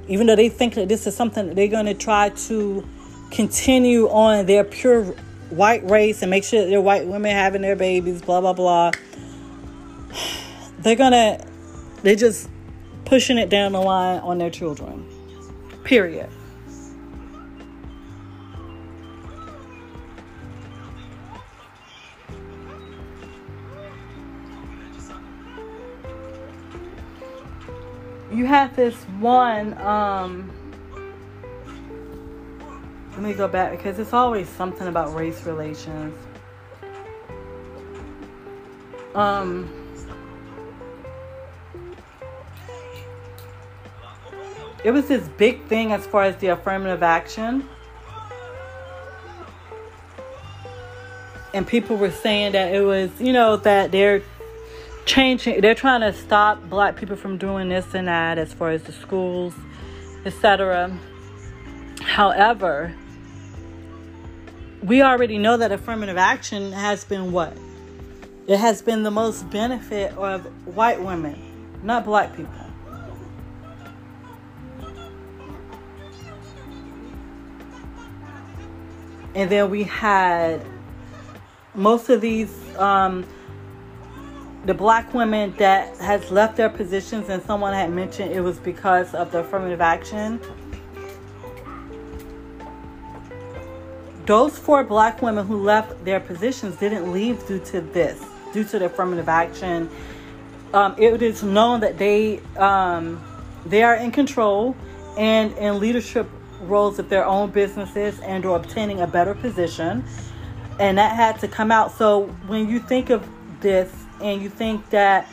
even 0.08 0.26
though 0.26 0.36
they 0.36 0.48
think 0.48 0.74
that 0.74 0.88
this 0.88 1.06
is 1.06 1.14
something 1.14 1.46
that 1.46 1.56
they're 1.56 1.68
going 1.68 1.86
to 1.86 1.94
try 1.94 2.30
to 2.30 2.86
continue 3.30 4.08
on 4.08 4.46
their 4.46 4.64
pure 4.64 5.14
white 5.50 5.88
race 5.88 6.22
and 6.22 6.30
make 6.30 6.44
sure 6.44 6.62
that 6.62 6.68
their 6.68 6.80
white 6.80 7.06
women 7.06 7.32
having 7.32 7.62
their 7.62 7.76
babies, 7.76 8.22
blah 8.22 8.40
blah 8.40 8.52
blah. 8.52 8.90
They're 10.80 10.96
gonna, 10.96 11.44
they're 12.02 12.16
just 12.16 12.48
pushing 13.04 13.36
it 13.36 13.50
down 13.50 13.72
the 13.72 13.82
line 13.82 14.20
on 14.20 14.38
their 14.38 14.48
children. 14.48 15.06
Period. 15.84 16.30
You 28.32 28.46
have 28.46 28.74
this 28.74 28.94
one 29.18 29.76
um 29.78 30.50
let 33.20 33.28
me 33.28 33.34
go 33.34 33.46
back 33.46 33.72
because 33.72 33.98
it's 33.98 34.14
always 34.14 34.48
something 34.48 34.86
about 34.86 35.14
race 35.14 35.44
relations. 35.44 36.16
Um, 39.14 39.68
it 44.82 44.90
was 44.90 45.06
this 45.06 45.28
big 45.36 45.62
thing 45.66 45.92
as 45.92 46.06
far 46.06 46.22
as 46.22 46.36
the 46.36 46.46
affirmative 46.46 47.02
action. 47.02 47.68
And 51.52 51.66
people 51.66 51.98
were 51.98 52.10
saying 52.10 52.52
that 52.52 52.74
it 52.74 52.80
was, 52.80 53.10
you 53.20 53.34
know, 53.34 53.58
that 53.58 53.92
they're 53.92 54.22
changing, 55.04 55.60
they're 55.60 55.74
trying 55.74 56.00
to 56.00 56.14
stop 56.14 56.70
black 56.70 56.96
people 56.96 57.16
from 57.16 57.36
doing 57.36 57.68
this 57.68 57.92
and 57.92 58.08
that 58.08 58.38
as 58.38 58.54
far 58.54 58.70
as 58.70 58.82
the 58.84 58.92
schools, 58.92 59.52
etc. 60.24 60.90
However, 62.00 62.94
we 64.82 65.02
already 65.02 65.38
know 65.38 65.56
that 65.56 65.72
affirmative 65.72 66.16
action 66.16 66.72
has 66.72 67.04
been 67.04 67.32
what? 67.32 67.56
It 68.46 68.58
has 68.58 68.82
been 68.82 69.02
the 69.02 69.10
most 69.10 69.48
benefit 69.50 70.16
of 70.16 70.44
white 70.74 71.00
women, 71.02 71.38
not 71.82 72.04
black 72.04 72.34
people. 72.34 72.54
And 79.34 79.48
then 79.48 79.70
we 79.70 79.84
had 79.84 80.64
most 81.74 82.08
of 82.08 82.20
these, 82.20 82.52
um, 82.76 83.24
the 84.64 84.74
black 84.74 85.14
women 85.14 85.54
that 85.58 85.96
has 85.98 86.30
left 86.30 86.56
their 86.56 86.68
positions, 86.68 87.28
and 87.28 87.42
someone 87.44 87.72
had 87.72 87.92
mentioned 87.92 88.32
it 88.32 88.40
was 88.40 88.58
because 88.58 89.14
of 89.14 89.30
the 89.30 89.38
affirmative 89.38 89.80
action 89.80 90.40
Those 94.26 94.58
four 94.58 94.84
black 94.84 95.22
women 95.22 95.46
who 95.46 95.62
left 95.62 96.04
their 96.04 96.20
positions 96.20 96.76
didn't 96.76 97.12
leave 97.12 97.46
due 97.46 97.60
to 97.66 97.80
this, 97.80 98.22
due 98.52 98.64
to 98.64 98.78
the 98.78 98.86
affirmative 98.86 99.28
action. 99.28 99.90
Um, 100.72 100.94
it 100.98 101.22
is 101.22 101.42
known 101.42 101.80
that 101.80 101.98
they 101.98 102.40
um, 102.56 103.22
they 103.66 103.82
are 103.82 103.96
in 103.96 104.12
control 104.12 104.76
and 105.16 105.52
in 105.58 105.80
leadership 105.80 106.28
roles 106.62 106.98
of 106.98 107.08
their 107.08 107.24
own 107.24 107.50
businesses 107.50 108.20
and 108.20 108.44
or 108.44 108.56
obtaining 108.56 109.00
a 109.00 109.06
better 109.06 109.34
position 109.34 110.04
and 110.78 110.98
that 110.98 111.16
had 111.16 111.38
to 111.40 111.48
come 111.48 111.72
out 111.72 111.96
so 111.96 112.26
when 112.46 112.68
you 112.68 112.78
think 112.78 113.10
of 113.10 113.26
this 113.60 113.92
and 114.20 114.42
you 114.42 114.48
think 114.48 114.88
that 114.90 115.28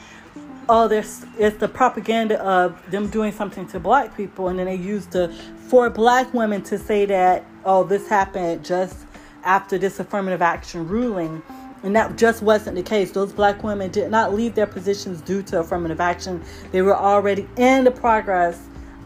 oh 0.69 0.87
there's 0.87 1.25
it's 1.37 1.57
the 1.57 1.67
propaganda 1.67 2.41
of 2.43 2.79
them 2.91 3.07
doing 3.09 3.31
something 3.31 3.67
to 3.67 3.79
black 3.79 4.15
people 4.17 4.47
and 4.49 4.59
then 4.59 4.65
they 4.65 4.75
use 4.75 5.05
the 5.07 5.33
for 5.67 5.89
black 5.89 6.33
women 6.33 6.61
to 6.63 6.77
say 6.77 7.05
that 7.05 7.45
oh, 7.67 7.83
this 7.83 8.07
happened 8.07 8.63
just 8.63 9.05
after 9.43 9.77
this 9.77 9.99
affirmative 9.99 10.41
action 10.41 10.87
ruling. 10.87 11.43
And 11.83 11.95
that 11.95 12.17
just 12.17 12.41
wasn't 12.41 12.75
the 12.75 12.81
case. 12.81 13.11
Those 13.11 13.31
black 13.31 13.63
women 13.63 13.91
did 13.91 14.09
not 14.09 14.33
leave 14.33 14.55
their 14.55 14.65
positions 14.65 15.21
due 15.21 15.43
to 15.43 15.59
affirmative 15.59 15.99
action. 15.99 16.43
They 16.71 16.81
were 16.81 16.95
already 16.95 17.47
in 17.55 17.83
the 17.83 17.91
progress 17.91 18.59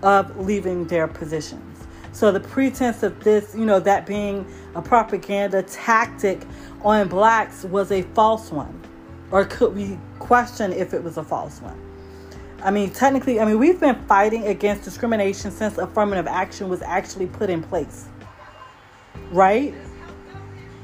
of 0.03 0.38
leaving 0.38 0.86
their 0.86 1.07
positions. 1.07 1.86
So 2.14 2.32
the 2.32 2.39
pretense 2.39 3.03
of 3.03 3.24
this, 3.24 3.55
you 3.55 3.66
know, 3.66 3.80
that 3.82 4.05
being 4.05 4.45
a 4.76 4.82
propaganda 4.82 5.64
tactic 5.64 6.41
on 6.84 7.07
blacks 7.07 7.64
was 7.66 7.91
a 7.91 8.03
false 8.03 8.51
one. 8.51 8.81
Or 9.32 9.46
could 9.46 9.76
we 9.76 9.98
question 10.20 10.74
if 10.74 10.94
it 10.94 11.04
was 11.04 11.18
a 11.18 11.24
false 11.24 11.62
one? 11.62 11.80
I 12.64 12.70
mean, 12.70 12.92
technically, 12.92 13.40
I 13.40 13.46
mean, 13.46 13.58
we've 13.58 13.80
been 13.80 13.96
fighting 14.06 14.48
against 14.48 14.84
discrimination 14.84 15.52
since 15.52 15.78
affirmative 15.78 16.28
action 16.28 16.70
was 16.70 16.82
actually 16.82 17.28
put 17.28 17.50
in 17.50 17.64
place. 17.64 18.08
Right? 19.32 19.74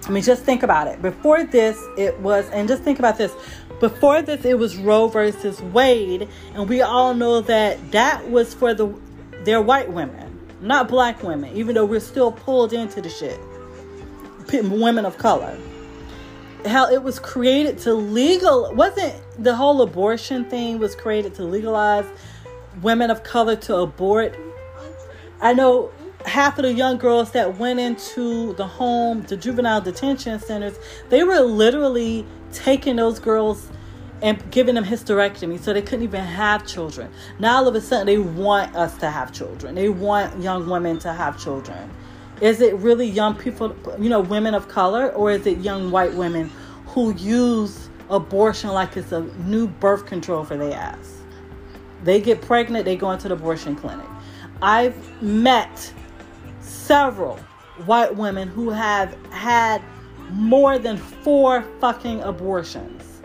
I 0.06 0.10
mean, 0.10 0.24
just 0.24 0.44
think 0.44 0.64
about 0.64 0.88
it. 0.88 1.02
Before 1.02 1.44
this, 1.44 1.80
it 1.98 2.18
was, 2.20 2.50
and 2.50 2.68
just 2.68 2.82
think 2.82 2.98
about 2.98 3.18
this. 3.18 3.34
Before 3.80 4.22
this, 4.22 4.46
it 4.46 4.58
was 4.58 4.78
Roe 4.78 5.08
versus 5.08 5.62
Wade, 5.62 6.30
and 6.54 6.68
we 6.70 6.82
all 6.82 7.14
know 7.14 7.42
that 7.42 7.92
that 7.92 8.30
was 8.30 8.54
for 8.54 8.74
the 8.74 8.94
their 9.44 9.62
white 9.62 9.92
women, 9.92 10.40
not 10.62 10.88
black 10.88 11.22
women. 11.24 11.56
Even 11.56 11.76
though 11.76 11.86
we're 11.86 12.00
still 12.00 12.32
pulled 12.32 12.74
into 12.74 13.02
the 13.02 13.10
shit, 13.10 13.40
women 14.72 15.06
of 15.06 15.18
color. 15.18 15.58
Hell, 16.68 16.88
it 16.88 17.02
was 17.02 17.20
created 17.20 17.78
to 17.80 17.94
legal. 17.94 18.74
Wasn't 18.74 19.16
the 19.42 19.56
whole 19.56 19.82
abortion 19.82 20.46
thing 20.50 20.80
was 20.80 20.96
created 20.96 21.34
to 21.36 21.44
legalize 21.44 22.06
women 22.82 23.10
of 23.10 23.24
color 23.24 23.56
to 23.56 23.78
abort? 23.78 24.38
I 25.42 25.54
know 25.54 25.92
half 26.26 26.58
of 26.58 26.64
the 26.64 26.74
young 26.74 26.98
girls 26.98 27.32
that 27.32 27.58
went 27.58 27.80
into 27.80 28.54
the 28.54 28.68
home, 28.68 29.22
the 29.24 29.38
juvenile 29.38 29.82
detention 29.82 30.40
centers, 30.40 30.78
they 31.10 31.24
were 31.24 31.40
literally 31.40 32.26
taking 32.52 32.98
those 32.98 33.20
girls 33.20 33.70
and 34.22 34.52
giving 34.52 34.76
them 34.76 34.84
hysterectomy 34.84 35.60
so 35.60 35.74
they 35.74 35.82
couldn't 35.82 36.04
even 36.04 36.24
have 36.24 36.66
children. 36.66 37.10
Now 37.40 37.58
all 37.58 37.68
of 37.68 37.76
a 37.76 37.82
sudden 37.82 38.08
they 38.08 38.18
want 38.18 38.76
us 38.76 38.98
to 38.98 39.10
have 39.10 39.32
children. 39.32 39.76
They 39.76 39.90
want 39.90 40.42
young 40.42 40.68
women 40.68 41.00
to 41.00 41.14
have 41.14 41.42
children. 41.42 41.92
Is 42.42 42.62
it 42.62 42.76
really 42.76 43.08
young 43.08 43.36
people, 43.36 43.76
you 44.00 44.10
know, 44.10 44.20
women 44.20 44.54
of 44.54 44.68
color, 44.68 45.10
or 45.10 45.32
is 45.32 45.46
it 45.48 45.60
young 45.60 45.90
white 45.92 46.14
women 46.14 46.52
who 46.88 47.14
use 47.16 47.90
abortion 48.10 48.70
like 48.70 48.96
it's 48.96 49.12
a 49.12 49.22
new 49.46 49.68
birth 49.68 50.06
control 50.06 50.44
for 50.44 50.56
their 50.56 50.78
ass? 50.78 51.22
They 52.04 52.22
get 52.22 52.42
pregnant, 52.42 52.86
they 52.86 52.96
go 52.96 53.12
into 53.12 53.28
the 53.28 53.34
abortion 53.34 53.76
clinic. 53.76 54.06
I've 54.62 55.22
met 55.22 55.94
several 56.62 57.38
white 57.86 58.16
women 58.16 58.48
who 58.48 58.70
have 58.70 59.16
had 59.32 59.82
more 60.32 60.78
than 60.78 60.98
four 60.98 61.64
fucking 61.80 62.22
abortions. 62.22 63.22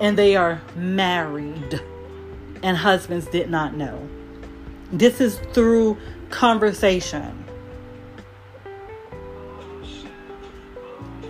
And 0.00 0.16
they 0.16 0.36
are 0.36 0.60
married. 0.76 1.80
And 2.62 2.76
husbands 2.76 3.26
did 3.26 3.50
not 3.50 3.76
know. 3.76 4.08
This 4.92 5.20
is 5.20 5.38
through 5.52 5.96
conversation. 6.30 7.44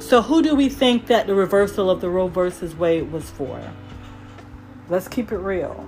So, 0.09 0.22
who 0.22 0.40
do 0.40 0.54
we 0.54 0.70
think 0.70 1.09
that 1.09 1.26
the 1.26 1.34
reversal 1.34 1.90
of 1.90 2.00
the 2.00 2.09
Roe 2.09 2.28
versus 2.28 2.74
Wade 2.74 3.12
was 3.12 3.28
for? 3.28 3.61
Let's 4.88 5.06
keep 5.06 5.30
it 5.32 5.36
real. 5.36 5.86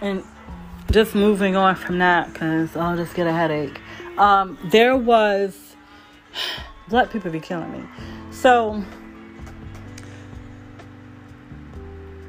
and 0.00 0.24
just 0.90 1.14
moving 1.14 1.54
on 1.54 1.76
from 1.76 1.98
that 1.98 2.32
because 2.32 2.74
I'll 2.76 2.96
just 2.96 3.14
get 3.14 3.26
a 3.26 3.32
headache. 3.32 3.78
Um, 4.16 4.56
there 4.64 4.96
was 4.96 5.76
black 6.88 7.10
people 7.10 7.30
be 7.30 7.40
killing 7.40 7.72
me. 7.72 7.86
So 8.30 8.82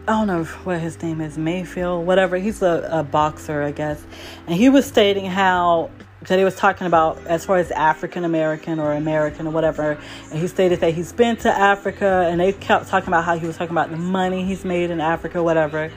I 0.08 0.12
don't 0.12 0.28
know 0.28 0.44
what 0.44 0.82
his 0.82 1.02
name 1.02 1.20
is, 1.20 1.36
Mayfield, 1.36 2.06
whatever. 2.06 2.38
He's 2.38 2.62
a, 2.62 2.88
a 2.92 3.04
boxer, 3.04 3.64
I 3.64 3.72
guess, 3.72 4.04
and 4.46 4.56
he 4.56 4.70
was 4.70 4.86
stating 4.86 5.26
how 5.26 5.90
that 6.28 6.38
he 6.38 6.46
was 6.46 6.56
talking 6.56 6.86
about 6.86 7.26
as 7.26 7.44
far 7.44 7.58
as 7.58 7.72
African 7.72 8.24
American 8.24 8.80
or 8.80 8.94
American 8.94 9.48
or 9.48 9.50
whatever. 9.50 9.98
And 10.30 10.40
he 10.40 10.48
stated 10.48 10.80
that 10.82 10.94
he's 10.94 11.12
been 11.12 11.38
to 11.38 11.50
Africa 11.52 12.28
and 12.30 12.40
they 12.40 12.54
kept 12.54 12.88
talking 12.88 13.08
about 13.08 13.24
how 13.24 13.38
he 13.38 13.48
was 13.48 13.58
talking 13.58 13.74
about 13.74 13.90
the 13.90 13.98
money 13.98 14.46
he's 14.46 14.64
made 14.64 14.92
in 14.92 15.02
Africa, 15.02 15.42
whatever. 15.42 15.92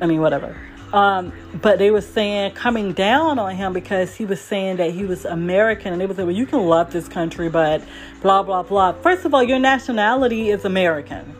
I 0.00 0.06
mean, 0.06 0.22
whatever. 0.22 0.56
Um, 0.94 1.32
but 1.60 1.78
they 1.78 1.90
were 1.90 2.02
saying 2.02 2.52
coming 2.52 2.92
down 2.92 3.38
on 3.38 3.54
him 3.54 3.74
because 3.74 4.14
he 4.14 4.24
was 4.24 4.40
saying 4.40 4.76
that 4.76 4.90
he 4.90 5.04
was 5.04 5.24
American, 5.26 5.92
and 5.92 6.00
they 6.00 6.06
were 6.06 6.14
saying, 6.14 6.28
"Well, 6.28 6.36
you 6.36 6.44
can 6.44 6.66
love 6.66 6.92
this 6.92 7.08
country, 7.08 7.48
but 7.48 7.82
blah 8.20 8.42
blah 8.42 8.62
blah." 8.62 8.92
First 8.92 9.24
of 9.24 9.32
all, 9.32 9.42
your 9.42 9.58
nationality 9.58 10.50
is 10.50 10.66
American. 10.66 11.34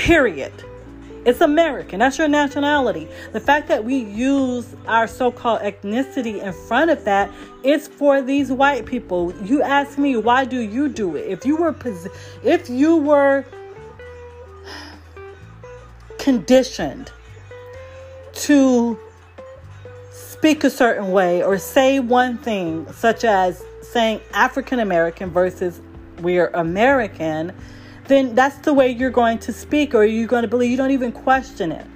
Period. 0.00 0.52
It's 1.26 1.42
American. 1.42 1.98
That's 1.98 2.16
your 2.16 2.26
nationality. 2.26 3.06
The 3.32 3.40
fact 3.40 3.68
that 3.68 3.84
we 3.84 3.96
use 3.96 4.74
our 4.86 5.06
so-called 5.06 5.60
ethnicity 5.60 6.42
in 6.42 6.54
front 6.54 6.90
of 6.90 7.04
that 7.04 7.30
is 7.62 7.86
for 7.86 8.22
these 8.22 8.50
white 8.50 8.86
people. 8.86 9.34
You 9.44 9.60
ask 9.60 9.98
me, 9.98 10.16
why 10.16 10.46
do 10.46 10.58
you 10.58 10.88
do 10.88 11.16
it? 11.16 11.28
If 11.28 11.44
you 11.44 11.54
were, 11.56 11.76
if 12.42 12.70
you 12.70 12.96
were 12.96 13.44
conditioned 16.18 17.12
to 18.32 18.98
speak 20.12 20.64
a 20.64 20.70
certain 20.70 21.12
way 21.12 21.42
or 21.42 21.58
say 21.58 22.00
one 22.00 22.38
thing, 22.38 22.90
such 22.94 23.22
as 23.24 23.62
saying 23.82 24.22
African 24.32 24.78
American 24.78 25.28
versus 25.28 25.82
we're 26.20 26.48
American, 26.48 27.52
then 28.10 28.34
that's 28.34 28.58
the 28.58 28.74
way 28.74 28.90
you're 28.90 29.10
going 29.10 29.38
to 29.38 29.52
speak 29.52 29.94
or 29.94 30.04
you're 30.04 30.26
going 30.26 30.42
to 30.42 30.48
believe. 30.48 30.70
You 30.70 30.76
don't 30.76 30.90
even 30.90 31.12
question 31.12 31.72
it. 31.72 31.86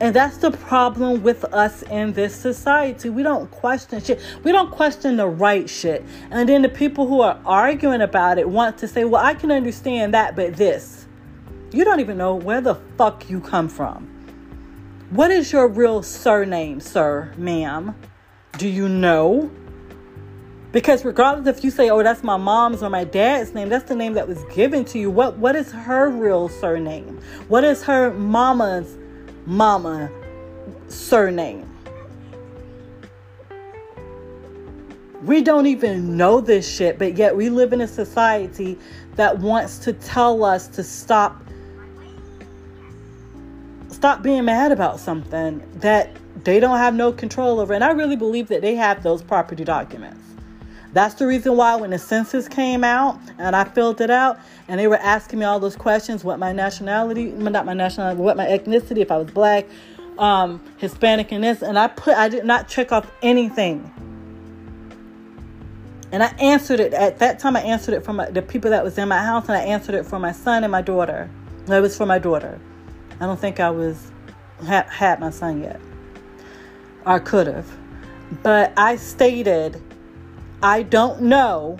And 0.00 0.14
that's 0.14 0.36
the 0.36 0.52
problem 0.52 1.24
with 1.24 1.44
us 1.46 1.82
in 1.82 2.12
this 2.12 2.34
society. 2.34 3.10
We 3.10 3.24
don't 3.24 3.50
question 3.50 4.00
shit. 4.00 4.20
We 4.44 4.52
don't 4.52 4.70
question 4.70 5.16
the 5.16 5.26
right 5.26 5.68
shit. 5.68 6.04
And 6.30 6.48
then 6.48 6.62
the 6.62 6.68
people 6.68 7.08
who 7.08 7.20
are 7.20 7.40
arguing 7.44 8.00
about 8.00 8.38
it 8.38 8.48
want 8.48 8.78
to 8.78 8.88
say, 8.88 9.04
well, 9.04 9.24
I 9.24 9.34
can 9.34 9.50
understand 9.50 10.14
that, 10.14 10.36
but 10.36 10.54
this. 10.54 11.06
You 11.72 11.84
don't 11.84 11.98
even 11.98 12.16
know 12.16 12.36
where 12.36 12.60
the 12.60 12.76
fuck 12.96 13.28
you 13.28 13.40
come 13.40 13.68
from. 13.68 14.06
What 15.10 15.32
is 15.32 15.52
your 15.52 15.66
real 15.66 16.02
surname, 16.02 16.80
sir, 16.80 17.32
ma'am? 17.36 17.96
Do 18.56 18.68
you 18.68 18.88
know? 18.88 19.50
Because 20.70 21.04
regardless 21.04 21.56
if 21.56 21.64
you 21.64 21.70
say, 21.70 21.88
"Oh, 21.88 22.02
that's 22.02 22.22
my 22.22 22.36
mom's 22.36 22.82
or 22.82 22.90
my 22.90 23.04
dad's 23.04 23.54
name," 23.54 23.70
that's 23.70 23.88
the 23.88 23.96
name 23.96 24.14
that 24.14 24.28
was 24.28 24.44
given 24.54 24.84
to 24.86 24.98
you. 24.98 25.10
What 25.10 25.38
what 25.38 25.56
is 25.56 25.72
her 25.72 26.10
real 26.10 26.48
surname? 26.48 27.20
What 27.48 27.64
is 27.64 27.82
her 27.84 28.10
mama's 28.12 28.96
mama 29.46 30.10
surname? 30.88 31.64
We 35.24 35.42
don't 35.42 35.66
even 35.66 36.16
know 36.16 36.40
this 36.40 36.68
shit, 36.68 36.98
but 36.98 37.16
yet 37.16 37.34
we 37.34 37.48
live 37.48 37.72
in 37.72 37.80
a 37.80 37.88
society 37.88 38.78
that 39.16 39.38
wants 39.38 39.78
to 39.78 39.92
tell 39.92 40.44
us 40.44 40.68
to 40.68 40.84
stop 40.84 41.42
stop 43.88 44.22
being 44.22 44.44
mad 44.44 44.70
about 44.70 45.00
something 45.00 45.62
that 45.76 46.10
they 46.44 46.60
don't 46.60 46.78
have 46.78 46.94
no 46.94 47.10
control 47.10 47.58
over. 47.58 47.72
And 47.72 47.82
I 47.82 47.90
really 47.90 48.16
believe 48.16 48.48
that 48.48 48.60
they 48.60 48.76
have 48.76 49.02
those 49.02 49.22
property 49.22 49.64
documents. 49.64 50.27
That's 50.92 51.14
the 51.14 51.26
reason 51.26 51.56
why 51.56 51.76
when 51.76 51.90
the 51.90 51.98
census 51.98 52.48
came 52.48 52.82
out 52.82 53.20
and 53.38 53.54
I 53.54 53.64
filled 53.64 54.00
it 54.00 54.10
out 54.10 54.38
and 54.68 54.80
they 54.80 54.86
were 54.86 54.96
asking 54.96 55.40
me 55.40 55.44
all 55.44 55.60
those 55.60 55.76
questions, 55.76 56.24
what 56.24 56.38
my 56.38 56.52
nationality, 56.52 57.26
not 57.26 57.66
my 57.66 57.74
nationality, 57.74 58.20
what 58.20 58.36
my 58.36 58.46
ethnicity, 58.46 58.98
if 58.98 59.10
I 59.10 59.18
was 59.18 59.30
black, 59.30 59.66
um, 60.18 60.60
Hispanic 60.78 61.30
and 61.32 61.44
this, 61.44 61.62
and 61.62 61.78
I 61.78 61.88
put, 61.88 62.16
I 62.16 62.28
did 62.28 62.44
not 62.44 62.68
check 62.68 62.90
off 62.90 63.10
anything. 63.22 63.92
And 66.10 66.22
I 66.22 66.28
answered 66.38 66.80
it 66.80 66.94
at 66.94 67.18
that 67.18 67.38
time. 67.38 67.54
I 67.54 67.60
answered 67.60 67.94
it 67.94 68.02
for 68.02 68.14
my, 68.14 68.30
the 68.30 68.40
people 68.40 68.70
that 68.70 68.82
was 68.82 68.96
in 68.96 69.08
my 69.08 69.22
house, 69.22 69.44
and 69.48 69.56
I 69.56 69.60
answered 69.60 69.94
it 69.94 70.06
for 70.06 70.18
my 70.18 70.32
son 70.32 70.64
and 70.64 70.72
my 70.72 70.80
daughter. 70.80 71.30
It 71.66 71.80
was 71.80 71.96
for 71.96 72.06
my 72.06 72.18
daughter. 72.18 72.58
I 73.20 73.26
don't 73.26 73.38
think 73.38 73.60
I 73.60 73.70
was 73.70 74.10
had, 74.66 74.86
had 74.88 75.20
my 75.20 75.30
son 75.30 75.62
yet. 75.62 75.80
I 77.04 77.18
could 77.18 77.46
have. 77.46 77.70
But 78.42 78.72
I 78.76 78.96
stated 78.96 79.82
I 80.62 80.82
don't 80.82 81.22
know 81.22 81.78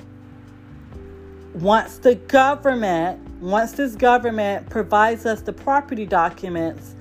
once 1.55 1.99
the 1.99 2.15
government 2.15 3.25
once 3.41 3.73
this 3.73 3.95
government 3.95 4.69
provides 4.69 5.27
us 5.27 5.43
the 5.43 5.53
property 5.53 6.05
documents 6.05 6.95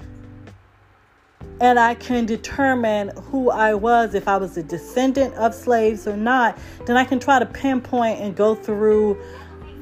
and 1.59 1.79
I 1.79 1.95
can 1.95 2.25
determine 2.25 3.09
who 3.09 3.49
I 3.49 3.73
was, 3.73 4.13
if 4.13 4.27
I 4.27 4.37
was 4.37 4.57
a 4.57 4.63
descendant 4.63 5.33
of 5.35 5.55
slaves 5.55 6.07
or 6.07 6.15
not, 6.15 6.57
then 6.85 6.97
I 6.97 7.03
can 7.03 7.19
try 7.19 7.39
to 7.39 7.45
pinpoint 7.45 8.19
and 8.19 8.35
go 8.35 8.53
through 8.53 9.19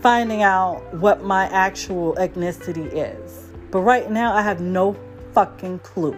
finding 0.01 0.41
out 0.41 0.81
what 0.95 1.23
my 1.23 1.45
actual 1.47 2.15
ethnicity 2.15 2.89
is. 2.93 3.49
But 3.71 3.79
right 3.79 4.09
now, 4.09 4.33
I 4.33 4.41
have 4.41 4.61
no 4.61 4.95
fucking 5.33 5.79
clue. 5.79 6.17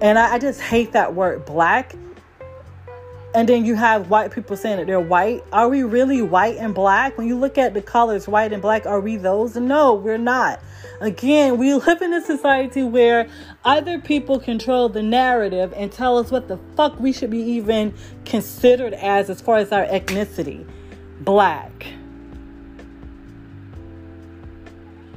And 0.00 0.18
I, 0.18 0.34
I 0.34 0.38
just 0.38 0.60
hate 0.60 0.92
that 0.92 1.14
word 1.14 1.44
black. 1.44 1.94
And 3.34 3.48
then 3.48 3.64
you 3.64 3.74
have 3.74 4.10
white 4.10 4.30
people 4.30 4.56
saying 4.56 4.76
that 4.76 4.86
they're 4.86 5.00
white. 5.00 5.42
Are 5.52 5.68
we 5.68 5.82
really 5.82 6.22
white 6.22 6.56
and 6.56 6.72
black? 6.72 7.18
When 7.18 7.26
you 7.26 7.36
look 7.36 7.58
at 7.58 7.74
the 7.74 7.82
colors, 7.82 8.28
white 8.28 8.52
and 8.52 8.62
black, 8.62 8.86
are 8.86 9.00
we 9.00 9.16
those? 9.16 9.56
No, 9.56 9.94
we're 9.94 10.18
not. 10.18 10.60
Again, 11.00 11.58
we 11.58 11.74
live 11.86 12.00
in 12.00 12.14
a 12.14 12.22
society 12.22 12.84
where 12.84 13.28
other 13.64 13.98
people 13.98 14.38
control 14.38 14.88
the 14.88 15.02
narrative 15.02 15.74
and 15.76 15.90
tell 15.90 16.16
us 16.16 16.30
what 16.30 16.46
the 16.46 16.58
fuck 16.76 16.98
we 17.00 17.12
should 17.12 17.30
be 17.30 17.40
even 17.40 17.92
considered 18.24 18.94
as, 18.94 19.28
as 19.28 19.40
far 19.40 19.56
as 19.56 19.72
our 19.72 19.84
ethnicity. 19.86 20.64
Black. 21.20 21.86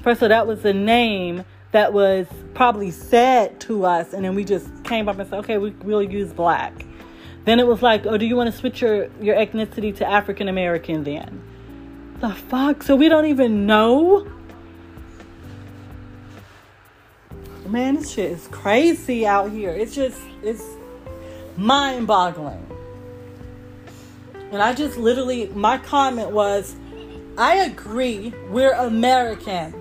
First 0.02 0.20
of 0.20 0.24
all, 0.24 0.30
that 0.30 0.48
was 0.48 0.66
a 0.66 0.74
name 0.74 1.46
that 1.72 1.94
was 1.94 2.26
probably 2.56 2.90
said 2.90 3.60
to 3.60 3.86
us, 3.86 4.14
and 4.14 4.26
then 4.26 4.34
we 4.34 4.44
just 4.44 4.84
came 4.84 5.08
up 5.08 5.20
and 5.20 5.30
said, 5.30 5.40
okay, 5.40 5.60
we, 5.60 5.70
we'll 5.84 6.02
use 6.02 6.34
black. 6.34 6.87
Then 7.48 7.62
it 7.62 7.66
was 7.66 7.82
like, 7.82 8.06
oh, 8.06 8.18
do 8.18 8.26
you 8.26 8.36
want 8.36 8.52
to 8.52 8.58
switch 8.58 8.82
your, 8.82 9.08
your 9.22 9.38
ethnicity 9.38 9.96
to 10.00 10.06
African 10.06 10.50
American 10.50 11.06
then? 11.06 11.42
The 12.20 12.34
fuck? 12.34 12.84
So 12.84 12.98
we 12.98 13.08
don't 13.08 13.28
even 13.28 13.66
know? 13.66 14.30
Man, 17.66 17.96
this 17.96 18.12
shit 18.12 18.32
is 18.32 18.50
crazy 18.50 19.26
out 19.26 19.50
here. 19.50 19.70
It's 19.70 19.96
just, 19.96 20.20
it's 20.44 20.62
mind 21.56 22.06
boggling. 22.06 22.68
And 24.52 24.62
I 24.62 24.74
just 24.74 24.98
literally, 24.98 25.48
my 25.48 25.78
comment 25.78 26.32
was, 26.32 26.76
I 27.38 27.60
agree, 27.60 28.34
we're 28.50 28.74
American. 28.74 29.74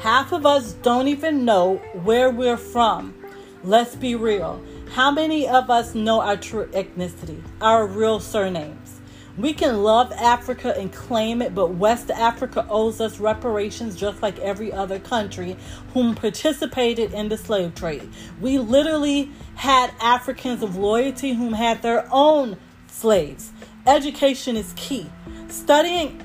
Half 0.00 0.32
of 0.32 0.44
us 0.44 0.72
don't 0.72 1.06
even 1.06 1.44
know 1.44 1.76
where 2.02 2.30
we're 2.30 2.56
from. 2.56 3.14
Let's 3.62 3.94
be 3.94 4.16
real. 4.16 4.60
How 4.92 5.10
many 5.10 5.48
of 5.48 5.70
us 5.70 5.94
know 5.94 6.20
our 6.20 6.36
true 6.36 6.66
ethnicity, 6.66 7.42
our 7.62 7.86
real 7.86 8.20
surnames? 8.20 9.00
We 9.38 9.54
can 9.54 9.82
love 9.82 10.12
Africa 10.12 10.78
and 10.78 10.92
claim 10.92 11.40
it, 11.40 11.54
but 11.54 11.76
West 11.76 12.10
Africa 12.10 12.66
owes 12.68 13.00
us 13.00 13.18
reparations 13.18 13.96
just 13.96 14.20
like 14.20 14.38
every 14.40 14.70
other 14.70 14.98
country 14.98 15.56
whom 15.94 16.14
participated 16.14 17.14
in 17.14 17.30
the 17.30 17.38
slave 17.38 17.74
trade. 17.74 18.06
We 18.38 18.58
literally 18.58 19.30
had 19.54 19.94
Africans 19.98 20.62
of 20.62 20.76
loyalty 20.76 21.32
whom 21.32 21.54
had 21.54 21.80
their 21.80 22.06
own 22.12 22.58
slaves. 22.88 23.50
Education 23.86 24.58
is 24.58 24.74
key. 24.76 25.10
Studying 25.48 26.22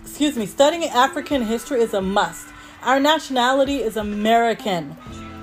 excuse 0.00 0.38
me, 0.38 0.46
studying 0.46 0.84
African 0.84 1.42
history 1.42 1.82
is 1.82 1.92
a 1.92 2.00
must. 2.00 2.46
Our 2.82 2.98
nationality 2.98 3.82
is 3.82 3.98
American. 3.98 4.96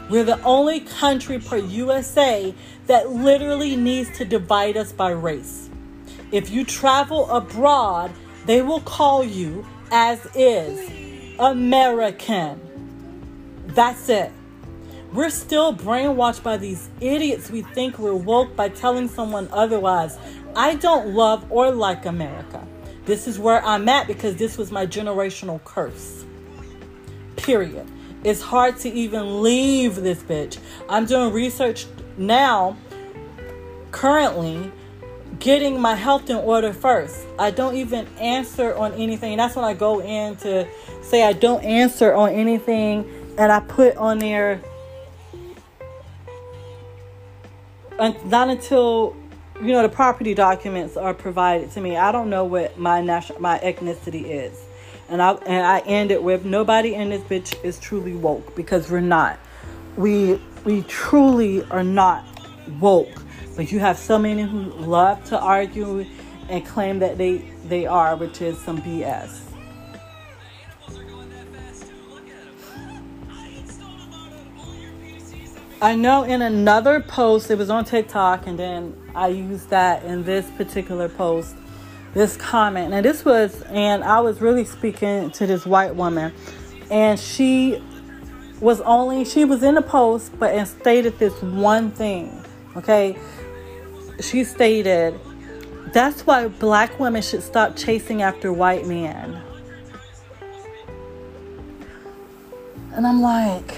We're 0.09 0.23
the 0.23 0.41
only 0.43 0.79
country 0.79 1.39
per 1.39 1.57
USA 1.57 2.53
that 2.87 3.09
literally 3.11 3.75
needs 3.75 4.17
to 4.17 4.25
divide 4.25 4.75
us 4.75 4.91
by 4.91 5.11
race. 5.11 5.69
If 6.31 6.49
you 6.49 6.65
travel 6.65 7.29
abroad, 7.29 8.11
they 8.45 8.61
will 8.61 8.81
call 8.81 9.23
you 9.23 9.65
as 9.91 10.25
is 10.35 10.89
American. 11.37 12.59
That's 13.67 14.09
it. 14.09 14.31
We're 15.13 15.29
still 15.29 15.73
brainwashed 15.73 16.43
by 16.43 16.57
these 16.57 16.89
idiots. 17.01 17.49
We 17.49 17.61
think 17.61 17.97
we're 17.97 18.13
woke 18.15 18.55
by 18.55 18.69
telling 18.69 19.07
someone 19.07 19.47
otherwise. 19.51 20.17
I 20.55 20.75
don't 20.75 21.13
love 21.13 21.51
or 21.51 21.71
like 21.71 22.05
America. 22.05 22.65
This 23.05 23.27
is 23.27 23.39
where 23.39 23.63
I'm 23.65 23.89
at 23.89 24.07
because 24.07 24.35
this 24.35 24.57
was 24.57 24.71
my 24.71 24.85
generational 24.85 25.63
curse. 25.63 26.25
Period. 27.37 27.87
It's 28.23 28.41
hard 28.41 28.77
to 28.79 28.89
even 28.89 29.41
leave 29.41 29.95
this 29.95 30.21
bitch. 30.21 30.57
I'm 30.89 31.05
doing 31.05 31.33
research 31.33 31.85
now, 32.17 32.75
currently, 33.91 34.71
getting 35.39 35.79
my 35.79 35.95
health 35.95 36.29
in 36.29 36.35
order 36.35 36.73
first. 36.73 37.25
I 37.37 37.51
don't 37.51 37.75
even 37.75 38.07
answer 38.19 38.75
on 38.75 38.93
anything. 38.93 39.37
That's 39.37 39.55
when 39.55 39.65
I 39.65 39.73
go 39.73 40.01
in 40.01 40.35
to 40.37 40.67
say 41.01 41.23
I 41.23 41.33
don't 41.33 41.63
answer 41.63 42.13
on 42.13 42.31
anything 42.31 43.09
and 43.37 43.51
I 43.51 43.61
put 43.61 43.95
on 43.95 44.19
there 44.19 44.61
not 48.25 48.49
until 48.49 49.15
you 49.61 49.73
know 49.73 49.81
the 49.81 49.89
property 49.89 50.33
documents 50.33 50.95
are 50.95 51.13
provided 51.13 51.71
to 51.71 51.81
me. 51.81 51.97
I 51.97 52.11
don't 52.11 52.29
know 52.29 52.45
what 52.45 52.77
my 52.77 53.01
national 53.01 53.41
my 53.41 53.59
ethnicity 53.59 54.25
is. 54.25 54.65
And 55.09 55.21
I 55.21 55.31
and 55.33 55.65
I 55.65 55.79
end 55.79 56.11
it 56.11 56.21
with 56.21 56.45
nobody 56.45 56.93
in 56.93 57.09
this 57.09 57.21
bitch 57.23 57.63
is 57.63 57.79
truly 57.79 58.13
woke 58.13 58.55
because 58.55 58.91
we're 58.91 59.01
not. 59.01 59.39
We 59.97 60.39
we 60.65 60.83
truly 60.83 61.63
are 61.65 61.83
not 61.83 62.25
woke. 62.79 63.23
But 63.55 63.71
you 63.71 63.79
have 63.79 63.97
so 63.97 64.19
many 64.19 64.43
who 64.43 64.63
love 64.63 65.23
to 65.25 65.39
argue 65.39 66.05
and 66.47 66.65
claim 66.65 66.99
that 66.99 67.17
they 67.17 67.37
they 67.65 67.85
are, 67.87 68.15
which 68.15 68.41
is 68.41 68.57
some 68.59 68.81
BS. 68.81 69.41
I 75.81 75.95
know 75.95 76.23
in 76.23 76.41
another 76.41 76.99
post, 76.99 77.49
it 77.49 77.57
was 77.57 77.69
on 77.69 77.85
TikTok, 77.85 78.47
and 78.47 78.59
then 78.59 78.95
I 79.15 79.29
used 79.29 79.69
that 79.69 80.03
in 80.03 80.23
this 80.25 80.45
particular 80.51 81.07
post 81.07 81.55
this 82.13 82.37
comment. 82.37 82.93
And 82.93 83.05
this 83.05 83.23
was, 83.23 83.61
and 83.63 84.03
I 84.03 84.19
was 84.19 84.41
really 84.41 84.65
speaking 84.65 85.31
to 85.31 85.47
this 85.47 85.65
white 85.65 85.95
woman, 85.95 86.33
and 86.89 87.19
she 87.19 87.81
was 88.59 88.81
only, 88.81 89.25
she 89.25 89.45
was 89.45 89.63
in 89.63 89.75
the 89.75 89.81
post, 89.81 90.37
but 90.37 90.53
and 90.53 90.67
stated 90.67 91.17
this 91.19 91.41
one 91.41 91.91
thing. 91.91 92.43
Okay. 92.75 93.17
She 94.21 94.43
stated, 94.43 95.19
that's 95.93 96.25
why 96.25 96.47
black 96.47 96.99
women 96.99 97.21
should 97.21 97.41
stop 97.41 97.75
chasing 97.75 98.21
after 98.21 98.51
white 98.51 98.85
men. 98.85 99.41
And 102.91 103.07
I'm 103.07 103.21
like, 103.21 103.77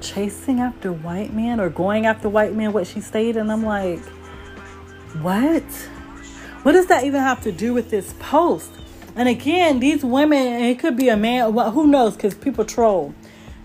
chasing 0.00 0.60
after 0.60 0.92
white 0.92 1.34
men 1.34 1.60
or 1.60 1.68
going 1.68 2.06
after 2.06 2.28
white 2.28 2.54
men, 2.54 2.72
what 2.72 2.86
she 2.86 3.00
stated. 3.00 3.36
And 3.36 3.52
I'm 3.52 3.64
like, 3.64 4.00
what? 5.20 5.62
What 6.64 6.72
does 6.72 6.86
that 6.86 7.04
even 7.04 7.20
have 7.20 7.42
to 7.42 7.52
do 7.52 7.74
with 7.74 7.90
this 7.90 8.14
post? 8.18 8.70
And 9.16 9.28
again, 9.28 9.80
these 9.80 10.02
women, 10.02 10.62
it 10.62 10.78
could 10.78 10.96
be 10.96 11.10
a 11.10 11.16
man, 11.16 11.52
who 11.52 11.86
knows, 11.86 12.14
because 12.14 12.32
people 12.32 12.64
troll. 12.64 13.14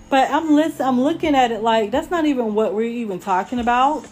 But 0.10 0.30
I'm 0.30 0.54
listen, 0.54 0.86
I'm 0.86 1.00
looking 1.00 1.34
at 1.34 1.50
it 1.52 1.62
like 1.62 1.92
that's 1.92 2.12
not 2.12 2.26
even 2.26 2.56
what 2.56 2.74
we're 2.74 2.90
even 2.90 3.20
talking 3.20 3.60
about. 3.60 4.06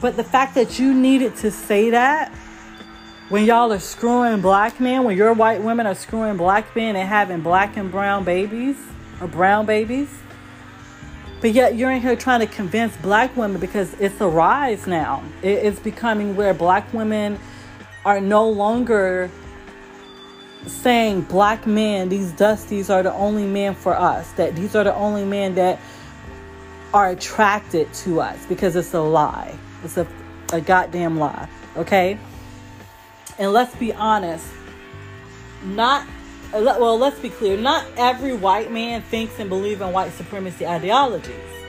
But 0.00 0.16
the 0.16 0.24
fact 0.24 0.54
that 0.54 0.78
you 0.78 0.94
needed 0.94 1.36
to 1.36 1.50
say 1.50 1.90
that 1.90 2.32
when 3.28 3.44
y'all 3.44 3.70
are 3.70 3.78
screwing 3.78 4.40
black 4.40 4.80
men, 4.80 5.04
when 5.04 5.14
your 5.14 5.34
white 5.34 5.62
women 5.62 5.86
are 5.86 5.94
screwing 5.94 6.38
black 6.38 6.74
men 6.74 6.96
and 6.96 7.06
having 7.06 7.42
black 7.42 7.76
and 7.76 7.90
brown 7.90 8.24
babies 8.24 8.78
or 9.20 9.26
brown 9.26 9.66
babies, 9.66 10.08
but 11.42 11.52
yet 11.52 11.76
you're 11.76 11.90
in 11.90 12.00
here 12.00 12.16
trying 12.16 12.40
to 12.40 12.46
convince 12.46 12.96
black 12.96 13.36
women 13.36 13.60
because 13.60 13.92
it's 14.00 14.18
a 14.22 14.28
rise 14.28 14.86
now. 14.86 15.22
It's 15.42 15.80
becoming 15.80 16.34
where 16.34 16.54
black 16.54 16.90
women 16.94 17.38
are 18.04 18.20
no 18.20 18.48
longer 18.48 19.30
saying 20.66 21.22
black 21.22 21.66
men, 21.66 22.08
these 22.08 22.32
dusties 22.32 22.90
are 22.90 23.02
the 23.02 23.12
only 23.12 23.46
men 23.46 23.74
for 23.74 23.94
us, 23.94 24.30
that 24.32 24.56
these 24.56 24.74
are 24.74 24.84
the 24.84 24.94
only 24.94 25.24
men 25.24 25.54
that 25.54 25.80
are 26.92 27.10
attracted 27.10 27.92
to 27.94 28.20
us 28.20 28.44
because 28.46 28.76
it's 28.76 28.94
a 28.94 29.00
lie. 29.00 29.56
It's 29.84 29.96
a, 29.96 30.06
a 30.52 30.60
goddamn 30.60 31.18
lie. 31.18 31.48
Okay? 31.76 32.18
And 33.38 33.52
let's 33.52 33.74
be 33.76 33.92
honest, 33.92 34.46
not 35.62 36.06
well, 36.52 36.98
let's 36.98 37.18
be 37.20 37.28
clear, 37.28 37.56
not 37.56 37.86
every 37.96 38.32
white 38.32 38.72
man 38.72 39.02
thinks 39.02 39.38
and 39.38 39.48
believes 39.48 39.80
in 39.80 39.92
white 39.92 40.12
supremacy 40.12 40.66
ideologies. 40.66 41.59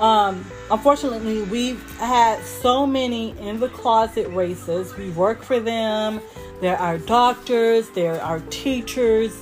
Um, 0.00 0.44
unfortunately, 0.70 1.42
we've 1.42 1.82
had 1.98 2.42
so 2.42 2.86
many 2.86 3.38
in 3.38 3.60
the 3.60 3.68
closet 3.68 4.28
races. 4.28 4.96
We 4.96 5.10
work 5.10 5.42
for 5.42 5.60
them. 5.60 6.20
They're 6.60 6.78
our 6.78 6.98
doctors. 6.98 7.88
They're 7.90 8.20
our 8.20 8.40
teachers. 8.50 9.36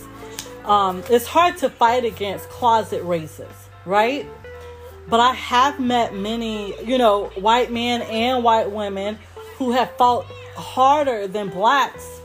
Um, 0.65 1.03
it's 1.09 1.27
hard 1.27 1.57
to 1.59 1.71
fight 1.71 2.05
against 2.05 2.49
closet 2.51 3.03
races, 3.05 3.53
right? 3.87 4.27
But 5.09 5.21
I 5.21 5.33
have 5.35 5.81
met 5.81 6.15
many, 6.15 6.75
you 6.85 6.99
know, 6.99 7.27
white 7.37 7.73
men 7.73 8.03
and 8.03 8.45
white 8.45 8.71
women 8.71 9.19
who 9.57 9.73
have 9.73 9.91
fought 9.97 10.27
harder 10.55 11.27
than 11.27 11.49
blacks 11.49 12.21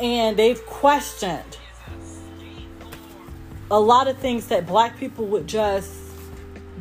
and 0.00 0.36
they've 0.36 0.64
questioned 0.66 1.56
a 3.70 3.78
lot 3.78 4.08
of 4.08 4.16
things 4.18 4.46
that 4.46 4.66
black 4.66 4.98
people 4.98 5.26
would 5.26 5.46
just 5.46 5.92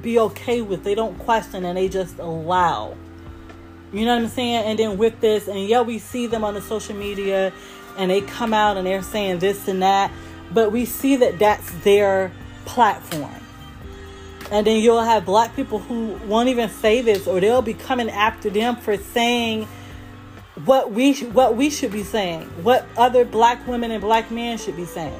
be 0.07 0.19
okay 0.19 0.61
with. 0.61 0.85
They 0.85 0.95
don't 0.95 1.19
question 1.19 1.65
and 1.65 1.77
they 1.77 1.89
just 1.89 2.17
allow. 2.17 2.95
You 3.91 4.05
know 4.05 4.15
what 4.15 4.23
I'm 4.23 4.29
saying? 4.29 4.63
And 4.63 4.79
then 4.79 4.97
with 4.97 5.19
this, 5.19 5.49
and 5.49 5.59
yeah, 5.67 5.81
we 5.81 5.99
see 5.99 6.27
them 6.27 6.45
on 6.45 6.53
the 6.53 6.61
social 6.61 6.95
media 6.95 7.51
and 7.97 8.09
they 8.09 8.21
come 8.21 8.53
out 8.53 8.77
and 8.77 8.87
they're 8.87 9.01
saying 9.01 9.39
this 9.39 9.67
and 9.67 9.81
that, 9.81 10.09
but 10.53 10.71
we 10.71 10.85
see 10.85 11.17
that 11.17 11.39
that's 11.39 11.69
their 11.83 12.31
platform. 12.63 13.35
And 14.49 14.65
then 14.65 14.81
you'll 14.81 15.03
have 15.03 15.25
black 15.25 15.53
people 15.57 15.79
who 15.79 16.13
won't 16.25 16.47
even 16.47 16.69
say 16.69 17.01
this, 17.01 17.27
or 17.27 17.41
they'll 17.41 17.61
be 17.61 17.73
coming 17.73 18.09
after 18.09 18.49
them 18.49 18.77
for 18.77 18.95
saying 18.95 19.67
what 20.63 20.93
we 20.93 21.15
what 21.15 21.57
we 21.57 21.69
should 21.69 21.91
be 21.91 22.03
saying, 22.03 22.43
what 22.63 22.87
other 22.95 23.25
black 23.25 23.67
women 23.67 23.91
and 23.91 23.99
black 23.99 24.31
men 24.31 24.57
should 24.57 24.77
be 24.77 24.85
saying. 24.85 25.19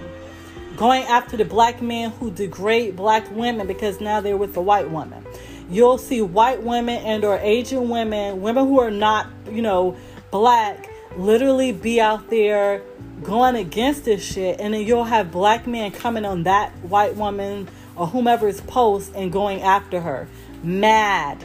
Going 0.78 1.06
after 1.06 1.36
the 1.36 1.44
black 1.44 1.82
men 1.82 2.12
who 2.12 2.30
degrade 2.30 2.96
black 2.96 3.30
women 3.32 3.66
because 3.66 4.00
now 4.00 4.22
they're 4.22 4.38
with 4.38 4.54
the 4.54 4.62
white 4.62 4.92
woman. 4.92 5.26
You'll 5.72 5.98
see 5.98 6.22
white 6.22 6.62
women 6.62 7.04
and 7.04 7.26
or 7.26 7.40
Asian 7.40 7.90
women, 7.90 8.42
women 8.42 8.68
who 8.68 8.80
are 8.80 8.92
not, 8.92 9.28
you 9.50 9.64
know, 9.64 9.98
black, 10.30 10.88
literally 11.18 11.72
be 11.72 12.00
out 12.00 12.30
there 12.30 12.84
going 13.24 13.56
against 13.56 14.06
this 14.06 14.24
shit. 14.24 14.60
And 14.60 14.76
then 14.76 14.86
you'll 14.86 15.06
have 15.06 15.32
black 15.32 15.66
men 15.66 15.90
coming 15.90 16.26
on 16.26 16.44
that 16.44 16.72
white 16.84 17.16
woman 17.16 17.68
or 17.96 18.06
whomever's 18.06 18.62
post 18.62 19.14
and 19.16 19.32
going 19.32 19.64
after 19.64 20.00
her. 20.00 20.28
Mad. 20.62 21.44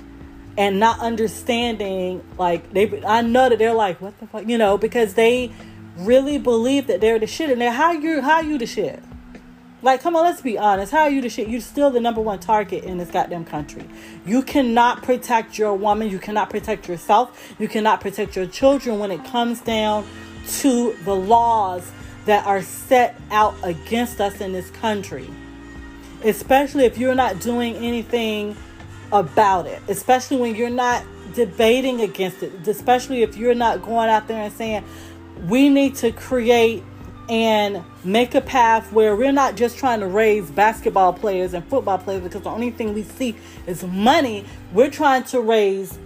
And 0.59 0.78
not 0.78 1.01
understanding 1.01 2.22
like 2.37 2.70
they 2.74 3.03
I 3.03 3.22
know 3.22 3.49
that 3.49 3.59
they're 3.59 3.72
like 3.72 4.03
what 4.03 4.20
the 4.20 4.26
fuck? 4.26 4.47
You 4.47 4.59
know 4.59 4.76
because 4.76 5.14
they 5.14 5.51
really 5.97 6.37
believe 6.37 6.89
that 6.89 7.01
they're 7.01 7.18
the 7.18 7.26
shit. 7.26 7.49
And 7.49 7.59
they're 7.59 7.72
how 7.72 7.93
you 7.93 8.20
how 8.20 8.41
you 8.41 8.59
the 8.59 8.66
shit 8.66 9.03
like 9.83 10.01
come 10.01 10.16
on 10.16 10.24
let's 10.24 10.41
be 10.41 10.57
honest. 10.57 10.93
How 10.93 11.03
are 11.03 11.11
you 11.11 11.20
the 11.20 11.28
shit? 11.28 11.49
You're 11.49 11.61
still 11.61 11.91
the 11.91 12.01
number 12.01 12.20
one 12.20 12.39
target 12.39 12.85
in 12.85 12.99
this 12.99 13.11
goddamn 13.11 13.45
country. 13.45 13.85
You 14.24 14.43
cannot 14.43 15.03
protect 15.03 15.59
your 15.59 15.74
woman. 15.74 16.09
You 16.09 16.18
cannot 16.18 16.51
protect 16.51 16.89
yourself. 16.89 17.55
You 17.59 17.68
cannot 17.68 18.01
protect 18.01 18.37
your 18.37 18.47
children 18.47 18.99
when 18.99 19.11
it 19.11 19.24
comes 19.24 19.61
down 19.61 20.07
to 20.61 20.97
the 21.05 21.14
laws 21.14 21.91
that 22.24 22.47
are 22.47 22.62
set 22.62 23.20
out 23.30 23.55
against 23.62 24.20
us 24.20 24.41
in 24.41 24.53
this 24.53 24.70
country. 24.70 25.28
Especially 26.24 26.85
if 26.85 26.99
you're 26.99 27.16
not 27.16 27.41
doing 27.41 27.74
anything 27.76 28.57
about 29.11 29.66
it, 29.66 29.83
especially 29.89 30.37
when 30.37 30.55
you're 30.55 30.70
not 30.70 31.05
debating 31.35 32.01
against 32.01 32.43
it, 32.43 32.66
especially 32.66 33.22
if 33.22 33.37
you're 33.37 33.55
not 33.55 33.83
going 33.83 34.09
out 34.09 34.28
there 34.28 34.43
and 34.43 34.53
saying, 34.53 34.85
we 35.47 35.68
need 35.68 35.97
to 35.97 36.12
create 36.12 36.85
and 37.33 37.83
make 38.05 38.35
a 38.35 38.43
path 38.43 38.93
where 38.93 39.16
we're 39.16 39.33
not 39.33 39.57
just 39.57 39.78
trying 39.78 40.01
to 40.01 40.07
raise 40.07 40.51
basketball 40.51 41.14
players 41.14 41.55
and 41.55 41.66
football 41.68 41.97
players 41.97 42.22
because 42.22 42.43
the 42.43 42.51
only 42.51 42.70
thing 42.70 42.93
we 42.93 43.03
see 43.03 43.35
is 43.66 43.83
money. 43.85 44.45
We're 44.70 44.91
trying 44.91 45.24
to 45.24 45.41
raise 45.41 45.99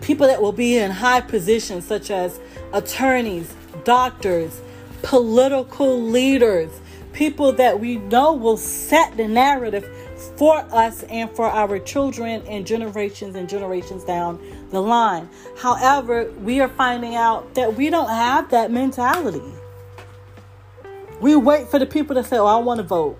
people 0.00 0.28
that 0.28 0.40
will 0.40 0.52
be 0.52 0.76
in 0.76 0.92
high 0.92 1.22
positions, 1.22 1.84
such 1.84 2.12
as 2.12 2.38
attorneys, 2.72 3.52
doctors, 3.82 4.60
political 5.02 6.00
leaders, 6.00 6.70
people 7.12 7.50
that 7.54 7.80
we 7.80 7.96
know 7.96 8.32
will 8.32 8.56
set 8.56 9.16
the 9.16 9.26
narrative 9.26 9.90
for 10.36 10.58
us 10.70 11.02
and 11.04 11.28
for 11.32 11.46
our 11.46 11.80
children 11.80 12.42
and 12.46 12.64
generations 12.64 13.34
and 13.34 13.48
generations 13.48 14.04
down 14.04 14.40
the 14.70 14.80
line. 14.80 15.28
However, 15.58 16.30
we 16.42 16.60
are 16.60 16.68
finding 16.68 17.16
out 17.16 17.54
that 17.54 17.74
we 17.74 17.90
don't 17.90 18.08
have 18.08 18.50
that 18.50 18.70
mentality. 18.70 19.42
We 21.22 21.36
wait 21.36 21.68
for 21.68 21.78
the 21.78 21.86
people 21.86 22.16
to 22.16 22.24
say, 22.24 22.36
Oh, 22.36 22.46
I 22.46 22.56
want 22.58 22.78
to 22.78 22.84
vote. 22.84 23.18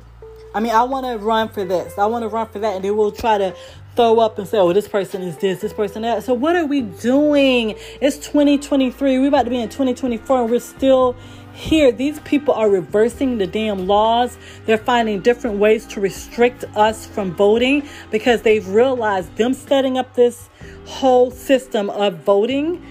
I 0.55 0.61
mean, 0.61 0.73
I 0.73 0.83
want 0.83 1.07
to 1.07 1.17
run 1.25 1.49
for 1.49 1.65
this. 1.65 1.97
I 1.97 2.07
want 2.07 2.25
to 2.25 2.29
run 2.29 2.49
for 2.49 2.59
that. 2.59 2.77
And 2.77 2.85
they 2.85 2.91
will 2.91 3.13
try 3.13 3.39
to 3.39 3.55
throw 3.97 4.19
up 4.21 4.39
and 4.39 4.47
say, 4.47 4.59
oh, 4.59 4.73
this 4.73 4.89
person 4.89 5.23
is 5.23 5.37
this, 5.39 5.61
this 5.61 5.73
person 5.73 6.03
that. 6.03 6.23
So, 6.23 6.35
what 6.35 6.57
are 6.57 6.67
we 6.67 6.83
doing? 6.83 7.77
It's 8.01 8.17
2023. 8.19 9.19
We're 9.19 9.29
about 9.29 9.45
to 9.45 9.51
be 9.51 9.61
in 9.61 9.69
2024 9.69 10.43
and 10.43 10.51
we're 10.51 10.61
still 10.61 11.17
here, 11.55 11.93
these 11.93 12.19
people 12.21 12.55
are 12.55 12.71
reversing 12.71 13.39
the 13.39 13.47
damn 13.47 13.87
laws. 13.87 14.39
They're 14.65 14.79
finding 14.79 15.21
different 15.21 15.59
ways 15.59 15.87
to 15.89 16.01
restrict 16.01 16.65
us 16.75 17.07
from 17.07 17.35
voting 17.35 17.87
because 18.11 18.43
they've 18.43 18.67
realized 18.67 19.37
them 19.37 19.53
setting 19.53 19.99
up 19.99 20.15
this 20.15 20.49
whole 20.87 21.31
system 21.31 21.91
of 21.91 22.21
voting, 22.21 22.83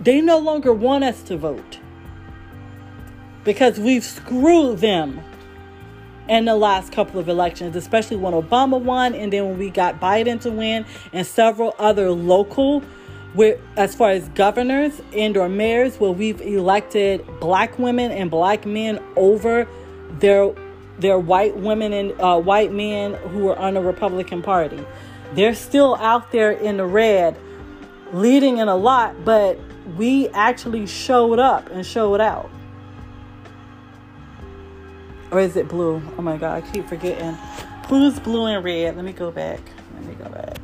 they 0.00 0.20
no 0.20 0.38
longer 0.38 0.74
want 0.74 1.04
us 1.04 1.22
to 1.24 1.38
vote 1.38 1.78
because 3.44 3.78
we've 3.78 4.04
screwed 4.04 4.78
them 4.78 5.20
in 6.28 6.44
the 6.44 6.54
last 6.54 6.92
couple 6.92 7.18
of 7.18 7.28
elections, 7.28 7.74
especially 7.74 8.16
when 8.16 8.32
Obama 8.32 8.80
won 8.80 9.14
and 9.14 9.32
then 9.32 9.48
when 9.48 9.58
we 9.58 9.68
got 9.68 10.00
Biden 10.00 10.40
to 10.42 10.50
win 10.50 10.86
and 11.12 11.26
several 11.26 11.74
other 11.78 12.10
local 12.10 12.82
where 13.34 13.58
as 13.76 13.94
far 13.94 14.10
as 14.10 14.28
governors 14.30 15.00
and 15.12 15.36
or 15.36 15.48
mayors 15.48 15.98
where 15.98 16.10
we've 16.10 16.40
elected 16.40 17.24
black 17.40 17.78
women 17.78 18.10
and 18.10 18.30
black 18.30 18.66
men 18.66 19.00
over 19.16 19.68
their 20.18 20.52
their 20.98 21.18
white 21.18 21.56
women 21.56 21.92
and 21.92 22.20
uh, 22.20 22.38
white 22.38 22.72
men 22.72 23.14
who 23.14 23.48
are 23.48 23.58
on 23.58 23.74
the 23.74 23.80
Republican 23.80 24.42
Party. 24.42 24.84
They're 25.32 25.54
still 25.54 25.94
out 25.96 26.30
there 26.30 26.50
in 26.50 26.76
the 26.76 26.84
red, 26.84 27.38
leading 28.12 28.58
in 28.58 28.68
a 28.68 28.76
lot, 28.76 29.24
but 29.24 29.58
we 29.96 30.28
actually 30.30 30.86
showed 30.86 31.38
up 31.38 31.70
and 31.70 31.86
showed 31.86 32.20
out. 32.20 32.50
Or 35.30 35.40
is 35.40 35.56
it 35.56 35.68
blue? 35.68 36.02
Oh 36.18 36.22
my 36.22 36.36
God, 36.36 36.62
I 36.62 36.70
keep 36.72 36.88
forgetting. 36.88 37.34
Who's 37.88 38.18
blue 38.18 38.46
and 38.46 38.64
red? 38.64 38.96
Let 38.96 39.04
me 39.04 39.12
go 39.12 39.30
back. 39.30 39.60
Let 39.94 40.04
me 40.04 40.14
go 40.14 40.28
back. 40.28 40.58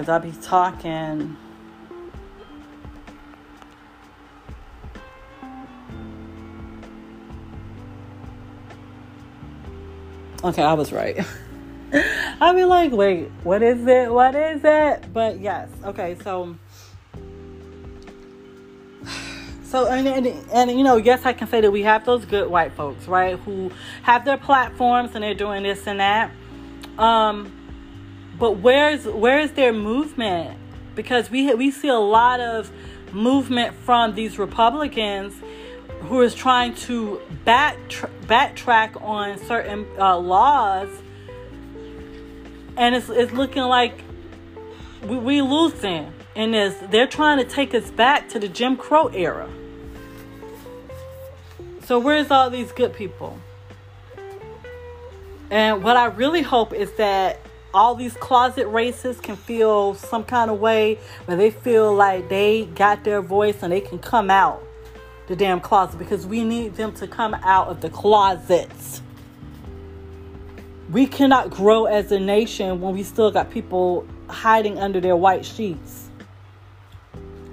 because 0.00 0.08
I'll 0.08 0.20
be 0.20 0.32
talking. 0.40 1.36
Okay, 10.42 10.62
I 10.62 10.72
was 10.72 10.90
right. 10.90 11.20
I'll 12.42 12.54
be 12.54 12.64
like, 12.64 12.92
wait, 12.92 13.30
what 13.42 13.62
is 13.62 13.86
it? 13.86 14.12
What 14.12 14.34
is 14.34 14.62
it? 14.64 15.12
But 15.12 15.40
yes, 15.40 15.68
okay, 15.84 16.16
so. 16.22 16.56
So 19.62 19.86
and, 19.86 20.04
and, 20.08 20.26
and 20.52 20.70
you 20.72 20.82
know 20.82 20.96
yes 20.96 21.24
I 21.24 21.32
can 21.32 21.46
say 21.46 21.60
that 21.60 21.70
we 21.70 21.82
have 21.82 22.04
those 22.04 22.24
good 22.24 22.50
white 22.50 22.72
folks 22.72 23.06
right 23.06 23.38
who 23.38 23.70
have 24.02 24.24
their 24.24 24.36
platforms 24.36 25.12
and 25.14 25.22
they're 25.22 25.32
doing 25.32 25.62
this 25.62 25.86
and 25.86 26.00
that 26.00 26.32
um 26.98 27.52
but 28.40 28.52
where's 28.52 29.04
where's 29.04 29.52
their 29.52 29.72
movement? 29.72 30.58
Because 30.94 31.30
we 31.30 31.54
we 31.54 31.70
see 31.70 31.88
a 31.88 31.98
lot 31.98 32.40
of 32.40 32.72
movement 33.12 33.76
from 33.76 34.14
these 34.14 34.38
Republicans 34.38 35.34
who 36.00 36.22
is 36.22 36.34
trying 36.34 36.74
to 36.74 37.20
back 37.44 37.76
backtrack 38.22 39.00
on 39.02 39.38
certain 39.40 39.86
uh, 39.98 40.16
laws, 40.16 40.88
and 42.80 42.94
it's 42.94 43.10
it's 43.10 43.32
looking 43.32 43.62
like 43.62 44.02
we 45.06 45.16
we 45.18 45.42
losing 45.42 46.12
in 46.34 46.50
this. 46.50 46.74
They're 46.90 47.06
trying 47.06 47.38
to 47.38 47.44
take 47.44 47.74
us 47.74 47.90
back 47.90 48.30
to 48.30 48.40
the 48.40 48.48
Jim 48.48 48.76
Crow 48.76 49.08
era. 49.08 49.48
So 51.84 51.98
where's 51.98 52.30
all 52.30 52.50
these 52.50 52.72
good 52.72 52.94
people? 52.94 53.38
And 55.50 55.82
what 55.82 55.96
I 55.96 56.06
really 56.06 56.42
hope 56.42 56.72
is 56.72 56.90
that 56.92 57.40
all 57.74 57.94
these 57.94 58.14
closet 58.14 58.66
racists 58.66 59.22
can 59.22 59.36
feel 59.36 59.94
some 59.94 60.24
kind 60.24 60.50
of 60.50 60.58
way 60.58 60.98
where 61.26 61.36
they 61.36 61.50
feel 61.50 61.94
like 61.94 62.28
they 62.28 62.64
got 62.64 63.04
their 63.04 63.20
voice 63.20 63.62
and 63.62 63.72
they 63.72 63.80
can 63.80 63.98
come 63.98 64.30
out 64.30 64.62
the 65.26 65.36
damn 65.36 65.60
closet 65.60 65.98
because 65.98 66.26
we 66.26 66.44
need 66.44 66.76
them 66.76 66.92
to 66.94 67.06
come 67.06 67.34
out 67.34 67.68
of 67.68 67.80
the 67.80 67.90
closets. 67.90 69.02
We 70.90 71.06
cannot 71.06 71.50
grow 71.50 71.84
as 71.84 72.10
a 72.10 72.18
nation 72.18 72.80
when 72.80 72.94
we 72.94 73.04
still 73.04 73.30
got 73.30 73.50
people 73.50 74.06
hiding 74.28 74.78
under 74.78 75.00
their 75.00 75.16
white 75.16 75.44
sheets. 75.44 76.10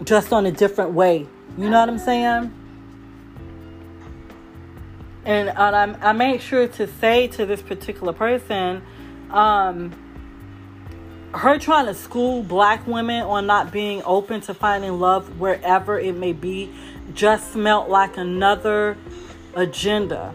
Just 0.03 0.33
on 0.33 0.45
a 0.45 0.51
different 0.51 0.91
way. 0.91 1.27
You 1.57 1.69
know 1.69 1.79
what 1.79 1.89
I'm 1.89 1.99
saying? 1.99 2.53
And, 5.25 5.49
I 5.49 6.13
made 6.13 6.41
sure 6.41 6.67
to 6.67 6.87
say 6.87 7.27
to 7.29 7.45
this 7.45 7.61
particular 7.61 8.13
person, 8.13 8.81
um, 9.29 9.91
her 11.33 11.59
trying 11.59 11.85
to 11.87 11.93
school 11.93 12.41
black 12.41 12.87
women 12.87 13.23
on 13.23 13.45
not 13.45 13.71
being 13.71 14.01
open 14.05 14.41
to 14.41 14.53
finding 14.53 14.99
love 14.99 15.39
wherever 15.39 15.99
it 15.99 16.15
may 16.15 16.33
be 16.33 16.73
just 17.13 17.51
smelt 17.51 17.89
like 17.89 18.17
another 18.17 18.97
agenda. 19.53 20.33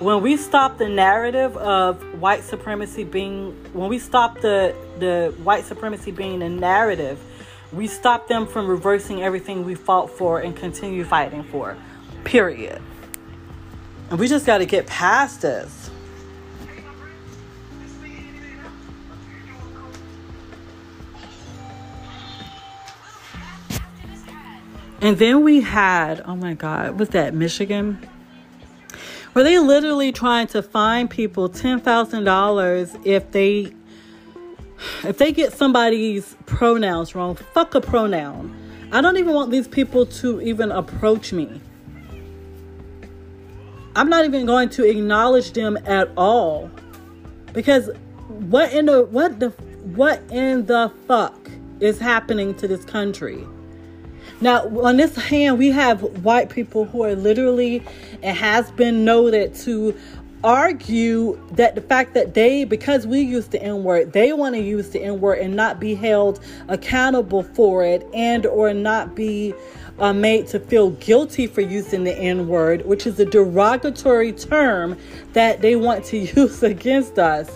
When 0.00 0.22
we 0.22 0.38
stop 0.38 0.78
the 0.78 0.88
narrative 0.88 1.54
of 1.58 2.02
white 2.18 2.42
supremacy 2.42 3.04
being, 3.04 3.52
when 3.74 3.90
we 3.90 3.98
stop 3.98 4.40
the, 4.40 4.74
the 4.98 5.34
white 5.42 5.66
supremacy 5.66 6.10
being 6.10 6.42
a 6.42 6.48
narrative, 6.48 7.22
we 7.70 7.86
stop 7.86 8.26
them 8.26 8.46
from 8.46 8.66
reversing 8.66 9.22
everything 9.22 9.62
we 9.62 9.74
fought 9.74 10.08
for 10.08 10.40
and 10.40 10.56
continue 10.56 11.04
fighting 11.04 11.44
for. 11.44 11.76
Period. 12.24 12.80
And 14.08 14.18
we 14.18 14.26
just 14.26 14.46
got 14.46 14.58
to 14.58 14.64
get 14.64 14.86
past 14.86 15.42
this. 15.42 15.90
And 25.02 25.18
then 25.18 25.44
we 25.44 25.60
had, 25.60 26.22
oh 26.24 26.36
my 26.36 26.54
God, 26.54 26.98
was 26.98 27.10
that 27.10 27.34
Michigan? 27.34 28.09
Were 29.34 29.44
they 29.44 29.58
literally 29.58 30.10
trying 30.10 30.48
to 30.48 30.62
fine 30.62 31.06
people 31.06 31.48
$10,000 31.48 33.06
if 33.06 33.30
they 33.30 33.72
if 35.04 35.18
they 35.18 35.30
get 35.30 35.52
somebody's 35.52 36.36
pronouns 36.46 37.14
wrong? 37.14 37.36
Fuck 37.36 37.74
a 37.74 37.80
pronoun. 37.80 38.56
I 38.92 39.00
don't 39.00 39.16
even 39.18 39.34
want 39.34 39.50
these 39.50 39.68
people 39.68 40.06
to 40.06 40.40
even 40.40 40.72
approach 40.72 41.32
me. 41.32 41.60
I'm 43.94 44.08
not 44.08 44.24
even 44.24 44.46
going 44.46 44.68
to 44.70 44.84
acknowledge 44.88 45.52
them 45.52 45.78
at 45.84 46.10
all. 46.16 46.70
Because 47.52 47.90
what 48.28 48.72
in 48.72 48.86
the 48.86 49.04
what 49.04 49.38
the 49.38 49.50
what 49.94 50.22
in 50.30 50.66
the 50.66 50.92
fuck 51.06 51.50
is 51.80 51.98
happening 51.98 52.54
to 52.54 52.66
this 52.66 52.84
country? 52.84 53.46
Now, 54.40 54.66
on 54.80 54.96
this 54.96 55.14
hand, 55.16 55.58
we 55.58 55.70
have 55.70 56.24
white 56.24 56.48
people 56.48 56.86
who 56.86 57.04
are 57.04 57.14
literally, 57.14 57.82
it 58.22 58.34
has 58.34 58.70
been 58.70 59.04
noted 59.04 59.54
to 59.56 59.94
argue 60.42 61.38
that 61.52 61.74
the 61.74 61.82
fact 61.82 62.14
that 62.14 62.32
they, 62.32 62.64
because 62.64 63.06
we 63.06 63.20
use 63.20 63.48
the 63.48 63.62
N 63.62 63.84
word, 63.84 64.14
they 64.14 64.32
want 64.32 64.54
to 64.54 64.60
use 64.60 64.90
the 64.90 65.02
N 65.02 65.20
word 65.20 65.40
and 65.40 65.54
not 65.54 65.78
be 65.78 65.94
held 65.94 66.40
accountable 66.68 67.42
for 67.42 67.84
it 67.84 68.06
and 68.14 68.46
or 68.46 68.72
not 68.72 69.14
be 69.14 69.52
uh, 69.98 70.14
made 70.14 70.46
to 70.48 70.58
feel 70.58 70.90
guilty 70.92 71.46
for 71.46 71.60
using 71.60 72.04
the 72.04 72.16
N 72.16 72.48
word, 72.48 72.86
which 72.86 73.06
is 73.06 73.20
a 73.20 73.26
derogatory 73.26 74.32
term 74.32 74.96
that 75.34 75.60
they 75.60 75.76
want 75.76 76.04
to 76.06 76.16
use 76.36 76.62
against 76.62 77.18
us. 77.18 77.50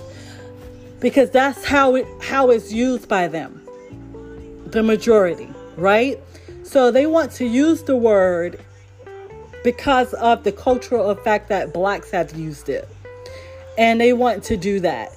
Because 1.01 1.30
that's 1.30 1.64
how 1.64 1.97
it 1.97 2.07
how 2.22 2.51
it's 2.51 2.72
used 2.72 3.09
by 3.09 3.28
them. 3.28 3.62
The 4.66 4.82
majority 4.82 5.49
right 5.76 6.20
so 6.64 6.90
they 6.90 7.06
want 7.06 7.30
to 7.32 7.46
use 7.46 7.82
the 7.82 7.96
word 7.96 8.60
because 9.62 10.12
of 10.14 10.44
the 10.44 10.52
cultural 10.52 11.10
effect 11.10 11.48
that 11.48 11.72
blacks 11.72 12.10
have 12.10 12.34
used 12.34 12.68
it. 12.68 12.88
And 13.78 14.00
they 14.00 14.12
want 14.12 14.44
to 14.44 14.56
do 14.56 14.80
that. 14.80 15.12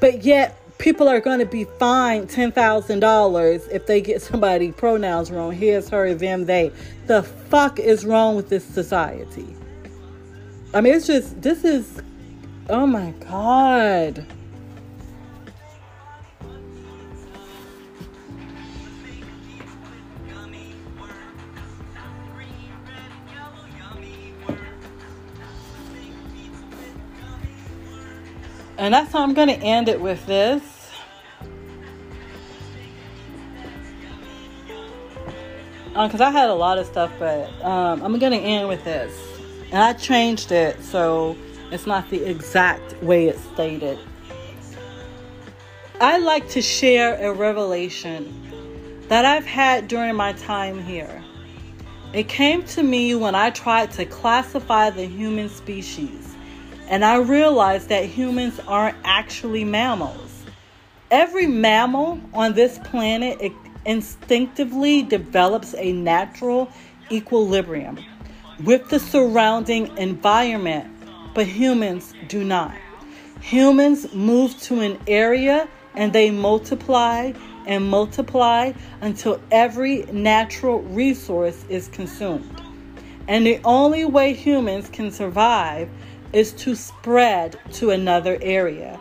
But 0.00 0.24
yet, 0.24 0.58
people 0.78 1.08
are 1.08 1.20
going 1.20 1.38
to 1.38 1.46
be 1.46 1.64
fined 1.64 2.28
$10,000 2.28 3.68
if 3.70 3.86
they 3.86 4.00
get 4.00 4.20
somebody 4.20 4.72
pronouns 4.72 5.30
wrong. 5.30 5.52
His, 5.52 5.88
her, 5.88 6.12
them, 6.14 6.46
they. 6.46 6.72
The 7.06 7.22
fuck 7.22 7.78
is 7.78 8.04
wrong 8.04 8.34
with 8.36 8.48
this 8.48 8.64
society? 8.64 9.56
I 10.74 10.80
mean, 10.80 10.94
it's 10.94 11.06
just, 11.06 11.40
this 11.40 11.64
is, 11.64 12.02
oh 12.68 12.86
my 12.86 13.12
God. 13.28 14.26
And 28.78 28.94
that's 28.94 29.12
how 29.12 29.22
I'm 29.22 29.34
going 29.34 29.48
to 29.48 29.58
end 29.58 29.88
it 29.88 30.00
with 30.00 30.24
this. 30.26 30.62
Because 35.88 36.20
um, 36.20 36.26
I 36.26 36.30
had 36.30 36.48
a 36.48 36.54
lot 36.54 36.78
of 36.78 36.86
stuff, 36.86 37.12
but 37.18 37.48
um, 37.62 38.02
I'm 38.02 38.18
going 38.18 38.32
to 38.32 38.38
end 38.38 38.68
with 38.68 38.82
this. 38.84 39.14
And 39.70 39.82
I 39.82 39.92
changed 39.92 40.50
it 40.50 40.82
so 40.82 41.36
it's 41.70 41.86
not 41.86 42.08
the 42.10 42.24
exact 42.24 42.94
way 43.02 43.28
it's 43.28 43.42
stated. 43.52 43.98
I 46.00 46.18
like 46.18 46.48
to 46.50 46.62
share 46.62 47.14
a 47.22 47.32
revelation 47.32 49.04
that 49.08 49.24
I've 49.24 49.46
had 49.46 49.88
during 49.88 50.16
my 50.16 50.32
time 50.32 50.82
here. 50.82 51.22
It 52.12 52.28
came 52.28 52.64
to 52.64 52.82
me 52.82 53.14
when 53.14 53.34
I 53.34 53.50
tried 53.50 53.90
to 53.92 54.04
classify 54.04 54.90
the 54.90 55.06
human 55.06 55.48
species. 55.48 56.31
And 56.92 57.06
I 57.06 57.16
realized 57.16 57.88
that 57.88 58.04
humans 58.04 58.60
aren't 58.68 58.98
actually 59.02 59.64
mammals. 59.64 60.44
Every 61.10 61.46
mammal 61.46 62.20
on 62.34 62.52
this 62.52 62.78
planet 62.84 63.50
instinctively 63.86 65.00
develops 65.00 65.74
a 65.78 65.92
natural 65.92 66.70
equilibrium 67.10 67.98
with 68.62 68.90
the 68.90 69.00
surrounding 69.00 69.96
environment, 69.96 70.94
but 71.32 71.46
humans 71.46 72.12
do 72.28 72.44
not. 72.44 72.74
Humans 73.40 74.12
move 74.12 74.60
to 74.64 74.80
an 74.80 74.98
area 75.06 75.70
and 75.94 76.12
they 76.12 76.30
multiply 76.30 77.32
and 77.66 77.88
multiply 77.88 78.70
until 79.00 79.40
every 79.50 80.02
natural 80.12 80.82
resource 80.82 81.64
is 81.70 81.88
consumed. 81.88 82.60
And 83.28 83.46
the 83.46 83.60
only 83.64 84.04
way 84.04 84.34
humans 84.34 84.90
can 84.90 85.10
survive 85.10 85.88
is 86.32 86.52
to 86.52 86.74
spread 86.74 87.58
to 87.72 87.90
another 87.90 88.38
area. 88.40 88.98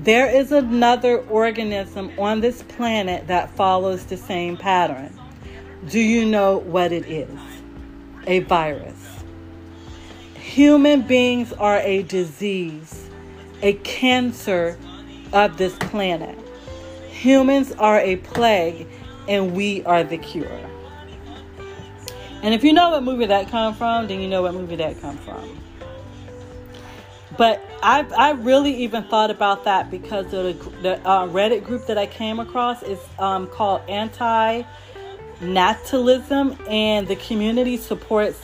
There 0.00 0.28
is 0.28 0.52
another 0.52 1.18
organism 1.22 2.12
on 2.18 2.40
this 2.40 2.62
planet 2.62 3.26
that 3.28 3.50
follows 3.50 4.04
the 4.04 4.16
same 4.16 4.56
pattern. 4.56 5.16
Do 5.88 6.00
you 6.00 6.24
know 6.24 6.58
what 6.58 6.92
it 6.92 7.06
is? 7.06 7.38
A 8.26 8.40
virus. 8.40 9.22
Human 10.34 11.02
beings 11.02 11.52
are 11.52 11.78
a 11.78 12.02
disease, 12.02 13.08
a 13.62 13.74
cancer 13.74 14.76
of 15.32 15.56
this 15.56 15.76
planet. 15.76 16.38
Humans 17.10 17.72
are 17.72 18.00
a 18.00 18.16
plague, 18.16 18.86
and 19.28 19.54
we 19.54 19.84
are 19.84 20.04
the 20.04 20.18
cure. 20.18 20.60
And 22.42 22.54
if 22.54 22.62
you 22.62 22.72
know 22.72 22.90
what 22.90 23.02
movie 23.02 23.26
that 23.26 23.48
come 23.50 23.74
from, 23.74 24.06
then 24.06 24.20
you 24.20 24.28
know 24.28 24.42
what 24.42 24.54
movie 24.54 24.76
that 24.76 25.00
come 25.00 25.18
from. 25.18 25.57
But 27.38 27.64
I, 27.84 28.04
I 28.18 28.32
really 28.32 28.74
even 28.82 29.04
thought 29.04 29.30
about 29.30 29.64
that 29.64 29.90
because 29.90 30.26
the, 30.32 30.54
the 30.82 30.98
uh, 31.08 31.28
Reddit 31.28 31.64
group 31.64 31.86
that 31.86 31.96
I 31.96 32.06
came 32.06 32.40
across 32.40 32.82
is 32.82 32.98
um, 33.18 33.46
called 33.46 33.82
Anti 33.88 34.64
Natalism, 35.40 36.68
and 36.68 37.06
the 37.06 37.14
community 37.14 37.76
supports 37.76 38.40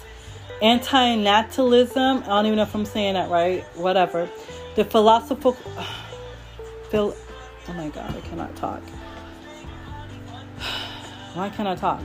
anti 0.63 1.17
natalism. 1.17 2.23
I 2.23 2.27
don't 2.27 2.47
even 2.47 2.57
know 2.57 2.63
if 2.63 2.75
I'm 2.75 2.87
saying 2.87 3.15
that 3.15 3.31
right. 3.31 3.65
Whatever. 3.75 4.31
The 4.77 4.85
philosophical. 4.85 5.53
Phil, 6.91 7.17
oh 7.69 7.73
my 7.73 7.89
God, 7.89 8.17
I 8.17 8.21
cannot 8.21 8.55
talk. 8.55 8.81
Why 11.35 11.51
can't 11.51 11.67
I 11.67 11.75
talk? 11.75 12.01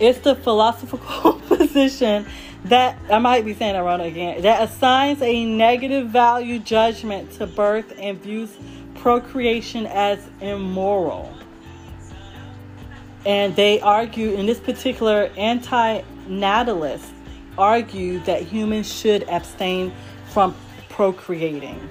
It's 0.00 0.18
the 0.18 0.34
philosophical 0.34 1.34
position 1.48 2.26
that 2.64 2.98
I 3.10 3.18
might 3.18 3.44
be 3.44 3.54
saying 3.54 3.74
that 3.74 3.80
wrong 3.80 4.00
again, 4.00 4.42
that 4.42 4.68
assigns 4.68 5.22
a 5.22 5.44
negative 5.44 6.08
value 6.08 6.58
judgment 6.58 7.32
to 7.32 7.46
birth 7.46 7.94
and 7.98 8.20
views 8.20 8.56
procreation 8.96 9.86
as 9.86 10.28
immoral. 10.40 11.32
And 13.24 13.54
they 13.56 13.80
argue, 13.80 14.32
in 14.34 14.46
this 14.46 14.60
particular 14.60 15.30
anti 15.36 16.02
natalist, 16.26 17.12
argue 17.56 18.20
that 18.20 18.42
humans 18.42 18.92
should 18.92 19.24
abstain 19.28 19.92
from 20.30 20.54
procreating. 20.88 21.88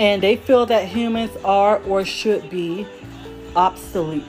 And 0.00 0.22
they 0.22 0.34
feel 0.34 0.64
that 0.64 0.88
humans 0.88 1.30
are 1.44 1.76
or 1.82 2.06
should 2.06 2.48
be 2.48 2.86
obsolete. 3.54 4.24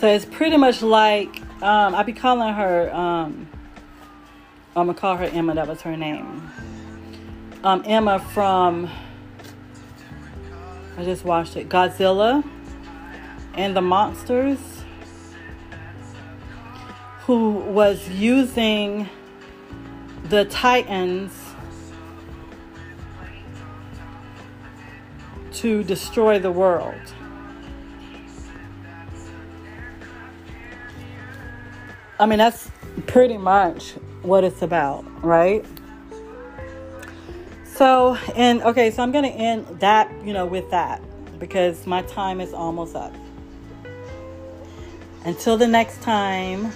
So 0.00 0.08
it's 0.08 0.24
pretty 0.24 0.56
much 0.56 0.80
like 0.80 1.42
um, 1.62 1.94
I 1.94 2.02
be 2.02 2.14
calling 2.14 2.54
her 2.54 2.94
um, 2.94 3.43
I'm 4.76 4.86
gonna 4.86 4.94
call 4.94 5.16
her 5.16 5.24
Emma. 5.26 5.54
That 5.54 5.68
was 5.68 5.82
her 5.82 5.96
name. 5.96 6.50
Um, 7.62 7.82
Emma 7.86 8.18
from 8.18 8.90
I 10.96 11.04
just 11.04 11.24
watched 11.24 11.56
it. 11.56 11.68
Godzilla 11.68 12.44
and 13.54 13.76
the 13.76 13.80
Monsters, 13.80 14.58
who 17.22 17.50
was 17.50 18.08
using 18.08 19.08
the 20.24 20.44
Titans 20.44 21.32
to 25.52 25.82
destroy 25.82 26.38
the 26.38 26.50
world. 26.52 26.94
I 32.20 32.26
mean, 32.26 32.38
that's 32.38 32.70
pretty 33.06 33.36
much 33.36 33.94
what 34.24 34.44
it's 34.44 34.62
about, 34.62 35.04
right? 35.22 35.64
So, 37.64 38.16
and 38.36 38.62
okay, 38.62 38.90
so 38.90 39.02
I'm 39.02 39.12
going 39.12 39.24
to 39.24 39.30
end 39.30 39.66
that, 39.80 40.10
you 40.24 40.32
know, 40.32 40.46
with 40.46 40.70
that 40.70 41.02
because 41.38 41.86
my 41.86 42.02
time 42.02 42.40
is 42.40 42.52
almost 42.52 42.94
up. 42.94 43.14
Until 45.24 45.56
the 45.56 45.66
next 45.66 46.02
time. 46.02 46.72